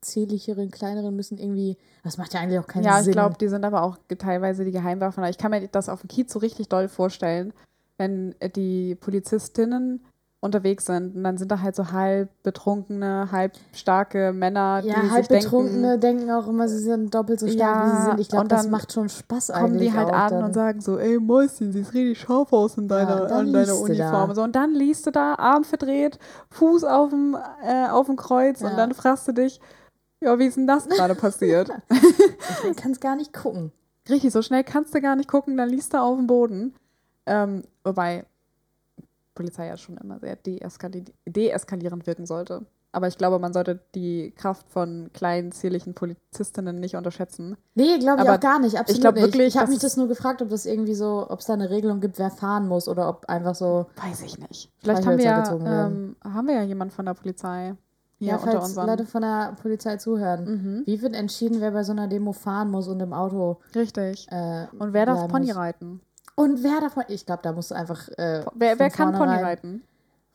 zierlicheren, 0.00 0.70
kleineren 0.70 1.16
müssen 1.16 1.38
irgendwie, 1.38 1.76
das 2.04 2.18
macht 2.18 2.32
ja 2.34 2.40
eigentlich 2.40 2.58
auch 2.60 2.66
keinen 2.66 2.84
Ja, 2.84 2.98
Sinn. 3.02 3.10
ich 3.10 3.12
glaube, 3.12 3.36
die 3.40 3.48
sind 3.48 3.64
aber 3.64 3.82
auch 3.82 3.98
teilweise 4.18 4.64
die 4.64 4.70
Geheimwaffen. 4.70 5.24
Ich 5.24 5.38
kann 5.38 5.50
mir 5.50 5.66
das 5.68 5.88
auf 5.88 6.02
dem 6.02 6.08
Kiez 6.08 6.32
so 6.32 6.38
richtig 6.38 6.68
doll 6.68 6.88
vorstellen, 6.88 7.52
wenn 7.96 8.34
äh, 8.40 8.48
die 8.48 8.94
Polizistinnen 8.94 10.04
unterwegs 10.40 10.86
sind 10.86 11.16
und 11.16 11.24
dann 11.24 11.36
sind 11.36 11.50
da 11.50 11.60
halt 11.60 11.74
so 11.74 11.90
halb 11.90 12.28
betrunkene, 12.44 13.28
halb 13.32 13.54
starke 13.72 14.32
Männer, 14.32 14.82
ja, 14.84 15.02
die 15.02 15.10
halb 15.10 15.24
sich 15.24 15.28
denken, 15.28 15.44
Betrunkene 15.50 15.98
denken 15.98 16.30
auch 16.30 16.46
immer, 16.46 16.68
sie 16.68 16.78
sind 16.78 17.12
doppelt 17.12 17.40
so 17.40 17.48
stark, 17.48 17.58
wie 17.58 17.88
Ja, 17.88 17.96
sie 17.96 18.02
sind. 18.04 18.20
Ich 18.20 18.28
glaube, 18.28 18.42
und 18.42 18.52
das 18.52 18.62
dann 18.62 18.70
macht 18.70 18.92
schon 18.92 19.08
Spaß 19.08 19.48
kommen 19.48 19.64
eigentlich 19.74 19.90
die 19.90 19.96
halt 19.98 20.12
an 20.12 20.30
dann. 20.30 20.44
und 20.44 20.52
sagen 20.52 20.80
so, 20.80 20.96
ey 20.96 21.18
Mäuschen, 21.18 21.72
siehst 21.72 21.92
richtig 21.92 22.20
scharf 22.20 22.52
aus 22.52 22.78
in 22.78 22.86
deiner, 22.86 23.26
dann 23.26 23.46
an 23.48 23.52
deiner 23.52 23.76
Uniform. 23.76 24.32
So, 24.34 24.42
und 24.42 24.54
dann 24.54 24.74
liest 24.74 25.06
du 25.06 25.10
da, 25.10 25.34
Arm 25.34 25.64
verdreht, 25.64 26.20
Fuß 26.50 26.84
auf 26.84 27.10
dem, 27.10 27.36
äh, 27.64 27.88
auf 27.88 28.06
dem 28.06 28.14
Kreuz 28.16 28.60
Ja. 28.60 28.68
und 28.68 28.76
dann 28.76 28.94
fragst 28.94 29.26
du 29.26 29.32
dich, 29.32 29.60
ja, 30.20 30.38
wie 30.38 30.46
ist 30.46 30.56
denn 30.56 30.66
das 30.68 30.88
gerade 30.88 31.14
passiert? 31.16 31.70
Ich 32.70 32.76
kann 32.76 32.92
es 32.92 33.00
gar 33.00 33.16
nicht 33.16 33.32
gucken. 33.32 33.72
Richtig, 34.08 34.32
so 34.32 34.42
schnell 34.42 34.64
kannst 34.64 34.94
du 34.94 35.00
gar 35.00 35.16
nicht 35.16 35.28
gucken, 35.28 35.56
dann 35.56 35.68
liest 35.68 35.92
du 35.94 35.98
auf 35.98 36.16
dem 36.16 36.26
Boden. 36.26 36.74
Ähm, 37.26 37.64
wobei 37.84 38.24
Polizei 39.38 39.66
ja 39.68 39.76
schon 39.76 39.96
immer 39.96 40.18
sehr 40.18 40.34
deeskali 40.36 41.04
deeskalierend 41.26 42.06
wirken 42.08 42.26
sollte. 42.26 42.66
Aber 42.90 43.06
ich 43.06 43.18
glaube, 43.18 43.38
man 43.38 43.52
sollte 43.52 43.80
die 43.94 44.32
Kraft 44.32 44.68
von 44.70 45.10
kleinen, 45.12 45.52
zierlichen 45.52 45.94
Polizistinnen 45.94 46.80
nicht 46.80 46.96
unterschätzen. 46.96 47.56
Nee, 47.74 47.98
glaube 47.98 48.22
ich 48.22 48.28
Aber 48.28 48.36
auch 48.36 48.40
gar 48.40 48.58
nicht. 48.58 48.76
Absolut 48.76 49.00
glaub 49.02 49.14
nicht. 49.14 49.24
wirklich, 49.24 49.48
ich 49.48 49.58
habe 49.58 49.70
mich 49.70 49.78
das 49.78 49.96
nur 49.96 50.08
gefragt, 50.08 50.42
ob 50.42 50.48
das 50.48 50.66
irgendwie 50.66 50.94
so, 50.94 51.26
ob 51.28 51.38
es 51.40 51.46
da 51.46 51.52
eine 51.52 51.70
Regelung 51.70 52.00
gibt, 52.00 52.18
wer 52.18 52.30
fahren 52.30 52.66
muss 52.66 52.88
oder 52.88 53.08
ob 53.08 53.26
einfach 53.28 53.54
so. 53.54 53.86
Weiß 53.96 54.22
ich 54.22 54.38
nicht. 54.38 54.70
Vielleicht 54.78 55.06
haben 55.06 55.18
wir, 55.18 55.24
ja, 55.24 55.86
ähm, 55.86 56.16
haben 56.24 56.46
wir 56.48 56.54
ja 56.54 56.62
jemanden 56.62 56.92
von 56.94 57.04
der 57.06 57.14
Polizei 57.14 57.74
hier 58.18 58.28
ja, 58.28 58.36
unter 58.36 58.52
falls 58.52 58.64
unseren. 58.70 58.86
Leute 58.86 59.06
von 59.06 59.22
der 59.22 59.56
Polizei 59.62 59.96
zuhören. 59.98 60.44
Mhm. 60.46 60.82
Wie 60.86 61.00
wird 61.02 61.14
entschieden, 61.14 61.60
wer 61.60 61.70
bei 61.72 61.84
so 61.84 61.92
einer 61.92 62.08
Demo 62.08 62.32
fahren 62.32 62.70
muss 62.70 62.88
und 62.88 63.00
im 63.00 63.12
Auto 63.12 63.58
Richtig. 63.74 64.26
äh, 64.30 64.66
Und 64.78 64.92
wer 64.92 65.06
darf 65.06 65.28
Pony 65.28 65.48
muss? 65.48 65.56
reiten? 65.56 66.00
Und 66.38 66.62
wer 66.62 66.80
davon? 66.80 67.02
Ich 67.08 67.26
glaube, 67.26 67.40
da 67.42 67.52
musst 67.52 67.72
du 67.72 67.74
einfach 67.74 68.08
äh, 68.10 68.44
Wer, 68.54 68.78
wer 68.78 68.90
kann 68.90 69.12
Pony 69.12 69.42
reiten? 69.42 69.82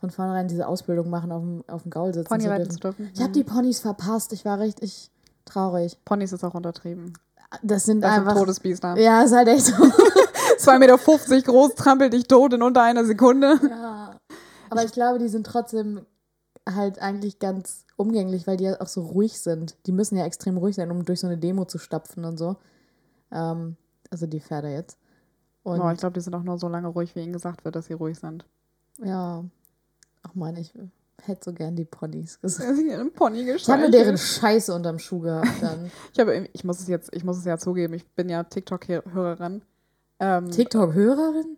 von 0.01 0.09
vornherein 0.09 0.49
diese 0.49 0.67
Ausbildung 0.67 1.09
machen, 1.09 1.31
auf 1.31 1.41
dem, 1.41 1.63
auf 1.65 1.83
dem 1.83 1.91
Gaul 1.91 2.13
sitzen 2.13 2.27
Pony 2.27 2.43
zu 2.43 2.49
reiten 2.49 2.71
zu 2.71 2.79
dürfen. 2.79 3.09
Ich 3.13 3.21
habe 3.21 3.31
die 3.31 3.45
Ponys 3.45 3.79
verpasst. 3.79 4.33
Ich 4.33 4.43
war 4.43 4.59
richtig 4.59 5.09
traurig. 5.45 5.97
Ponys 6.03 6.33
ist 6.33 6.43
auch 6.43 6.55
untertrieben. 6.55 7.13
Das 7.61 7.85
sind 7.85 8.01
Das 8.01 8.15
sind 8.15 8.27
einfach. 8.27 8.37
Todesbiester. 8.37 8.97
ja, 8.97 9.21
ist 9.21 9.33
halt 9.33 9.47
echt 9.47 9.67
so. 9.67 9.73
2,50 10.63 10.79
Meter 10.79 11.41
groß, 11.41 11.75
trampelt 11.75 12.11
dich 12.11 12.27
tot 12.27 12.51
in 12.51 12.61
unter 12.63 12.83
einer 12.83 13.05
Sekunde. 13.05 13.57
Ja. 13.69 14.19
Aber 14.69 14.83
ich 14.83 14.91
glaube, 14.91 15.19
die 15.19 15.29
sind 15.29 15.47
trotzdem 15.47 16.05
halt 16.69 16.99
eigentlich 16.99 17.39
ganz 17.39 17.85
umgänglich, 17.95 18.45
weil 18.45 18.57
die 18.57 18.65
ja 18.65 18.81
auch 18.81 18.87
so 18.87 19.03
ruhig 19.03 19.39
sind. 19.39 19.77
Die 19.85 19.93
müssen 19.93 20.17
ja 20.17 20.25
extrem 20.25 20.57
ruhig 20.57 20.75
sein, 20.75 20.91
um 20.91 21.05
durch 21.05 21.21
so 21.21 21.27
eine 21.27 21.37
Demo 21.37 21.63
zu 21.63 21.77
stapfen 21.77 22.25
und 22.25 22.37
so. 22.37 22.57
Ähm, 23.31 23.77
also 24.11 24.27
die 24.27 24.41
Pferde 24.41 24.67
jetzt. 24.67 24.97
Und 25.63 25.79
Oh, 25.79 25.89
ich 25.91 25.97
glaube, 25.99 26.13
die 26.13 26.19
sind 26.21 26.35
auch 26.35 26.43
nur 26.43 26.57
so 26.57 26.67
lange 26.67 26.87
ruhig, 26.89 27.15
wie 27.15 27.21
ihnen 27.21 27.33
gesagt 27.33 27.63
wird, 27.65 27.75
dass 27.75 27.85
sie 27.87 27.93
ruhig 27.93 28.19
sind. 28.19 28.45
ja, 29.03 29.43
ach 30.23 30.35
man, 30.35 30.55
ich 30.57 30.73
hätte 31.21 31.41
so 31.45 31.53
gern 31.53 31.75
die 31.75 31.85
Ponys 31.85 32.39
gesehen. 32.41 32.89
Er 32.89 32.95
ist 32.95 33.01
ein 33.01 33.13
Pony 33.13 33.49
Ich 33.49 33.69
habe 33.69 33.89
deren 33.89 34.17
Scheiße 34.17 34.73
unterm 34.73 34.99
Schuh 34.99 35.19
gehabt 35.21 35.61
dann. 35.61 35.89
Ich, 36.13 36.19
habe, 36.19 36.47
ich 36.51 36.63
muss 36.63 36.79
es 36.79 36.87
jetzt, 36.87 37.13
ich 37.15 37.23
muss 37.23 37.37
es 37.37 37.45
ja 37.45 37.57
zugeben, 37.57 37.93
ich 37.93 38.05
bin 38.07 38.29
ja 38.29 38.43
TikTok-Hörerin. 38.43 39.61
Ähm, 40.19 40.49
TikTok-Hörerin? 40.51 41.57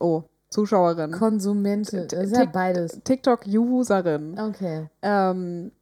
oh, 0.00 0.24
Zuschauerin. 0.50 1.10
Konsumentin. 1.12 2.06
Das 2.08 2.24
ist 2.30 2.36
ja 2.36 2.44
beides. 2.44 3.00
TikTok-Userin. 3.04 4.38
Okay. 4.38 4.88
Ähm, 5.02 5.72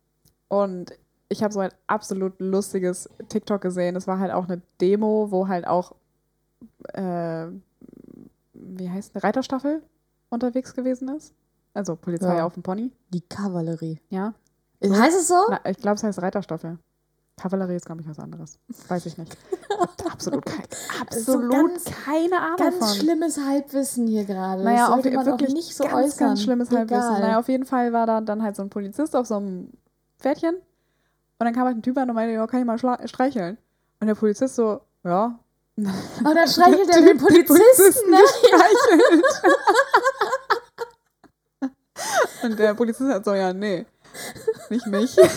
und 0.49 0.93
ich 1.29 1.43
habe 1.43 1.53
so 1.53 1.61
ein 1.61 1.71
absolut 1.87 2.35
lustiges 2.41 3.09
TikTok 3.29 3.61
gesehen. 3.61 3.97
Es 3.97 4.07
war 4.07 4.19
halt 4.19 4.33
auch 4.33 4.49
eine 4.49 4.63
Demo, 4.81 5.29
wo 5.31 5.49
halt 5.49 5.67
auch, 5.67 5.95
äh, 6.95 7.47
wie 8.55 8.91
heißt 8.91 9.15
eine 9.15 9.25
Reiterstaffel 9.25 9.83
unterwegs 10.31 10.75
gewesen 10.75 11.09
ist. 11.09 11.35
Also 11.75 11.97
Polizei 11.97 12.37
Ja. 12.37 12.45
auf 12.47 12.55
dem 12.55 12.63
Pony, 12.63 12.93
Die 13.13 13.21
Kavallerie. 13.23 13.99
ja. 14.11 14.35
Heißt 14.85 15.17
es 15.17 15.29
so? 15.29 15.37
Na, 15.49 15.61
ich 15.71 15.77
glaube, 15.77 15.95
es 15.95 16.03
heißt 16.03 16.21
Reiterstaffel. 16.21 16.77
Kavallerie 17.37 17.77
ist, 17.77 17.87
glaube 17.87 18.01
ich, 18.03 18.09
was 18.09 18.19
anderes. 18.19 18.59
Weiß 18.89 19.07
ich 19.07 19.17
nicht. 19.17 19.37
Absolut, 20.11 20.45
kein, 20.45 20.65
So 21.11 21.33
absolut 21.35 21.51
ganz- 21.53 21.85
keine 21.85 22.41
Ahnung 22.41 22.57
Ganz 22.57 22.77
von. 22.79 22.89
schlimmes 22.89 23.39
Halbwissen 23.39 24.07
hier 24.09 24.25
gerade. 24.25 24.63
Naja, 24.65 24.89
das 24.89 24.99
auf, 24.99 25.05
man 25.05 25.27
wirklich 25.27 25.51
auch 25.51 25.55
nicht 25.55 25.75
so 25.77 25.85
ganz, 25.85 25.95
äußern. 25.95 26.27
ganz 26.29 26.43
schlimmes 26.43 26.71
Halbwissen. 26.71 27.03
Egal. 27.11 27.21
Naja, 27.21 27.39
auf 27.39 27.49
jeden 27.49 27.65
Fall 27.65 27.93
war 27.93 28.07
da 28.07 28.21
dann 28.21 28.43
halt 28.43 28.57
so 28.57 28.63
ein 28.63 28.71
Polizist 28.71 29.15
auf 29.17 29.27
so 29.27 29.37
einem 29.37 29.71
Pferdchen. 30.19 30.57
Und 30.57 30.65
dann 31.47 31.55
kam 31.55 31.65
halt 31.65 31.77
ein 31.77 31.83
Typ 31.83 31.97
an 31.97 32.09
und 32.11 32.15
meinte, 32.17 32.35
ja, 32.35 32.47
kann 32.47 32.61
ich 32.61 32.67
mal 32.67 32.79
streicheln? 33.09 33.57
Und 34.01 34.07
der 34.09 34.15
Polizist 34.17 34.57
so, 34.57 34.81
ja. 35.05 35.39
Und 35.77 36.35
dann 36.35 36.49
streichelt 36.49 36.89
er 36.91 37.03
den 37.03 37.19
Polizisten. 37.19 38.11
ne? 38.11 38.19
und 42.43 42.59
der 42.59 42.75
Polizist 42.75 43.11
hat 43.11 43.25
so, 43.25 43.35
ja, 43.35 43.53
nee, 43.53 43.87
nicht 44.71 44.87
mich. 44.87 45.17
Hätte 45.27 45.31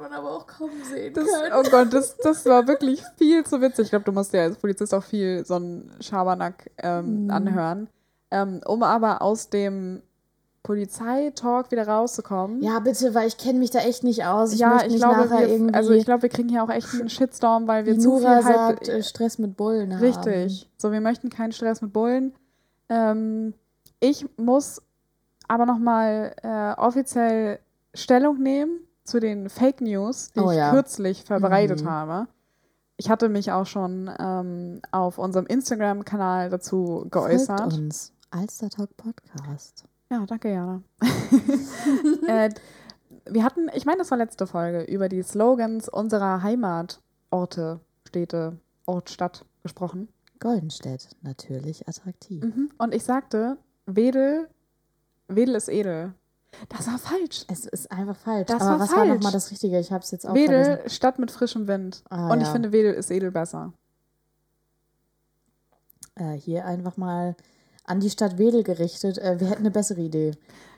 man 0.00 0.12
aber 0.12 0.30
auch 0.36 0.46
kaum 0.46 0.70
sehen 0.84 1.14
Das, 1.14 1.26
können. 1.26 1.52
oh 1.54 1.62
Gott, 1.70 1.92
das, 1.92 2.16
das 2.18 2.44
war 2.46 2.66
wirklich 2.68 3.02
viel 3.16 3.44
zu 3.44 3.60
witzig. 3.60 3.84
Ich 3.86 3.90
glaube, 3.90 4.04
du 4.04 4.12
musst 4.12 4.32
ja 4.32 4.42
als 4.42 4.56
Polizist 4.58 4.94
auch 4.94 5.02
viel 5.04 5.44
so 5.44 5.54
einen 5.54 5.90
Schabernack 6.00 6.70
ähm, 6.78 7.24
Mhm. 7.24 7.30
anhören. 7.30 7.88
Ähm, 8.30 8.60
um 8.66 8.82
aber 8.82 9.22
aus 9.22 9.48
dem 9.50 10.02
Polizeitalk 10.62 11.70
wieder 11.72 11.88
rauszukommen. 11.88 12.62
Ja, 12.62 12.78
bitte, 12.78 13.14
weil 13.14 13.26
ich 13.26 13.36
kenne 13.36 13.58
mich 13.58 13.70
da 13.70 13.80
echt 13.80 14.04
nicht 14.04 14.24
aus. 14.24 14.52
Ich 14.52 14.60
ja, 14.60 14.70
möchte 14.70 14.88
ich 14.88 14.96
glaube, 14.96 15.28
wir, 15.30 15.48
irgendwie, 15.48 15.74
also 15.74 15.92
ich 15.92 16.04
glaube, 16.04 16.22
wir 16.22 16.28
kriegen 16.28 16.48
hier 16.48 16.62
auch 16.62 16.68
echt 16.70 16.92
einen 16.94 17.08
Shitstorm, 17.08 17.66
weil 17.66 17.84
wir 17.84 17.98
zu 17.98 18.18
viel 18.18 18.42
sagt, 18.42 18.88
äh, 18.88 19.02
Stress 19.02 19.38
mit 19.38 19.56
Bullen 19.56 19.94
haben. 19.94 20.04
Richtig. 20.04 20.70
So, 20.78 20.92
wir 20.92 21.00
möchten 21.00 21.30
keinen 21.30 21.52
Stress 21.52 21.82
mit 21.82 21.92
Bullen. 21.92 22.32
Ähm, 22.88 23.54
ich 24.00 24.26
muss 24.36 24.82
aber 25.48 25.66
nochmal 25.66 26.34
äh, 26.42 26.80
offiziell 26.80 27.58
Stellung 27.94 28.38
nehmen 28.40 28.80
zu 29.04 29.18
den 29.18 29.48
Fake 29.48 29.80
News, 29.80 30.30
die 30.32 30.40
Oh 30.40 30.50
ich 30.50 30.56
ja. 30.58 30.70
kürzlich 30.70 31.24
verbreitet 31.24 31.82
Mhm. 31.82 31.88
habe. 31.90 32.26
Ich 32.96 33.10
hatte 33.10 33.28
mich 33.28 33.50
auch 33.50 33.66
schon 33.66 34.08
ähm, 34.18 34.80
auf 34.92 35.18
unserem 35.18 35.46
Instagram-Kanal 35.46 36.50
dazu 36.50 37.06
geäußert. 37.10 37.58
Folgt 37.60 37.74
uns. 37.78 38.12
Alster 38.30 38.70
Talk 38.70 38.96
Podcast. 38.96 39.84
Ja, 40.12 40.26
danke, 40.26 40.52
Jana. 40.52 40.82
äh, 42.26 42.50
wir 43.24 43.44
hatten, 43.44 43.70
ich 43.72 43.86
meine, 43.86 43.98
das 43.98 44.10
war 44.10 44.18
letzte 44.18 44.46
Folge, 44.46 44.82
über 44.82 45.08
die 45.08 45.22
Slogans 45.22 45.88
unserer 45.88 46.42
Heimatorte, 46.42 47.80
Städte, 48.06 48.58
Ort, 48.84 49.08
Stadt 49.08 49.46
gesprochen. 49.62 50.08
Goldenstedt, 50.38 51.16
natürlich 51.22 51.88
attraktiv. 51.88 52.44
Mhm. 52.44 52.70
Und 52.76 52.94
ich 52.94 53.04
sagte, 53.04 53.56
Wedel, 53.86 54.50
Wedel 55.28 55.54
ist 55.54 55.70
edel. 55.70 56.12
Das 56.68 56.86
war 56.88 56.98
falsch. 56.98 57.46
Es 57.48 57.64
ist 57.64 57.90
einfach 57.90 58.16
falsch. 58.16 58.48
Das 58.48 58.60
Aber 58.60 58.72
war 58.72 58.80
was 58.80 58.90
war 58.90 58.98
falsch. 58.98 59.14
nochmal 59.14 59.32
das 59.32 59.50
Richtige? 59.50 59.80
Ich 59.80 59.92
habe 59.92 60.04
es 60.04 60.10
jetzt 60.10 60.26
auch 60.26 60.34
vergessen. 60.36 60.72
Wedel, 60.72 60.90
Stadt 60.90 61.18
mit 61.18 61.30
frischem 61.30 61.66
Wind. 61.68 62.04
Ah, 62.10 62.30
Und 62.30 62.42
ich 62.42 62.48
ja. 62.48 62.52
finde, 62.52 62.72
Wedel 62.72 62.92
ist 62.92 63.10
edel 63.10 63.30
besser. 63.30 63.72
Äh, 66.16 66.32
hier 66.32 66.66
einfach 66.66 66.98
mal 66.98 67.34
an 67.84 68.00
die 68.00 68.10
Stadt 68.10 68.38
Wedel 68.38 68.62
gerichtet. 68.62 69.18
Äh, 69.18 69.40
wir 69.40 69.48
hätten 69.48 69.60
eine 69.62 69.70
bessere 69.70 70.00
Idee. 70.00 70.32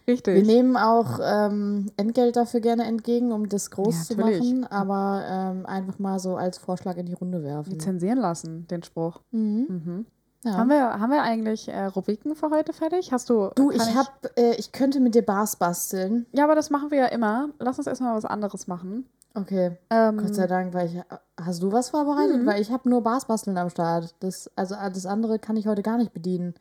Richtig. 0.07 0.35
Wir 0.35 0.45
nehmen 0.45 0.77
auch 0.77 1.19
ähm, 1.23 1.91
Entgelt 1.97 2.37
dafür 2.37 2.61
gerne 2.61 2.85
entgegen, 2.85 3.33
um 3.33 3.49
das 3.49 3.71
groß 3.71 4.09
Ja, 4.11 4.17
zu 4.17 4.21
machen, 4.21 4.67
aber 4.67 5.25
ähm, 5.27 5.67
einfach 5.67 5.99
mal 5.99 6.19
so 6.19 6.37
als 6.37 6.59
Vorschlag 6.59 6.97
in 6.97 7.07
die 7.07 7.15
Runde 7.15 7.43
werfen. 7.43 7.71
Lizenzieren 7.71 8.19
lassen, 8.19 8.67
den 8.69 8.83
Spruch. 8.83 9.21
Mhm. 9.31 9.67
Mhm. 9.69 10.07
Ja. 10.45 10.59
Haben, 10.59 10.69
wir, 10.69 11.01
haben 11.01 11.11
wir 11.11 11.23
eigentlich 11.23 11.69
äh, 11.69 11.87
Rubriken 11.87 12.35
für 12.37 12.51
heute 12.51 12.75
fertig? 12.75 13.13
Hast 13.13 13.31
du. 13.31 13.51
du, 13.55 13.69
kann 13.69 13.77
ich, 13.77 13.97
hab, 13.97 14.31
äh, 14.37 14.55
ich 14.57 14.73
könnte 14.73 15.01
mit 15.01 15.15
dir 15.15 15.23
Bars 15.23 15.57
basteln. 15.57 16.27
Ja, 16.33 16.45
aber 16.45 16.55
das 16.55 16.69
machen 16.69 16.91
wir 16.91 16.99
ja 16.99 17.07
immer. 17.07 17.49
Lass 17.59 17.79
uns 17.79 17.87
erstmal 17.87 18.15
was 18.15 18.27
anderes 18.27 18.67
machen. 18.67 19.07
Okay, 19.33 19.79
Ähm, 19.91 20.19
Gott 20.19 20.35
sei 20.35 20.47
Dank, 20.47 20.75
weil 20.75 20.87
ich. 20.87 21.01
Hast 21.41 21.63
du 21.63 21.73
was 21.73 21.89
vorbereitet? 21.89 22.43
Mhm. 22.43 22.47
Weil 22.47 22.61
ich 22.61 22.71
habe 22.71 22.89
nur 22.91 23.03
Bars 23.03 23.25
basteln 23.25 23.57
am 23.57 23.71
Start. 23.71 24.15
Das, 24.21 24.51
also 24.55 24.75
das 24.75 25.07
andere 25.07 25.39
kann 25.39 25.57
ich 25.57 25.67
heute 25.67 25.83
gar 25.83 25.97
nicht 25.97 26.13
bedienen. 26.13 26.55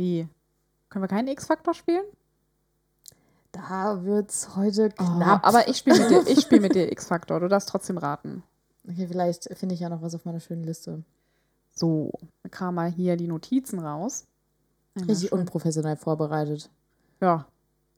Wie? 0.00 0.26
Können 0.88 1.02
wir 1.02 1.08
keinen 1.08 1.28
X-Faktor 1.28 1.74
spielen? 1.74 2.04
Da 3.52 4.02
wird's 4.04 4.56
heute 4.56 4.88
Oh, 4.98 5.04
knapp. 5.04 5.46
aber 5.46 5.68
ich 5.68 5.76
spiele 5.76 5.98
mit 6.00 6.10
dir, 6.10 6.26
ich 6.26 6.40
spiel 6.40 6.60
mit 6.60 6.74
dir 6.74 6.90
X-Faktor. 6.92 7.40
Du 7.40 7.48
darfst 7.48 7.68
trotzdem 7.68 7.98
raten. 7.98 8.42
Okay, 8.88 9.06
vielleicht 9.06 9.44
finde 9.58 9.74
ich 9.74 9.80
ja 9.80 9.88
noch 9.90 10.00
was 10.00 10.14
auf 10.14 10.24
meiner 10.24 10.40
schönen 10.40 10.64
Liste. 10.64 11.02
So, 11.74 12.12
kramen 12.50 12.74
mal 12.76 12.90
hier 12.90 13.16
die 13.16 13.26
Notizen 13.28 13.78
raus. 13.78 14.24
Einmal 14.94 15.10
Richtig 15.10 15.28
schön- 15.30 15.38
unprofessionell 15.40 15.96
vorbereitet. 15.96 16.70
Ja, 17.20 17.46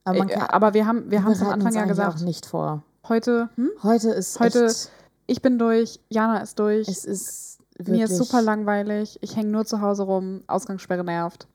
Aber 0.04 0.18
äh, 0.18 0.26
kann. 0.26 0.48
aber 0.50 0.74
wir 0.74 0.86
haben, 0.86 1.08
wir 1.10 1.22
haben 1.22 1.32
es 1.32 1.40
am 1.40 1.50
Anfang 1.50 1.74
ja 1.74 1.84
gesagt, 1.84 2.22
nicht 2.22 2.46
vor. 2.46 2.82
heute, 3.08 3.48
hm? 3.54 3.70
Heute 3.84 4.10
ist 4.10 4.40
Heute 4.40 4.66
echt, 4.66 4.90
ich 5.28 5.40
bin 5.40 5.58
durch, 5.58 6.00
Jana 6.08 6.38
ist 6.38 6.58
durch, 6.58 6.88
es 6.88 7.04
ist 7.04 7.60
wirklich, 7.76 7.96
mir 7.98 8.04
ist 8.06 8.16
super 8.16 8.42
langweilig, 8.42 9.18
ich 9.20 9.36
hänge 9.36 9.50
nur 9.50 9.64
zu 9.64 9.80
Hause 9.80 10.02
rum, 10.02 10.42
Ausgangssperre 10.48 11.04
nervt, 11.04 11.46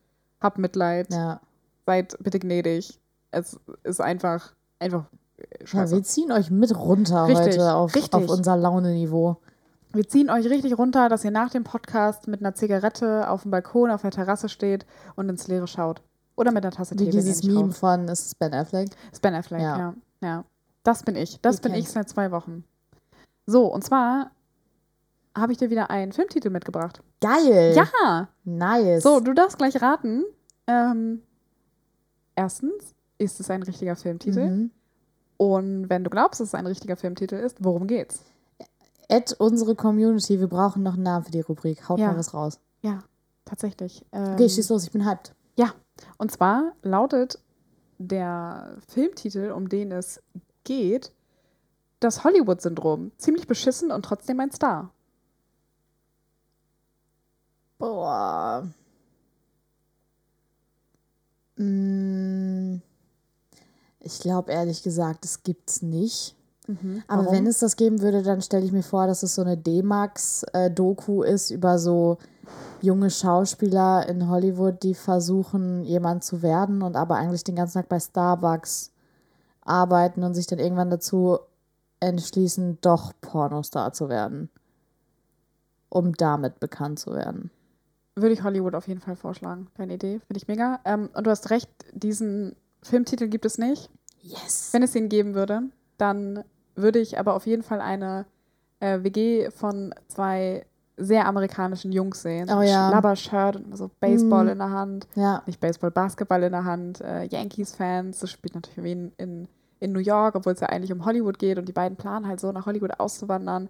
hab 0.41 0.57
Mitleid, 0.57 1.11
Ja. 1.11 1.41
seid 1.85 2.17
bitte 2.19 2.39
gnädig. 2.39 2.99
Es 3.31 3.59
ist 3.83 4.01
einfach, 4.01 4.53
einfach 4.79 5.05
äh, 5.37 5.43
ja, 5.61 5.67
scheiße. 5.67 5.95
wir 5.95 6.03
ziehen 6.03 6.31
euch 6.31 6.49
mit 6.51 6.75
runter 6.75 7.27
Richtig, 7.27 7.53
heute 7.59 7.73
auf, 7.73 7.95
richtig. 7.95 8.13
auf 8.13 8.29
unser 8.29 8.55
Launeniveau. 8.57 9.37
Wir 9.93 10.07
ziehen 10.07 10.29
euch 10.29 10.45
richtig 10.49 10.77
runter, 10.77 11.09
dass 11.09 11.23
ihr 11.23 11.31
nach 11.31 11.49
dem 11.49 11.63
Podcast 11.63 12.27
mit 12.27 12.41
einer 12.41 12.53
Zigarette 12.55 13.29
auf 13.29 13.43
dem 13.43 13.51
Balkon, 13.51 13.89
auf 13.89 14.01
der 14.01 14.11
Terrasse 14.11 14.49
steht 14.49 14.85
und 15.15 15.29
ins 15.29 15.47
Leere 15.47 15.67
schaut. 15.67 16.01
Oder 16.35 16.51
mit 16.51 16.63
einer 16.63 16.71
Tasse 16.75 16.95
Tee. 16.95 17.07
Wie 17.07 17.09
dieses 17.11 17.43
Meme 17.43 17.61
raucht. 17.61 17.77
von, 17.77 18.07
ist 18.07 18.25
es 18.27 18.35
Ben 18.35 18.53
Affleck? 18.53 18.89
Ist 19.11 19.21
Ben 19.21 19.33
Affleck, 19.33 19.61
ja. 19.61 19.77
Ja. 19.77 19.93
ja. 20.21 20.43
Das 20.83 21.03
bin 21.03 21.15
ich. 21.15 21.39
Das 21.41 21.55
Ich 21.55 21.61
bin 21.61 21.73
ich 21.73 21.89
seit 21.89 22.07
zwei 22.09 22.31
Wochen. 22.31 22.63
So, 23.47 23.65
und 23.65 23.83
zwar 23.83 24.31
habe 25.37 25.51
ich 25.51 25.57
dir 25.57 25.69
wieder 25.69 25.89
einen 25.89 26.11
Filmtitel 26.11 26.49
mitgebracht. 26.49 27.01
Geil! 27.21 27.73
Ja! 27.75 28.29
Nice. 28.43 29.03
So, 29.03 29.19
du 29.19 29.33
darfst 29.33 29.57
gleich 29.57 29.81
raten. 29.81 30.23
Ähm, 30.67 31.21
erstens, 32.35 32.93
ist 33.17 33.39
es 33.39 33.49
ein 33.49 33.63
richtiger 33.63 33.95
Filmtitel? 33.95 34.47
Mhm. 34.49 34.71
Und 35.37 35.89
wenn 35.89 36.03
du 36.03 36.09
glaubst, 36.09 36.39
dass 36.41 36.49
es 36.49 36.55
ein 36.55 36.65
richtiger 36.67 36.95
Filmtitel 36.97 37.35
ist, 37.35 37.63
worum 37.63 37.87
geht's? 37.87 38.23
Add 39.09 39.35
unsere 39.37 39.75
Community, 39.75 40.39
wir 40.39 40.47
brauchen 40.47 40.83
noch 40.83 40.95
einen 40.95 41.03
Namen 41.03 41.23
für 41.25 41.31
die 41.31 41.41
Rubrik. 41.41 41.87
Haut 41.87 41.99
Ja. 41.99 42.07
mal 42.11 42.17
was 42.17 42.33
raus. 42.33 42.59
Ja, 42.81 42.99
tatsächlich. 43.45 44.05
Ähm, 44.11 44.33
Okay, 44.33 44.49
schieß 44.49 44.69
los, 44.69 44.83
ich 44.83 44.91
bin 44.91 45.05
hyped. 45.05 45.33
Und 46.19 46.31
zwar 46.31 46.73
lautet 46.83 47.39
der 47.97 48.77
Filmtitel, 48.87 49.49
um 49.51 49.67
den 49.67 49.91
es 49.91 50.21
geht, 50.63 51.11
das 51.99 52.23
Hollywood-Syndrom. 52.23 53.11
Ziemlich 53.17 53.47
beschissen 53.47 53.91
und 53.91 54.05
trotzdem 54.05 54.39
ein 54.39 54.51
Star. 54.51 54.91
Boah. 57.79 58.67
Mm, 61.57 62.81
Ich 63.99 64.19
glaube 64.19 64.51
ehrlich 64.51 64.83
gesagt, 64.83 65.23
das 65.25 65.43
gibt's 65.43 65.81
nicht. 65.81 66.35
Aber 67.07 67.25
Warum? 67.25 67.33
wenn 67.33 67.47
es 67.47 67.59
das 67.59 67.75
geben 67.77 68.01
würde, 68.01 68.23
dann 68.23 68.41
stelle 68.41 68.65
ich 68.65 68.71
mir 68.73 68.83
vor, 68.83 69.07
dass 69.07 69.23
es 69.23 69.35
so 69.35 69.41
eine 69.41 69.57
D-Max-Doku 69.57 71.23
ist 71.23 71.51
über 71.51 71.79
so 71.79 72.17
junge 72.81 73.09
Schauspieler 73.09 74.07
in 74.07 74.29
Hollywood, 74.29 74.83
die 74.83 74.95
versuchen, 74.95 75.83
jemand 75.83 76.23
zu 76.23 76.41
werden 76.41 76.81
und 76.81 76.95
aber 76.95 77.15
eigentlich 77.17 77.43
den 77.43 77.55
ganzen 77.55 77.75
Tag 77.75 77.89
bei 77.89 77.99
Starbucks 77.99 78.91
arbeiten 79.61 80.23
und 80.23 80.33
sich 80.35 80.47
dann 80.47 80.59
irgendwann 80.59 80.89
dazu 80.89 81.39
entschließen, 82.01 82.79
doch 82.81 83.13
Pornostar 83.21 83.93
zu 83.93 84.09
werden. 84.09 84.49
Um 85.89 86.13
damit 86.13 86.59
bekannt 86.59 86.99
zu 86.99 87.13
werden. 87.13 87.51
Würde 88.19 88.33
ich 88.33 88.43
Hollywood 88.43 88.73
auf 88.75 88.87
jeden 88.87 88.99
Fall 88.99 89.15
vorschlagen. 89.15 89.67
Deine 89.77 89.93
Idee, 89.93 90.19
finde 90.25 90.37
ich 90.37 90.47
mega. 90.47 90.79
Ähm, 90.85 91.09
und 91.13 91.25
du 91.27 91.29
hast 91.31 91.49
recht, 91.51 91.69
diesen 91.93 92.55
Filmtitel 92.81 93.27
gibt 93.27 93.45
es 93.45 93.57
nicht. 93.57 93.89
Yes. 94.21 94.69
Wenn 94.73 94.81
es 94.83 94.95
ihn 94.95 95.07
geben 95.07 95.35
würde, 95.35 95.61
dann 95.97 96.43
würde 96.75 96.99
ich 96.99 97.19
aber 97.19 97.35
auf 97.35 97.45
jeden 97.45 97.63
Fall 97.63 97.79
eine 97.79 98.25
äh, 98.79 99.03
WG 99.03 99.49
von 99.51 99.93
zwei 100.07 100.65
sehr 100.97 101.27
amerikanischen 101.27 101.91
Jungs 101.91 102.23
sehen. 102.23 102.49
Oh 102.51 102.61
ja. 102.63 102.89
Schlabbershirt 102.89 103.55
und 103.57 103.77
so 103.77 103.91
Baseball 103.99 104.45
Mhm. 104.45 104.51
in 104.51 104.57
der 104.57 104.69
Hand. 104.71 105.07
Ja. 105.15 105.43
Nicht 105.45 105.59
Baseball, 105.59 105.91
Basketball 105.91 106.41
in 106.41 106.51
der 106.53 106.65
Hand. 106.65 107.01
Äh, 107.01 107.25
Yankees-Fans. 107.25 108.19
Das 108.19 108.31
spielt 108.31 108.55
natürlich 108.55 108.91
in, 108.93 109.11
in, 109.17 109.47
in 109.79 109.91
New 109.91 109.99
York, 109.99 110.35
obwohl 110.35 110.53
es 110.53 110.59
ja 110.59 110.67
eigentlich 110.69 110.91
um 110.91 111.05
Hollywood 111.05 111.39
geht. 111.39 111.57
Und 111.57 111.67
die 111.67 111.73
beiden 111.73 111.97
planen 111.97 112.27
halt 112.27 112.39
so, 112.39 112.51
nach 112.51 112.65
Hollywood 112.65 112.99
auszuwandern. 112.99 113.69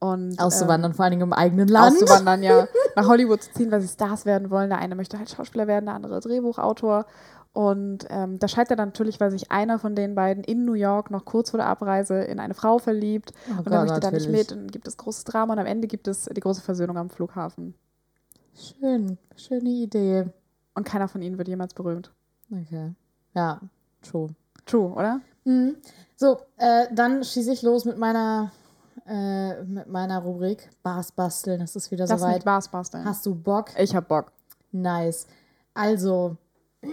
Und, 0.00 0.38
Auszuwandern, 0.40 0.92
Ähm, 0.92 0.94
vor 0.94 1.04
allen 1.04 1.12
Dingen 1.12 1.22
im 1.22 1.32
eigenen 1.32 1.66
Land. 1.68 1.96
auszuwandern, 1.96 2.42
ja. 2.44 2.68
Nach 2.96 3.08
Hollywood 3.08 3.42
zu 3.42 3.52
ziehen, 3.52 3.72
weil 3.72 3.80
sie 3.80 3.88
Stars 3.88 4.26
werden 4.26 4.48
wollen. 4.50 4.70
Der 4.70 4.78
eine 4.78 4.94
möchte 4.94 5.18
halt 5.18 5.28
Schauspieler 5.28 5.66
werden, 5.66 5.86
der 5.86 5.94
andere 5.96 6.20
Drehbuchautor. 6.20 7.06
Und 7.52 8.06
ähm, 8.08 8.38
da 8.38 8.46
scheitert 8.46 8.78
dann 8.78 8.90
natürlich, 8.90 9.18
weil 9.18 9.32
sich 9.32 9.50
einer 9.50 9.80
von 9.80 9.96
den 9.96 10.14
beiden 10.14 10.44
in 10.44 10.64
New 10.64 10.74
York 10.74 11.10
noch 11.10 11.24
kurz 11.24 11.50
vor 11.50 11.58
der 11.58 11.66
Abreise 11.66 12.20
in 12.20 12.38
eine 12.38 12.54
Frau 12.54 12.78
verliebt. 12.78 13.32
Oh 13.48 13.58
und 13.58 13.66
er 13.66 13.78
Gott, 13.80 13.88
möchte 13.88 14.00
da 14.00 14.10
nicht 14.12 14.30
mit. 14.30 14.52
Und 14.52 14.58
dann 14.58 14.66
gibt 14.68 14.86
es 14.86 14.96
großes 14.96 15.24
Drama. 15.24 15.54
Und 15.54 15.58
am 15.58 15.66
Ende 15.66 15.88
gibt 15.88 16.06
es 16.06 16.26
die 16.26 16.40
große 16.40 16.60
Versöhnung 16.60 16.96
am 16.96 17.10
Flughafen. 17.10 17.74
Schön, 18.54 19.18
schöne 19.36 19.68
Idee. 19.70 20.26
Und 20.74 20.84
keiner 20.84 21.08
von 21.08 21.22
ihnen 21.22 21.38
wird 21.38 21.48
jemals 21.48 21.74
berühmt. 21.74 22.12
Okay. 22.52 22.92
Ja, 23.34 23.60
true. 24.02 24.28
True, 24.66 24.92
oder? 24.92 25.20
Mhm. 25.48 25.76
So, 26.16 26.38
äh, 26.58 26.86
dann 26.92 27.24
schieße 27.24 27.52
ich 27.52 27.62
los 27.62 27.84
mit 27.84 27.96
meiner, 27.96 28.52
äh, 29.06 29.62
mit 29.62 29.88
meiner 29.88 30.18
Rubrik 30.18 30.68
Bars 30.82 31.10
basteln. 31.12 31.60
Es 31.62 31.74
ist 31.74 31.90
wieder 31.90 32.06
Das 32.06 32.20
soweit. 32.20 32.42
Spaß 32.42 32.68
basteln. 32.68 33.04
Hast 33.04 33.24
du 33.24 33.34
Bock? 33.34 33.70
Ich 33.78 33.94
hab 33.94 34.08
Bock. 34.08 34.32
Nice. 34.72 35.26
Also. 35.74 36.36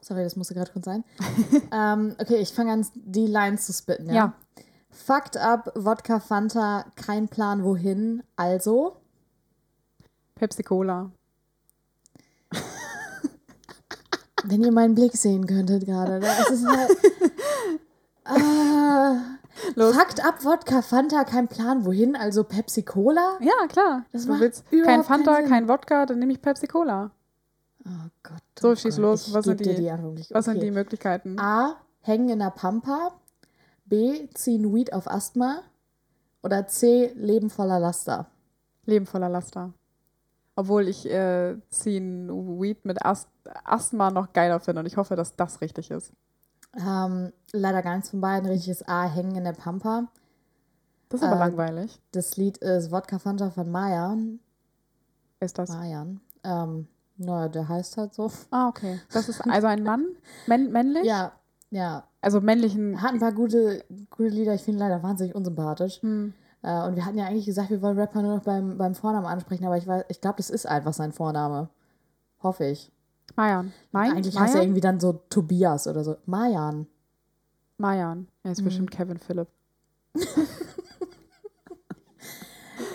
Sorry, 0.00 0.22
das 0.22 0.36
musste 0.36 0.52
gerade 0.52 0.70
kurz 0.70 0.84
sein. 0.84 1.04
ähm, 1.72 2.14
okay, 2.20 2.36
ich 2.36 2.52
fange 2.52 2.72
an, 2.72 2.86
die 2.94 3.26
Lines 3.26 3.64
zu 3.64 3.72
spitten. 3.72 4.08
Ja? 4.08 4.14
Ja. 4.14 4.32
Fucked 4.90 5.38
up, 5.38 5.72
Wodka, 5.74 6.20
Fanta, 6.20 6.84
kein 6.96 7.28
Plan 7.28 7.64
wohin. 7.64 8.22
Also. 8.36 8.96
Pepsi 10.34 10.62
Cola. 10.62 11.10
Wenn 14.44 14.62
ihr 14.62 14.72
meinen 14.72 14.94
Blick 14.94 15.16
sehen 15.16 15.46
könntet 15.46 15.84
gerade, 15.86 16.20
da 16.20 16.32
ist 16.52 16.66
halt. 16.66 16.90
Los. 19.76 19.94
fucked 19.96 20.24
up 20.24 20.44
Wodka, 20.44 20.82
Fanta, 20.82 21.24
kein 21.24 21.48
Plan 21.48 21.84
wohin, 21.84 22.16
also 22.16 22.42
Pepsi 22.44 22.82
Cola? 22.82 23.38
Ja, 23.40 23.66
klar. 23.68 24.04
Das 24.12 24.24
du 24.24 24.32
macht 24.32 24.40
willst 24.40 24.64
überhaupt 24.70 24.88
kein 24.88 25.04
Fanta, 25.04 25.36
Sinn. 25.36 25.48
kein 25.48 25.68
Wodka, 25.68 26.06
dann 26.06 26.18
nehme 26.18 26.32
ich 26.32 26.42
Pepsi 26.42 26.66
Cola. 26.66 27.10
Oh 27.86 27.90
Gott. 28.22 28.42
So, 28.58 28.70
oh 28.70 28.74
schieß 28.76 28.96
Gott. 28.96 29.02
los. 29.02 29.28
Ich 29.28 29.34
Was 29.34 29.44
sind 29.44 29.58
geb 29.58 29.66
dir 29.68 29.74
die- 29.74 29.82
die 29.82 29.90
Antwort 29.90 30.14
nicht. 30.14 30.34
Was 30.34 30.46
sind 30.46 30.56
Okay. 30.56 30.66
die 30.66 30.70
Möglichkeiten? 30.72 31.38
A. 31.38 31.76
Hängen 32.00 32.28
in 32.30 32.38
der 32.40 32.50
Pampa. 32.50 33.12
B. 33.86 34.28
Ziehen 34.34 34.74
Weed 34.74 34.92
auf 34.92 35.08
Asthma. 35.10 35.62
Oder 36.42 36.66
C. 36.66 37.12
Leben 37.14 37.48
voller 37.50 37.78
Laster. 37.78 38.26
Leben 38.86 39.06
voller 39.06 39.28
Laster. 39.28 39.72
Obwohl 40.56 40.88
ich 40.88 41.10
äh, 41.10 41.56
ziehen 41.70 42.28
Weed 42.60 42.84
mit 42.84 43.04
Ast 43.04 43.28
Asthma 43.64 44.10
noch 44.10 44.32
geiler 44.32 44.60
finde 44.60 44.80
und 44.80 44.86
ich 44.86 44.96
hoffe, 44.96 45.16
dass 45.16 45.34
das 45.36 45.60
richtig 45.60 45.90
ist. 45.90 46.12
Ähm, 46.76 47.32
leider 47.52 47.82
gar 47.82 47.94
nichts 47.94 48.10
von 48.10 48.20
beiden. 48.20 48.48
Richtig 48.48 48.70
ist 48.70 48.88
A. 48.88 49.04
Hängen 49.04 49.36
in 49.36 49.44
der 49.44 49.52
Pampa. 49.52 50.08
Das 51.08 51.20
ist 51.20 51.26
aber 51.26 51.36
Äh, 51.36 51.38
langweilig. 51.40 52.00
Das 52.12 52.36
Lied 52.36 52.58
ist 52.58 52.90
Wodka 52.90 53.18
Fanta 53.18 53.50
von 53.50 53.70
Mayan. 53.70 54.40
Ist 55.40 55.58
das? 55.58 55.70
Mayan. 55.70 56.20
Ähm, 56.42 56.88
naja, 57.16 57.48
der 57.48 57.68
heißt 57.68 57.96
halt 57.96 58.14
so. 58.14 58.30
Ah, 58.50 58.68
okay. 58.68 59.00
Das 59.12 59.28
ist 59.28 59.40
also 59.48 59.66
ein 59.66 59.82
Mann? 59.82 60.06
Männ 60.46 60.72
männlich? 60.72 61.04
Ja, 61.04 61.32
ja. 61.70 62.04
Also 62.20 62.40
männlichen. 62.40 63.02
Hat 63.02 63.12
ein 63.12 63.20
paar 63.20 63.32
gute, 63.32 63.84
gute 64.10 64.28
Lieder. 64.30 64.54
Ich 64.54 64.62
finde 64.62 64.80
leider 64.80 65.02
wahnsinnig 65.02 65.34
unsympathisch. 65.34 66.00
Hm. 66.02 66.32
Äh, 66.64 66.86
und 66.88 66.96
wir 66.96 67.04
hatten 67.04 67.18
ja 67.18 67.26
eigentlich 67.26 67.44
gesagt, 67.44 67.68
wir 67.70 67.82
wollen 67.82 67.98
Rapper 67.98 68.22
nur 68.22 68.36
noch 68.36 68.42
beim, 68.42 68.78
beim 68.78 68.94
Vornamen 68.94 69.26
ansprechen, 69.26 69.66
aber 69.66 69.76
ich, 69.76 69.84
weiß- 69.86 70.06
ich 70.08 70.20
glaube, 70.22 70.38
das 70.38 70.48
ist 70.48 70.66
einfach 70.66 70.94
sein 70.94 71.12
Vorname. 71.12 71.68
Hoffe 72.42 72.64
ich. 72.64 72.90
Mayan. 73.36 73.72
Mein? 73.92 74.12
Eigentlich 74.12 74.38
heißt 74.38 74.54
er 74.54 74.58
Mayan? 74.58 74.62
irgendwie 74.64 74.80
dann 74.80 74.98
so 75.00 75.12
Tobias 75.28 75.86
oder 75.86 76.02
so. 76.04 76.16
Mayan. 76.26 76.86
Mayan. 77.76 78.28
Er 78.44 78.52
ist 78.52 78.60
Mhm. 78.60 78.64
bestimmt 78.64 78.90
Kevin 78.90 79.18
Philipp. 79.18 79.48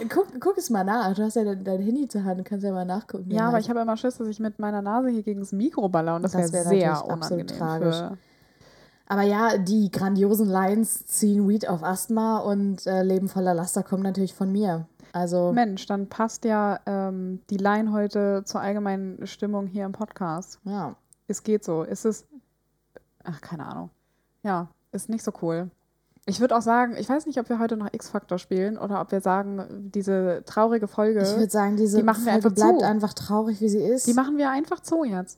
guck, 0.09 0.28
guck 0.39 0.57
es 0.57 0.70
mal 0.70 0.84
nach. 0.84 1.13
Du 1.13 1.24
hast 1.24 1.36
ja 1.36 1.43
dein, 1.43 1.63
dein 1.63 1.82
Handy 1.82 2.07
zur 2.07 2.24
Hand, 2.24 2.39
du 2.39 2.43
kannst 2.43 2.63
ja 2.65 2.72
mal 2.72 2.86
nachgucken. 2.86 3.30
Ja, 3.32 3.43
er 3.43 3.47
aber 3.49 3.59
ich 3.59 3.70
habe 3.70 3.80
immer 3.82 3.97
Schiss, 3.97 4.17
dass 4.17 4.28
ich 4.28 4.39
mit 4.39 4.59
meiner 4.59 4.82
Nase 4.82 5.09
hier 5.09 5.24
gegen 5.24 5.39
das 5.41 5.51
Mikro 5.51 5.89
baller 5.89 6.15
und 6.15 6.24
das, 6.24 6.32
Das 6.32 6.51
wäre 6.53 6.70
wär 6.72 6.95
sehr 6.95 7.05
unangenehm. 7.05 7.47
tragisch. 7.47 7.95
Für, 7.97 8.17
Aber 9.10 9.24
ja, 9.24 9.57
die 9.57 9.89
grandiosen 9.91 10.47
Lines 10.47 11.05
ziehen 11.07 11.47
Weed 11.49 11.68
auf 11.68 11.84
Asthma 11.84 12.38
und 12.39 12.86
äh, 12.86 13.01
Leben 13.03 13.28
voller 13.28 13.53
Laster 13.55 13.84
kommen 13.84 14.03
natürlich 14.03 14.34
von 14.36 14.51
mir. 14.51 14.86
Also, 15.14 15.51
Mensch, 15.51 15.88
dann 15.88 16.07
passt 16.07 16.45
ja 16.45 16.80
ähm, 16.86 17.41
die 17.49 17.57
Line 17.57 17.91
heute 17.91 18.43
zur 18.45 18.62
allgemeinen 18.62 19.26
Stimmung 19.26 19.66
hier 19.68 19.86
im 19.86 19.91
Podcast. 19.91 20.60
ja. 20.64 20.95
Es 21.28 21.43
geht 21.43 21.64
so. 21.64 21.84
Ist 21.84 22.05
es. 22.05 22.26
Ach, 23.24 23.39
keine 23.39 23.68
Ahnung. 23.68 23.91
Ja, 24.41 24.68
ist 24.91 25.10
nicht 25.10 25.24
so 25.24 25.32
cool. 25.43 25.70
Ich 26.26 26.39
würde 26.39 26.57
auch 26.57 26.62
sagen, 26.64 26.95
ich 26.97 27.07
weiß 27.07 27.28
nicht, 27.28 27.39
ob 27.39 27.49
wir 27.49 27.60
heute 27.60 27.78
noch 27.78 27.93
X-Factor 27.93 28.39
spielen 28.39 28.80
oder 28.80 28.99
ob 28.99 29.12
wir 29.12 29.22
sagen, 29.22 29.91
diese 29.93 30.41
traurige 30.47 30.88
Folge, 30.88 31.22
Ich 31.22 31.36
würde 31.36 31.51
sagen, 31.51 31.78
diese 31.78 31.97
die 31.97 32.03
machen 32.03 32.26
wir 32.26 32.32
Folge 32.32 32.47
einfach 32.47 32.55
bleibt 32.55 32.80
zu. 32.80 32.86
einfach 32.86 33.14
traurig, 33.14 33.62
wie 33.62 33.70
sie 33.70 33.78
ist. 33.84 34.07
die 34.07 34.14
machen 34.16 34.38
wir 34.38 34.49
einfach 34.49 34.80
zu 34.80 35.03
jetzt. 35.03 35.38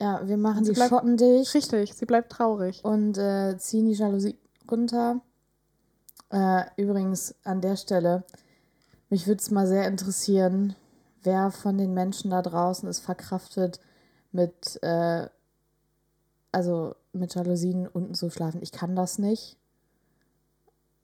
Ja, 0.00 0.26
wir 0.26 0.36
machen 0.36 0.64
Sie 0.64 0.72
die 0.72 0.76
bleibt- 0.76 0.90
Schotten 0.90 1.16
dicht 1.16 1.54
Richtig, 1.54 1.94
sie 1.94 2.06
bleibt 2.06 2.32
traurig. 2.32 2.84
und 2.84 3.18
äh, 3.18 3.56
ziehen 3.58 3.86
die 3.86 3.92
Jalousie 3.92 4.38
runter. 4.70 5.20
Äh, 6.30 6.64
übrigens 6.76 7.34
an 7.44 7.60
der 7.60 7.76
Stelle, 7.76 8.24
mich 9.08 9.26
würde 9.26 9.40
es 9.40 9.50
mal 9.50 9.66
sehr 9.66 9.86
interessieren, 9.88 10.74
wer 11.22 11.50
von 11.50 11.76
den 11.76 11.92
Menschen 11.92 12.30
da 12.30 12.40
draußen 12.40 12.88
es 12.88 13.00
verkraftet, 13.00 13.80
mit, 14.32 14.80
äh, 14.82 15.28
also 16.52 16.94
mit 17.12 17.34
Jalousien 17.34 17.88
unten 17.88 18.14
zu 18.14 18.30
schlafen. 18.30 18.62
Ich 18.62 18.70
kann 18.72 18.94
das 18.94 19.18
nicht. 19.18 19.56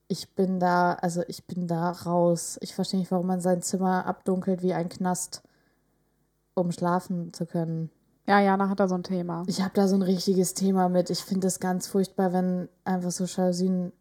Ich 0.09 0.35
bin 0.37 0.61
da, 0.61 0.93
also 0.95 1.23
ich 1.27 1.45
bin 1.47 1.67
da 1.67 1.91
raus. 1.91 2.59
Ich 2.61 2.75
verstehe 2.77 3.01
nicht, 3.01 3.11
warum 3.11 3.27
man 3.27 3.41
sein 3.41 3.61
Zimmer 3.63 4.07
abdunkelt 4.07 4.63
wie 4.63 4.73
ein 4.73 4.89
Knast, 4.89 5.43
um 6.55 6.71
schlafen 6.71 7.33
zu 7.33 7.45
können. 7.45 7.91
Ja, 8.27 8.41
Jana 8.41 8.69
hat 8.69 8.81
da 8.81 8.89
so 8.89 8.95
ein 8.97 9.03
Thema. 9.05 9.45
Ich 9.47 9.61
habe 9.61 9.71
da 9.75 9.87
so 9.89 9.95
ein 9.95 10.03
richtiges 10.03 10.55
Thema 10.55 10.89
mit. 10.89 11.11
Ich 11.11 11.21
finde 11.21 11.47
das 11.47 11.61
ganz 11.61 11.87
furchtbar, 11.87 12.33
wenn 12.33 12.69
einfach 12.85 13.11
so 13.13 13.25
Jalousien 13.25 13.93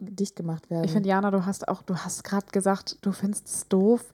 dicht 0.00 0.36
gemacht 0.36 0.70
werden. 0.70 0.84
Ich 0.84 0.92
finde, 0.92 1.08
Jana, 1.08 1.30
du 1.30 1.44
hast 1.46 1.68
auch, 1.68 1.82
du 1.82 1.96
hast 1.96 2.24
gerade 2.24 2.46
gesagt, 2.52 2.98
du 3.02 3.12
findest 3.12 3.46
es 3.46 3.68
doof. 3.68 4.12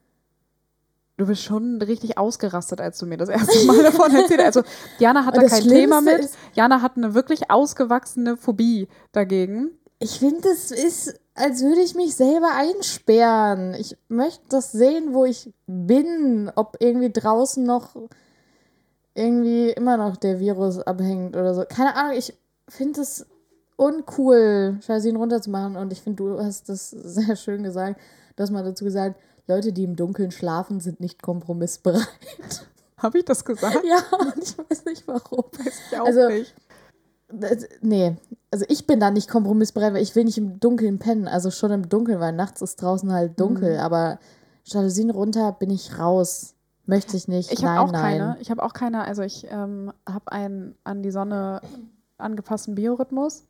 Du 1.16 1.26
bist 1.26 1.42
schon 1.42 1.82
richtig 1.82 2.16
ausgerastet, 2.16 2.80
als 2.80 2.96
du 2.98 3.04
mir 3.04 3.18
das 3.18 3.28
erste 3.28 3.66
Mal 3.66 3.82
davon 3.82 4.14
erzählt 4.14 4.40
hast. 4.40 4.56
Also, 4.56 4.62
Jana 4.98 5.26
hat 5.26 5.36
Und 5.36 5.42
da 5.42 5.48
kein 5.48 5.62
Thema 5.68 6.00
Schlimmste 6.00 6.12
mit. 6.16 6.24
ist- 6.24 6.36
Jana 6.54 6.80
hat 6.80 6.96
eine 6.96 7.12
wirklich 7.12 7.50
ausgewachsene 7.50 8.38
Phobie 8.38 8.88
dagegen. 9.12 9.70
Ich 9.98 10.18
finde, 10.18 10.48
es 10.48 10.70
ist, 10.70 11.20
als 11.34 11.60
würde 11.62 11.82
ich 11.82 11.94
mich 11.94 12.14
selber 12.16 12.48
einsperren. 12.56 13.74
Ich 13.74 13.98
möchte 14.08 14.40
das 14.48 14.72
sehen, 14.72 15.12
wo 15.12 15.26
ich 15.26 15.52
bin. 15.66 16.50
Ob 16.56 16.78
irgendwie 16.80 17.12
draußen 17.12 17.62
noch 17.64 17.96
irgendwie 19.14 19.70
immer 19.70 19.96
noch 19.96 20.16
der 20.16 20.40
Virus 20.40 20.78
abhängt 20.78 21.36
oder 21.36 21.54
so. 21.54 21.64
Keine 21.68 21.94
Ahnung, 21.96 22.16
ich 22.16 22.34
finde 22.68 23.00
es 23.00 23.26
uncool, 23.76 24.78
Jalousien 24.86 25.16
runterzumachen. 25.16 25.76
Und 25.76 25.92
ich 25.92 26.00
finde, 26.02 26.22
du 26.22 26.38
hast 26.40 26.68
das 26.68 26.90
sehr 26.90 27.36
schön 27.36 27.62
gesagt. 27.62 28.00
Du 28.36 28.42
hast 28.42 28.50
mal 28.50 28.64
dazu 28.64 28.84
gesagt, 28.84 29.18
Leute, 29.46 29.72
die 29.72 29.84
im 29.84 29.96
Dunkeln 29.96 30.30
schlafen, 30.30 30.80
sind 30.80 31.00
nicht 31.00 31.22
kompromissbereit. 31.22 32.06
Habe 32.98 33.18
ich 33.18 33.24
das 33.24 33.44
gesagt? 33.44 33.78
ja, 33.84 34.18
und 34.18 34.42
ich 34.42 34.56
weiß 34.58 34.84
nicht 34.84 35.08
warum. 35.08 35.44
Ich 35.64 35.98
auch 35.98 36.06
Also- 36.06 36.28
nicht. 36.28 36.54
Das, 37.32 37.58
nee, 37.80 38.16
also 38.50 38.64
ich 38.68 38.88
bin 38.88 38.98
da 38.98 39.12
nicht 39.12 39.30
kompromissbereit, 39.30 39.94
weil 39.94 40.02
ich 40.02 40.16
will 40.16 40.24
nicht 40.24 40.36
im 40.36 40.58
Dunkeln 40.58 40.98
pennen. 40.98 41.28
Also 41.28 41.52
schon 41.52 41.70
im 41.70 41.88
Dunkeln, 41.88 42.18
weil 42.18 42.32
nachts 42.32 42.60
ist 42.60 42.82
draußen 42.82 43.12
halt 43.12 43.38
dunkel. 43.38 43.74
Mhm. 43.74 43.78
Aber 43.80 44.18
Jalousien 44.64 45.10
runter 45.10 45.52
bin 45.52 45.70
ich 45.70 45.96
raus. 45.96 46.54
Möchte 46.90 47.16
ich 47.16 47.28
nicht. 47.28 47.52
Ich 47.52 47.62
nein, 47.62 47.78
habe 47.78 47.88
auch 47.88 47.92
nein. 47.92 48.18
keine. 48.18 48.36
Ich 48.40 48.50
habe 48.50 48.62
auch 48.64 48.72
keine. 48.72 49.04
Also 49.04 49.22
ich 49.22 49.46
ähm, 49.48 49.92
habe 50.08 50.32
einen 50.32 50.74
an 50.82 51.04
die 51.04 51.12
Sonne 51.12 51.60
angepassten 52.18 52.74
Biorhythmus. 52.74 53.44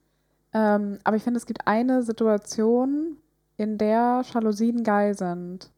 Ähm, 0.52 0.98
aber 1.04 1.16
ich 1.16 1.22
finde, 1.22 1.38
es 1.38 1.46
gibt 1.46 1.66
eine 1.66 2.02
Situation, 2.02 3.16
in 3.56 3.78
der 3.78 4.22
Jalousien 4.30 4.84
geil 4.84 5.16
sind. 5.16 5.70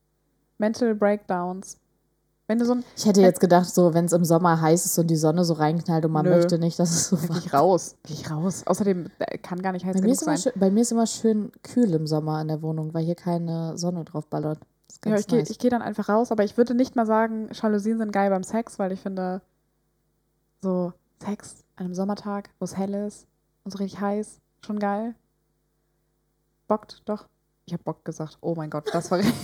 Mental 0.58 0.94
Breakdowns. 0.96 1.78
Wenn 2.48 2.58
du 2.58 2.64
so 2.64 2.72
ein 2.74 2.84
Ich 2.96 3.06
hätte 3.06 3.20
jetzt 3.20 3.38
gedacht, 3.38 3.72
so, 3.72 3.94
wenn 3.94 4.06
es 4.06 4.12
im 4.12 4.24
Sommer 4.24 4.60
heiß 4.60 4.84
ist 4.84 4.98
und 4.98 5.06
die 5.06 5.16
Sonne 5.16 5.44
so 5.44 5.54
reinknallt 5.54 6.04
und 6.04 6.10
man 6.10 6.24
Nö. 6.24 6.32
möchte 6.32 6.58
nicht, 6.58 6.80
dass 6.80 6.90
es 6.90 7.08
so 7.08 7.16
Geh 7.16 7.28
war. 7.28 7.36
ich 7.38 7.54
raus. 7.54 7.96
Geh 8.02 8.14
ich 8.14 8.28
raus. 8.28 8.62
Außerdem 8.66 9.06
äh, 9.20 9.38
kann 9.38 9.62
gar 9.62 9.70
nicht 9.70 9.86
heiß 9.86 9.94
Bei 9.94 10.00
genug 10.00 10.14
ist 10.14 10.24
sein. 10.24 10.38
schön, 10.38 10.52
bei 10.56 10.70
mir 10.70 10.80
ist 10.80 10.90
immer 10.90 11.06
schön 11.06 11.52
kühl 11.62 11.94
im 11.94 12.08
Sommer 12.08 12.40
in 12.42 12.48
der 12.48 12.60
Wohnung, 12.60 12.92
weil 12.92 13.04
hier 13.04 13.14
keine 13.14 13.78
Sonne 13.78 14.04
drauf 14.04 14.26
ballert. 14.26 14.58
Ja, 15.04 15.16
ich 15.16 15.26
gehe 15.26 15.38
nice. 15.38 15.50
ich 15.50 15.58
geh 15.58 15.68
dann 15.68 15.82
einfach 15.82 16.08
raus, 16.08 16.30
aber 16.32 16.44
ich 16.44 16.56
würde 16.56 16.74
nicht 16.74 16.96
mal 16.96 17.06
sagen, 17.06 17.48
Jalousien 17.52 17.98
sind 17.98 18.12
geil 18.12 18.30
beim 18.30 18.42
Sex, 18.44 18.78
weil 18.78 18.92
ich 18.92 19.00
finde, 19.00 19.40
so 20.60 20.92
Sex 21.22 21.64
an 21.76 21.86
einem 21.86 21.94
Sommertag, 21.94 22.50
wo 22.58 22.64
es 22.64 22.76
hell 22.76 22.94
ist 22.94 23.26
und 23.64 23.70
so 23.72 23.78
richtig 23.78 24.00
heiß, 24.00 24.40
schon 24.64 24.78
geil. 24.78 25.14
Bockt, 26.68 27.02
doch. 27.06 27.26
Ich 27.66 27.72
habe 27.72 27.82
Bock 27.82 28.04
gesagt. 28.04 28.38
Oh 28.40 28.54
mein 28.54 28.70
Gott, 28.70 28.88
das 28.92 29.10
war 29.10 29.18
richtig. 29.20 29.34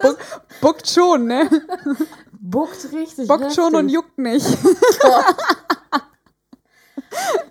Bock, 0.00 0.18
bockt 0.60 0.88
schon, 0.88 1.26
ne? 1.26 1.48
Buckt 2.32 2.92
richtig. 2.92 3.28
Bockt 3.28 3.54
schon 3.54 3.74
und 3.74 3.88
juckt 3.88 4.18
nicht. 4.18 4.46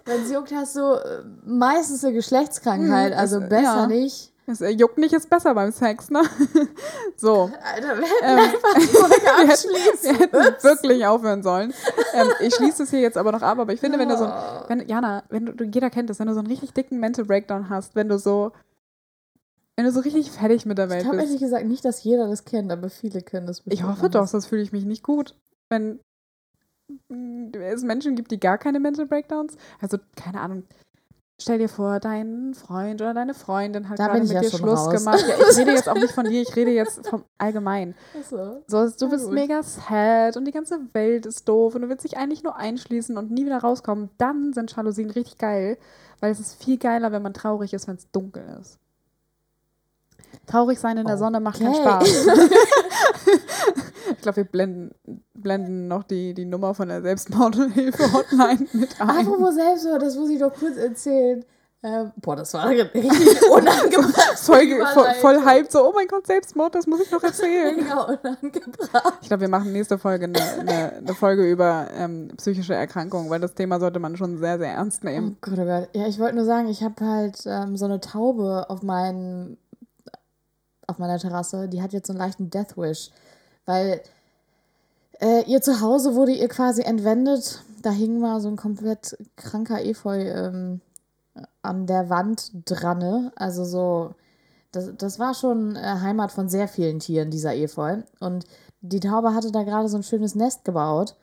Wenn 0.06 0.22
es 0.24 0.32
juckt, 0.32 0.52
hast 0.54 0.76
du 0.76 0.82
äh, 0.94 1.24
meistens 1.46 2.04
eine 2.04 2.14
Geschlechtskrankheit. 2.14 3.14
Hm, 3.14 3.20
also 3.20 3.40
es- 3.40 3.50
besser 3.50 3.64
ja. 3.82 3.88
nicht. 3.88 4.33
Das 4.46 4.60
äh, 4.60 4.70
juckt 4.70 4.98
nicht 4.98 5.14
ist 5.14 5.30
besser 5.30 5.54
beim 5.56 5.72
Sex, 5.72 6.10
ne? 6.10 6.22
So. 7.16 7.50
Alter, 7.64 7.98
wir 7.98 8.04
hätten 8.06 8.24
Ähm, 8.24 8.40
einfach 8.40 8.74
die 8.78 8.88
Folge 8.88 9.16
wir, 9.22 9.38
hätten, 9.38 9.52
abschließen 9.52 10.04
wir 10.04 10.20
hätten 10.20 10.64
wirklich 10.64 11.06
aufhören 11.06 11.44
sollen. 11.44 11.74
Ähm, 12.14 12.28
ich 12.42 12.54
schließe 12.56 12.84
es 12.84 12.90
hier 12.90 13.00
jetzt 13.00 13.18
aber 13.18 13.32
noch 13.32 13.42
ab, 13.42 13.58
aber 13.60 13.72
ich 13.72 13.80
finde, 13.80 14.00
wenn 14.00 14.10
du 14.10 14.18
so 14.18 14.26
ein, 14.26 14.64
wenn, 14.68 14.88
Jana, 14.88 15.24
wenn 15.30 15.46
du, 15.46 15.64
jeder 15.64 15.90
kennt 15.90 16.10
das, 16.10 16.20
wenn 16.20 16.28
du 16.28 16.34
so 16.34 16.40
einen 16.40 16.48
richtig 16.50 16.74
dicken 16.74 17.00
Mental 17.00 17.24
Breakdown 17.26 17.70
hast, 17.70 17.96
wenn 17.96 18.10
du 18.10 18.20
so, 18.20 18.52
wenn 19.78 19.86
du 19.86 19.92
so 19.92 20.02
richtig 20.02 20.30
fertig 20.32 20.66
mit 20.66 20.78
der 20.78 20.86
Ich 20.86 20.92
Welt 20.92 21.02
glaube 21.04 21.18
bist. 21.18 21.28
ehrlich 21.30 21.42
gesagt 21.42 21.66
nicht, 21.66 21.86
dass 21.86 22.04
jeder 22.04 22.28
das 22.28 22.44
kennt, 22.44 22.72
aber 22.72 22.90
viele 22.90 23.22
können 23.22 23.48
das 23.48 23.62
Ich 23.66 23.84
hoffe 23.84 24.10
doch, 24.10 24.20
anders. 24.22 24.32
sonst 24.32 24.48
fühle 24.48 24.62
ich 24.62 24.72
mich 24.74 24.84
nicht 24.84 25.04
gut. 25.04 25.36
Wenn 25.70 26.00
es 27.54 27.84
Menschen 27.84 28.16
gibt, 28.16 28.32
die 28.32 28.40
gar 28.40 28.58
keine 28.58 28.80
Mental 28.80 29.06
Breakdowns, 29.06 29.56
also 29.80 29.98
keine 30.16 30.42
Ahnung. 30.42 30.64
Stell 31.44 31.58
dir 31.58 31.68
vor, 31.68 32.00
dein 32.00 32.54
Freund 32.54 33.02
oder 33.02 33.14
deine 33.14 33.34
Freundin 33.34 33.90
hat 33.90 34.00
Da 34.00 34.08
gerade 34.08 34.22
mit 34.22 34.32
ja 34.32 34.40
dir 34.40 34.50
Schluss 34.50 34.88
raus. 34.88 34.92
gemacht. 34.92 35.26
Ja, 35.28 35.36
ich 35.52 35.58
rede 35.58 35.72
jetzt 35.72 35.90
auch 35.90 35.96
nicht 35.96 36.14
von 36.14 36.24
dir, 36.24 36.42
ich 36.42 36.56
rede 36.56 36.72
jetzt 36.74 37.06
vom 37.06 37.26
Allgemein. 37.38 37.96
Achso. 38.18 38.64
So, 38.66 38.90
du 38.90 39.10
bist 39.10 39.26
gut. 39.26 39.34
mega 39.34 39.62
sad 39.62 40.38
und 40.38 40.46
die 40.46 40.54
ganze 40.54 40.80
Welt 40.94 41.26
ist 41.26 41.50
doof 41.50 41.76
und 41.76 41.82
du 41.82 41.90
willst 41.90 42.06
dich 42.06 42.16
eigentlich 42.18 42.44
nur 42.44 42.56
einschließen 42.56 43.18
und 43.18 43.30
nie 43.30 43.46
wieder 43.46 43.58
rauskommen. 43.58 44.10
Dann 44.18 44.54
sind 44.54 44.74
Jalousien 44.74 45.10
richtig 45.10 45.38
geil, 45.38 45.78
weil 46.22 46.32
es 46.32 46.40
ist 46.40 46.64
viel 46.64 46.78
geiler, 46.78 47.12
wenn 47.12 47.22
man 47.22 47.34
traurig 47.34 47.74
ist, 47.74 47.90
wenn 47.90 47.98
es 47.98 48.10
dunkel 48.10 48.46
ist. 48.62 48.80
Traurig 50.48 50.80
sein 50.80 50.98
in 50.98 51.06
der 51.06 51.18
Sonne 51.18 51.42
macht 51.42 51.60
keinen. 51.60 51.76
Spaß. 51.76 52.26
ich 54.16 54.22
glaube, 54.22 54.38
wir 54.38 54.44
blenden, 54.46 54.92
blenden 55.34 55.88
noch 55.88 56.04
die, 56.04 56.34
die 56.34 56.46
Nummer 56.46 56.74
von 56.74 56.88
der 56.88 57.02
Selbstmordhilfe-Hotline 57.02 58.68
mit 58.74 59.02
ein. 59.02 59.10
Apropos 59.10 59.56
Selbstmord, 59.56 60.02
das 60.02 60.16
muss 60.16 60.30
ich 60.30 60.40
doch 60.40 60.54
kurz 60.54 60.78
erzählen. 60.78 61.44
Ähm, 61.86 62.14
boah, 62.16 62.38
das 62.38 62.54
war 62.54 62.70
richtig 62.70 62.94
unangebracht. 63.52 64.40
voll, 64.40 64.66
voll, 64.94 65.14
voll 65.16 65.46
hyped, 65.46 65.70
so, 65.70 65.86
oh 65.86 65.92
mein 65.94 66.08
Gott, 66.08 66.26
Selbstmord, 66.26 66.74
das 66.76 66.88
muss 66.88 67.02
ich 67.02 67.12
noch 67.12 67.22
erzählen. 67.22 67.76
Mega 67.76 68.04
unangebracht. 68.04 69.18
Ich 69.22 69.28
glaube, 69.28 69.42
wir 69.42 69.50
machen 69.50 69.74
nächste 69.74 69.98
Folge 69.98 70.26
eine, 70.26 70.42
eine, 70.62 70.94
eine 70.94 71.14
Folge 71.14 71.44
über 71.52 71.88
ähm, 71.94 72.30
psychische 72.38 72.74
Erkrankungen, 72.74 73.30
weil 73.30 73.42
das 73.42 73.54
Thema 73.54 73.82
sollte 73.82 74.00
man 74.00 74.16
schon 74.16 74.38
sehr, 74.38 74.60
sehr 74.60 74.72
ernst 74.72 75.02
Oh 75.04 75.10
nehmen. 75.10 75.38
Gott, 75.42 75.60
oh 75.60 75.66
Gott. 75.66 75.90
Ja, 75.94 76.08
ich 76.08 76.20
wollte 76.20 76.38
nur 76.38 76.46
sagen, 76.46 76.70
ich 76.70 76.84
habe 76.84 77.06
halt 77.06 77.44
ähm, 77.46 77.76
so 77.76 77.84
eine 77.84 78.00
Taube 78.00 78.70
auf 78.70 78.82
meinem 78.82 79.58
auf 80.88 81.00
meiner 81.00 81.18
Terrasse, 81.18 81.68
die 81.70 81.82
hat 81.82 81.94
jetzt 81.94 82.08
so 82.08 82.14
einen 82.14 82.20
leichten 82.20 82.50
Death 82.50 82.78
Wish, 82.78 83.12
weil 83.66 84.02
äh, 85.20 85.44
ihr 85.46 85.62
Zuhause 85.62 86.16
wurde 86.16 86.34
ihr 86.34 86.48
quasi 86.48 86.82
entwendet. 86.82 87.64
Da 87.82 87.92
hing 87.92 88.20
mal 88.20 88.40
so 88.42 88.48
ein 88.50 88.56
komplett 88.56 89.18
kranker 89.36 89.84
Efeu 89.84 90.20
ähm, 90.20 90.82
an 91.62 91.86
der 91.86 92.10
Wand 92.10 92.52
dran. 92.66 93.32
Also 93.36 93.66
so, 93.66 94.16
das, 94.72 94.92
das 94.98 95.20
war 95.20 95.34
schon 95.34 95.76
äh, 95.76 95.80
Heimat 95.80 96.32
von 96.32 96.50
sehr 96.50 96.68
vielen 96.68 97.00
Tieren, 97.00 97.32
dieser 97.32 97.56
Efeu. 97.56 97.98
Und 98.20 98.46
die 98.82 99.00
Taube 99.00 99.34
hatte 99.34 99.52
da 99.52 99.64
gerade 99.64 99.90
so 99.90 99.98
ein 99.98 100.04
schönes 100.04 100.36
Nest 100.36 100.66
gebaut. 100.66 101.16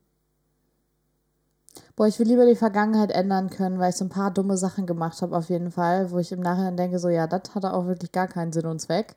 Boah, 1.96 2.08
ich 2.08 2.18
will 2.20 2.28
lieber 2.28 2.46
die 2.46 2.56
Vergangenheit 2.56 3.12
ändern 3.12 3.50
können, 3.50 3.80
weil 3.80 3.92
ich 3.92 3.96
so 3.96 4.06
ein 4.06 4.10
paar 4.10 4.32
dumme 4.32 4.58
Sachen 4.58 4.88
gemacht 4.88 5.22
habe, 5.22 5.38
auf 5.38 5.50
jeden 5.50 5.72
Fall, 5.72 6.12
wo 6.12 6.18
ich 6.18 6.32
im 6.32 6.40
Nachhinein 6.40 6.78
denke, 6.78 7.00
so, 7.00 7.10
ja, 7.10 7.28
das 7.28 7.54
hatte 7.54 7.74
auch 7.74 7.86
wirklich 7.86 8.12
gar 8.12 8.28
keinen 8.28 8.52
Sinn 8.52 8.66
und 8.66 8.80
Zweck. 8.80 9.16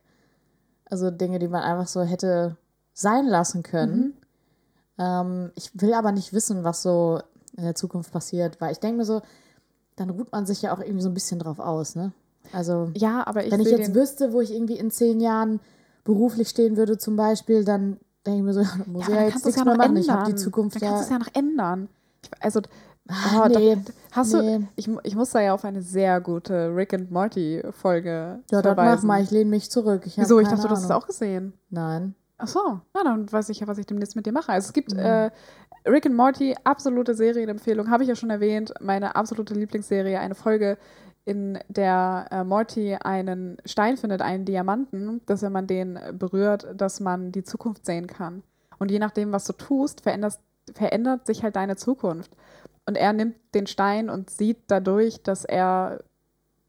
Also 0.85 1.11
Dinge, 1.11 1.39
die 1.39 1.49
man 1.49 1.62
einfach 1.62 1.89
so 1.89 2.03
hätte 2.03 2.57
sein 2.95 3.27
lassen 3.27 3.63
können. 3.63 4.17
Ähm, 4.99 5.51
ich 5.57 5.71
will 5.75 5.93
aber 5.95 6.13
nicht 6.13 6.33
wissen, 6.33 6.65
was 6.65 6.83
so 6.83 7.21
in 7.57 7.65
der 7.65 7.75
Zukunft 7.75 8.13
passiert, 8.13 8.61
weil 8.61 8.73
ich 8.73 8.79
denke 8.81 8.99
mir 8.99 9.05
so, 9.05 9.21
dann 9.97 10.11
ruht 10.11 10.33
man 10.33 10.47
sich 10.47 10.63
ja 10.63 10.75
auch 10.75 10.81
irgendwie 10.81 11.03
so 11.03 11.09
ein 11.11 11.15
bisschen 11.15 11.39
drauf 11.39 11.59
aus, 11.59 11.95
ne? 11.97 12.13
Also, 12.53 12.91
Ja, 12.95 13.27
aber 13.27 13.45
ich 13.45 13.53
wenn 13.53 13.61
ich 13.61 13.71
jetzt 13.71 13.95
wüsste, 13.95 14.33
wo 14.33 14.41
ich 14.41 14.53
irgendwie 14.53 14.77
in 14.79 14.91
zehn 14.91 15.21
Jahren 15.21 15.61
beruflich 16.05 16.49
stehen 16.49 16.77
würde, 16.77 16.99
zum 16.99 17.17
Beispiel, 17.17 17.65
dann 17.65 17.99
denke 18.27 18.39
ich 18.39 18.45
mir 18.45 18.53
so, 18.55 18.61
ja, 18.63 18.69
muss 18.87 19.09
ja, 19.09 19.15
ja 19.17 19.23
jetzt 19.29 19.45
nichts 19.45 19.57
ja 19.59 19.65
mehr 19.65 19.75
noch 19.75 19.79
machen. 19.79 19.97
ändern. 19.97 20.03
Ich 20.05 20.11
habe 20.11 20.31
die 20.33 20.37
Zukunft 20.37 20.77
dann 20.77 20.83
ja. 20.83 20.89
kannst 20.95 21.11
du 21.11 21.15
es 21.15 21.19
ja 21.19 21.19
noch 21.19 21.35
ändern. 21.35 21.89
Ich, 22.23 22.31
also, 22.43 22.61
Ah, 23.07 23.45
oh, 23.45 23.49
da- 23.53 23.59
nee. 23.59 23.77
hast 24.13 24.33
nee. 24.33 24.59
du, 24.61 24.69
ich, 24.77 24.89
ich 25.03 25.15
muss 25.15 25.29
da 25.31 25.41
ja 25.43 25.53
auf 25.53 25.65
eine 25.67 25.83
sehr 25.83 26.23
gute 26.23 26.75
Rick 26.75 26.95
and 26.95 27.11
Morty 27.11 27.63
Folge 27.71 28.41
Ja, 28.51 28.63
das 28.63 28.77
mach 28.77 29.03
mal, 29.03 29.23
ich 29.23 29.31
lehne 29.31 29.51
mich 29.51 29.71
zurück. 29.71 30.05
Ich 30.07 30.17
Wieso? 30.17 30.41
Ich 30.41 30.49
dachte, 30.49 30.63
du 30.63 30.71
hast 30.71 30.85
es 30.85 30.91
Ahnung. 30.91 31.03
auch 31.03 31.07
gesehen. 31.07 31.53
Nein. 31.69 32.15
Ach 32.39 32.49
so, 32.49 32.80
na, 32.95 33.05
dann 33.05 33.30
weiß 33.30 33.49
ich 33.51 33.61
ja, 33.61 33.66
was 33.68 33.78
ich 33.78 33.87
demnächst 33.87 34.16
mit 34.16 34.26
dir 34.26 34.32
mache. 34.32 34.51
Also 34.53 34.66
es 34.66 34.72
gibt 34.72 34.93
Mhm. 34.93 34.99
äh, 34.99 35.30
Rick 35.87 36.07
and 36.07 36.16
Morty, 36.16 36.55
absolute 36.64 37.14
Serienempfehlung, 37.14 37.91
habe 37.91 38.03
ich 38.03 38.09
ja 38.09 38.16
schon 38.16 38.30
erwähnt, 38.30 38.74
meine 38.80 39.14
absolute 39.16 39.55
Lieblingsserie, 39.55 40.18
eine 40.18 40.35
Folge, 40.35 40.78
in 41.26 41.59
der 41.68 42.26
äh, 42.30 42.45
Morty 42.45 42.97
einen 42.97 43.57
Stein 43.64 43.97
findet, 43.97 44.20
einen 44.20 44.45
Diamanten, 44.45 45.22
dass 45.26 45.41
wenn 45.43 45.53
man 45.53 45.66
den 45.66 45.99
berührt, 46.12 46.66
dass 46.76 47.01
man 47.01 47.32
die 47.32 47.45
Zukunft 47.45 47.87
sehen 47.87 48.07
kann. 48.07 48.43
Und 48.78 48.91
je 48.91 48.99
nachdem, 48.99 49.32
was 49.32 49.45
du 49.47 49.55
tust, 49.55 50.03
verändert, 50.03 50.39
verändert 50.74 51.26
sich 51.26 51.43
halt 51.43 51.57
deine 51.57 51.76
Zukunft. 51.76 52.37
Und 52.85 52.97
er 52.99 53.12
nimmt 53.14 53.37
den 53.55 53.66
Stein 53.66 54.11
und 54.11 54.28
sieht 54.28 54.59
dadurch, 54.66 55.22
dass 55.22 55.45
er 55.47 56.05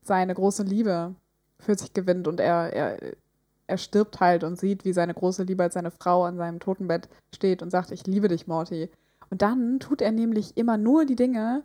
seine 0.04 0.34
große 0.34 0.64
Liebe 0.64 1.16
für 1.60 1.78
sich 1.78 1.94
gewinnt 1.94 2.28
und 2.28 2.40
er, 2.40 2.72
er, 2.72 2.98
er 3.68 3.78
stirbt 3.78 4.20
halt 4.20 4.44
und 4.44 4.60
sieht, 4.60 4.86
wie 4.86 4.94
seine 4.94 5.14
große 5.14 5.44
Liebe 5.44 5.64
als 5.64 5.74
seine 5.74 5.92
Frau 5.92 6.24
an 6.24 6.38
seinem 6.38 6.60
Totenbett 6.60 7.10
steht 7.34 7.62
und 7.62 7.72
sagt, 7.72 7.92
ich 7.92 8.06
liebe 8.06 8.28
dich, 8.28 8.48
Morty. 8.48 8.90
Und 9.30 9.42
dann 9.42 9.80
tut 9.80 10.02
er 10.02 10.12
nämlich 10.12 10.56
immer 10.56 10.78
nur 10.78 11.06
die 11.06 11.16
Dinge, 11.16 11.64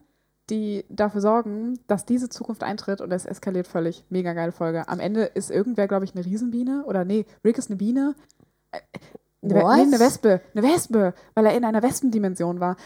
die 0.49 0.85
dafür 0.89 1.21
sorgen, 1.21 1.79
dass 1.87 2.07
diese 2.07 2.29
Zukunft 2.29 2.63
eintritt 2.63 3.01
und 3.01 3.13
es 3.13 3.27
eskaliert 3.27 3.67
völlig. 3.67 4.05
Mega 4.09 4.33
geile 4.33 4.53
Folge. 4.53 4.89
Am 4.89 4.99
Ende 4.99 5.25
ist 5.25 5.51
irgendwer, 5.51 5.87
glaube 5.87 6.05
ich, 6.05 6.15
eine 6.15 6.25
Riesenbiene 6.25 6.85
oder 6.87 7.05
nee, 7.05 7.27
Rick 7.45 7.59
ist 7.59 7.71
eine 7.71 7.77
Biene. 7.77 8.15
Äh, 8.73 8.81
Eine, 9.43 9.55
nee, 9.55 9.61
eine 9.63 10.01
Wespe. 10.01 10.41
Eine 10.55 10.67
Wespe, 10.67 11.15
weil 11.35 11.47
er 11.47 11.57
in 11.57 11.65
einer 11.65 11.83
Wespendimension 11.83 12.61
war. 12.61 12.77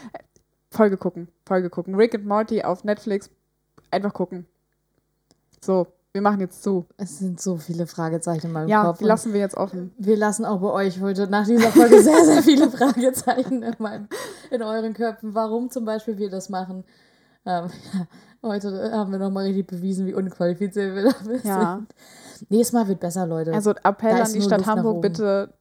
Folge 0.71 0.97
gucken, 0.97 1.27
Folge 1.45 1.69
gucken. 1.69 1.95
Rick 1.95 2.15
and 2.15 2.25
Morty 2.25 2.63
auf 2.63 2.83
Netflix. 2.83 3.29
Einfach 3.91 4.13
gucken. 4.13 4.45
So, 5.61 5.87
wir 6.15 6.21
machen 6.21 6.39
jetzt 6.39 6.63
zu. 6.63 6.85
Es 6.95 7.19
sind 7.19 7.41
so 7.41 7.57
viele 7.57 7.87
Fragezeichen 7.87 8.47
in 8.47 8.53
meinem 8.53 8.69
Ja, 8.69 8.85
Kopf. 8.85 8.99
die 8.99 9.03
und 9.03 9.09
lassen 9.09 9.33
wir 9.33 9.41
jetzt 9.41 9.57
offen. 9.57 9.91
wir 9.97 10.15
lassen 10.15 10.45
auch 10.45 10.61
bei 10.61 10.71
euch 10.71 11.01
heute 11.01 11.27
nach 11.27 11.45
dieser 11.45 11.69
Folge 11.71 12.01
sehr, 12.01 12.23
sehr 12.23 12.41
viele 12.41 12.71
Fragezeichen 12.71 13.61
in, 13.63 13.75
meinem, 13.79 14.07
in 14.49 14.63
euren 14.63 14.93
Köpfen. 14.93 15.35
Warum 15.35 15.69
zum 15.69 15.83
Beispiel 15.83 16.17
wir 16.17 16.29
das 16.29 16.47
machen. 16.49 16.85
Ähm, 17.45 17.69
ja, 17.93 18.07
heute 18.49 18.91
haben 18.93 19.11
wir 19.11 19.19
nochmal 19.19 19.43
richtig 19.45 19.67
bewiesen, 19.67 20.07
wie 20.07 20.13
unqualifiziert 20.13 20.95
wir 20.95 21.03
dafür 21.03 21.39
Ja. 21.43 21.75
sind. 22.39 22.49
Nächstes 22.49 22.71
Mal 22.73 22.87
wird 22.87 23.01
besser, 23.01 23.27
Leute. 23.27 23.53
Also 23.53 23.71
Appell 23.83 24.15
Da 24.17 24.23
an 24.23 24.33
die 24.33 24.41
Stadt 24.41 24.65
Hamburg, 24.65 25.01
bitte, 25.01 25.53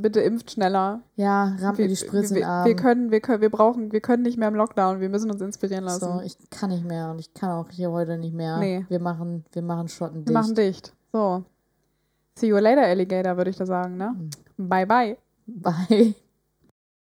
bitte 0.00 0.20
impft 0.20 0.50
schneller. 0.52 1.00
ja, 1.16 1.56
mir 1.76 1.88
die 1.88 1.96
Spritze 1.96 2.34
in 2.34 2.40
wir, 2.40 2.48
Arm. 2.48 2.66
wir 2.66 2.76
können, 2.76 3.10
wir 3.10 3.20
können, 3.20 3.40
wir 3.40 3.50
brauchen, 3.50 3.92
wir 3.92 4.00
können 4.00 4.22
nicht 4.22 4.38
mehr 4.38 4.48
im 4.48 4.54
Lockdown. 4.54 5.00
Wir 5.00 5.08
müssen 5.08 5.30
uns 5.30 5.40
inspirieren 5.40 5.84
lassen. 5.84 6.04
so, 6.04 6.20
ich 6.24 6.36
kann 6.50 6.70
nicht 6.70 6.84
mehr 6.84 7.10
und 7.10 7.18
ich 7.18 7.32
kann 7.34 7.50
auch 7.50 7.70
hier 7.70 7.90
heute 7.90 8.18
nicht 8.18 8.34
mehr. 8.34 8.58
Nee. 8.58 8.84
Wir 8.88 9.00
machen, 9.00 9.44
wir 9.52 9.62
machen 9.62 9.88
Schotten 9.88 10.20
wir 10.20 10.24
dicht. 10.24 10.34
machen 10.34 10.54
dicht. 10.54 10.92
So. 11.12 11.44
See 12.36 12.48
you 12.48 12.56
later, 12.56 12.82
Alligator, 12.82 13.36
würde 13.36 13.50
ich 13.50 13.56
da 13.56 13.66
sagen, 13.66 13.96
ne? 13.96 14.14
Mhm. 14.56 14.68
Bye, 14.68 14.86
bye. 14.86 15.16
Bye. 15.46 16.14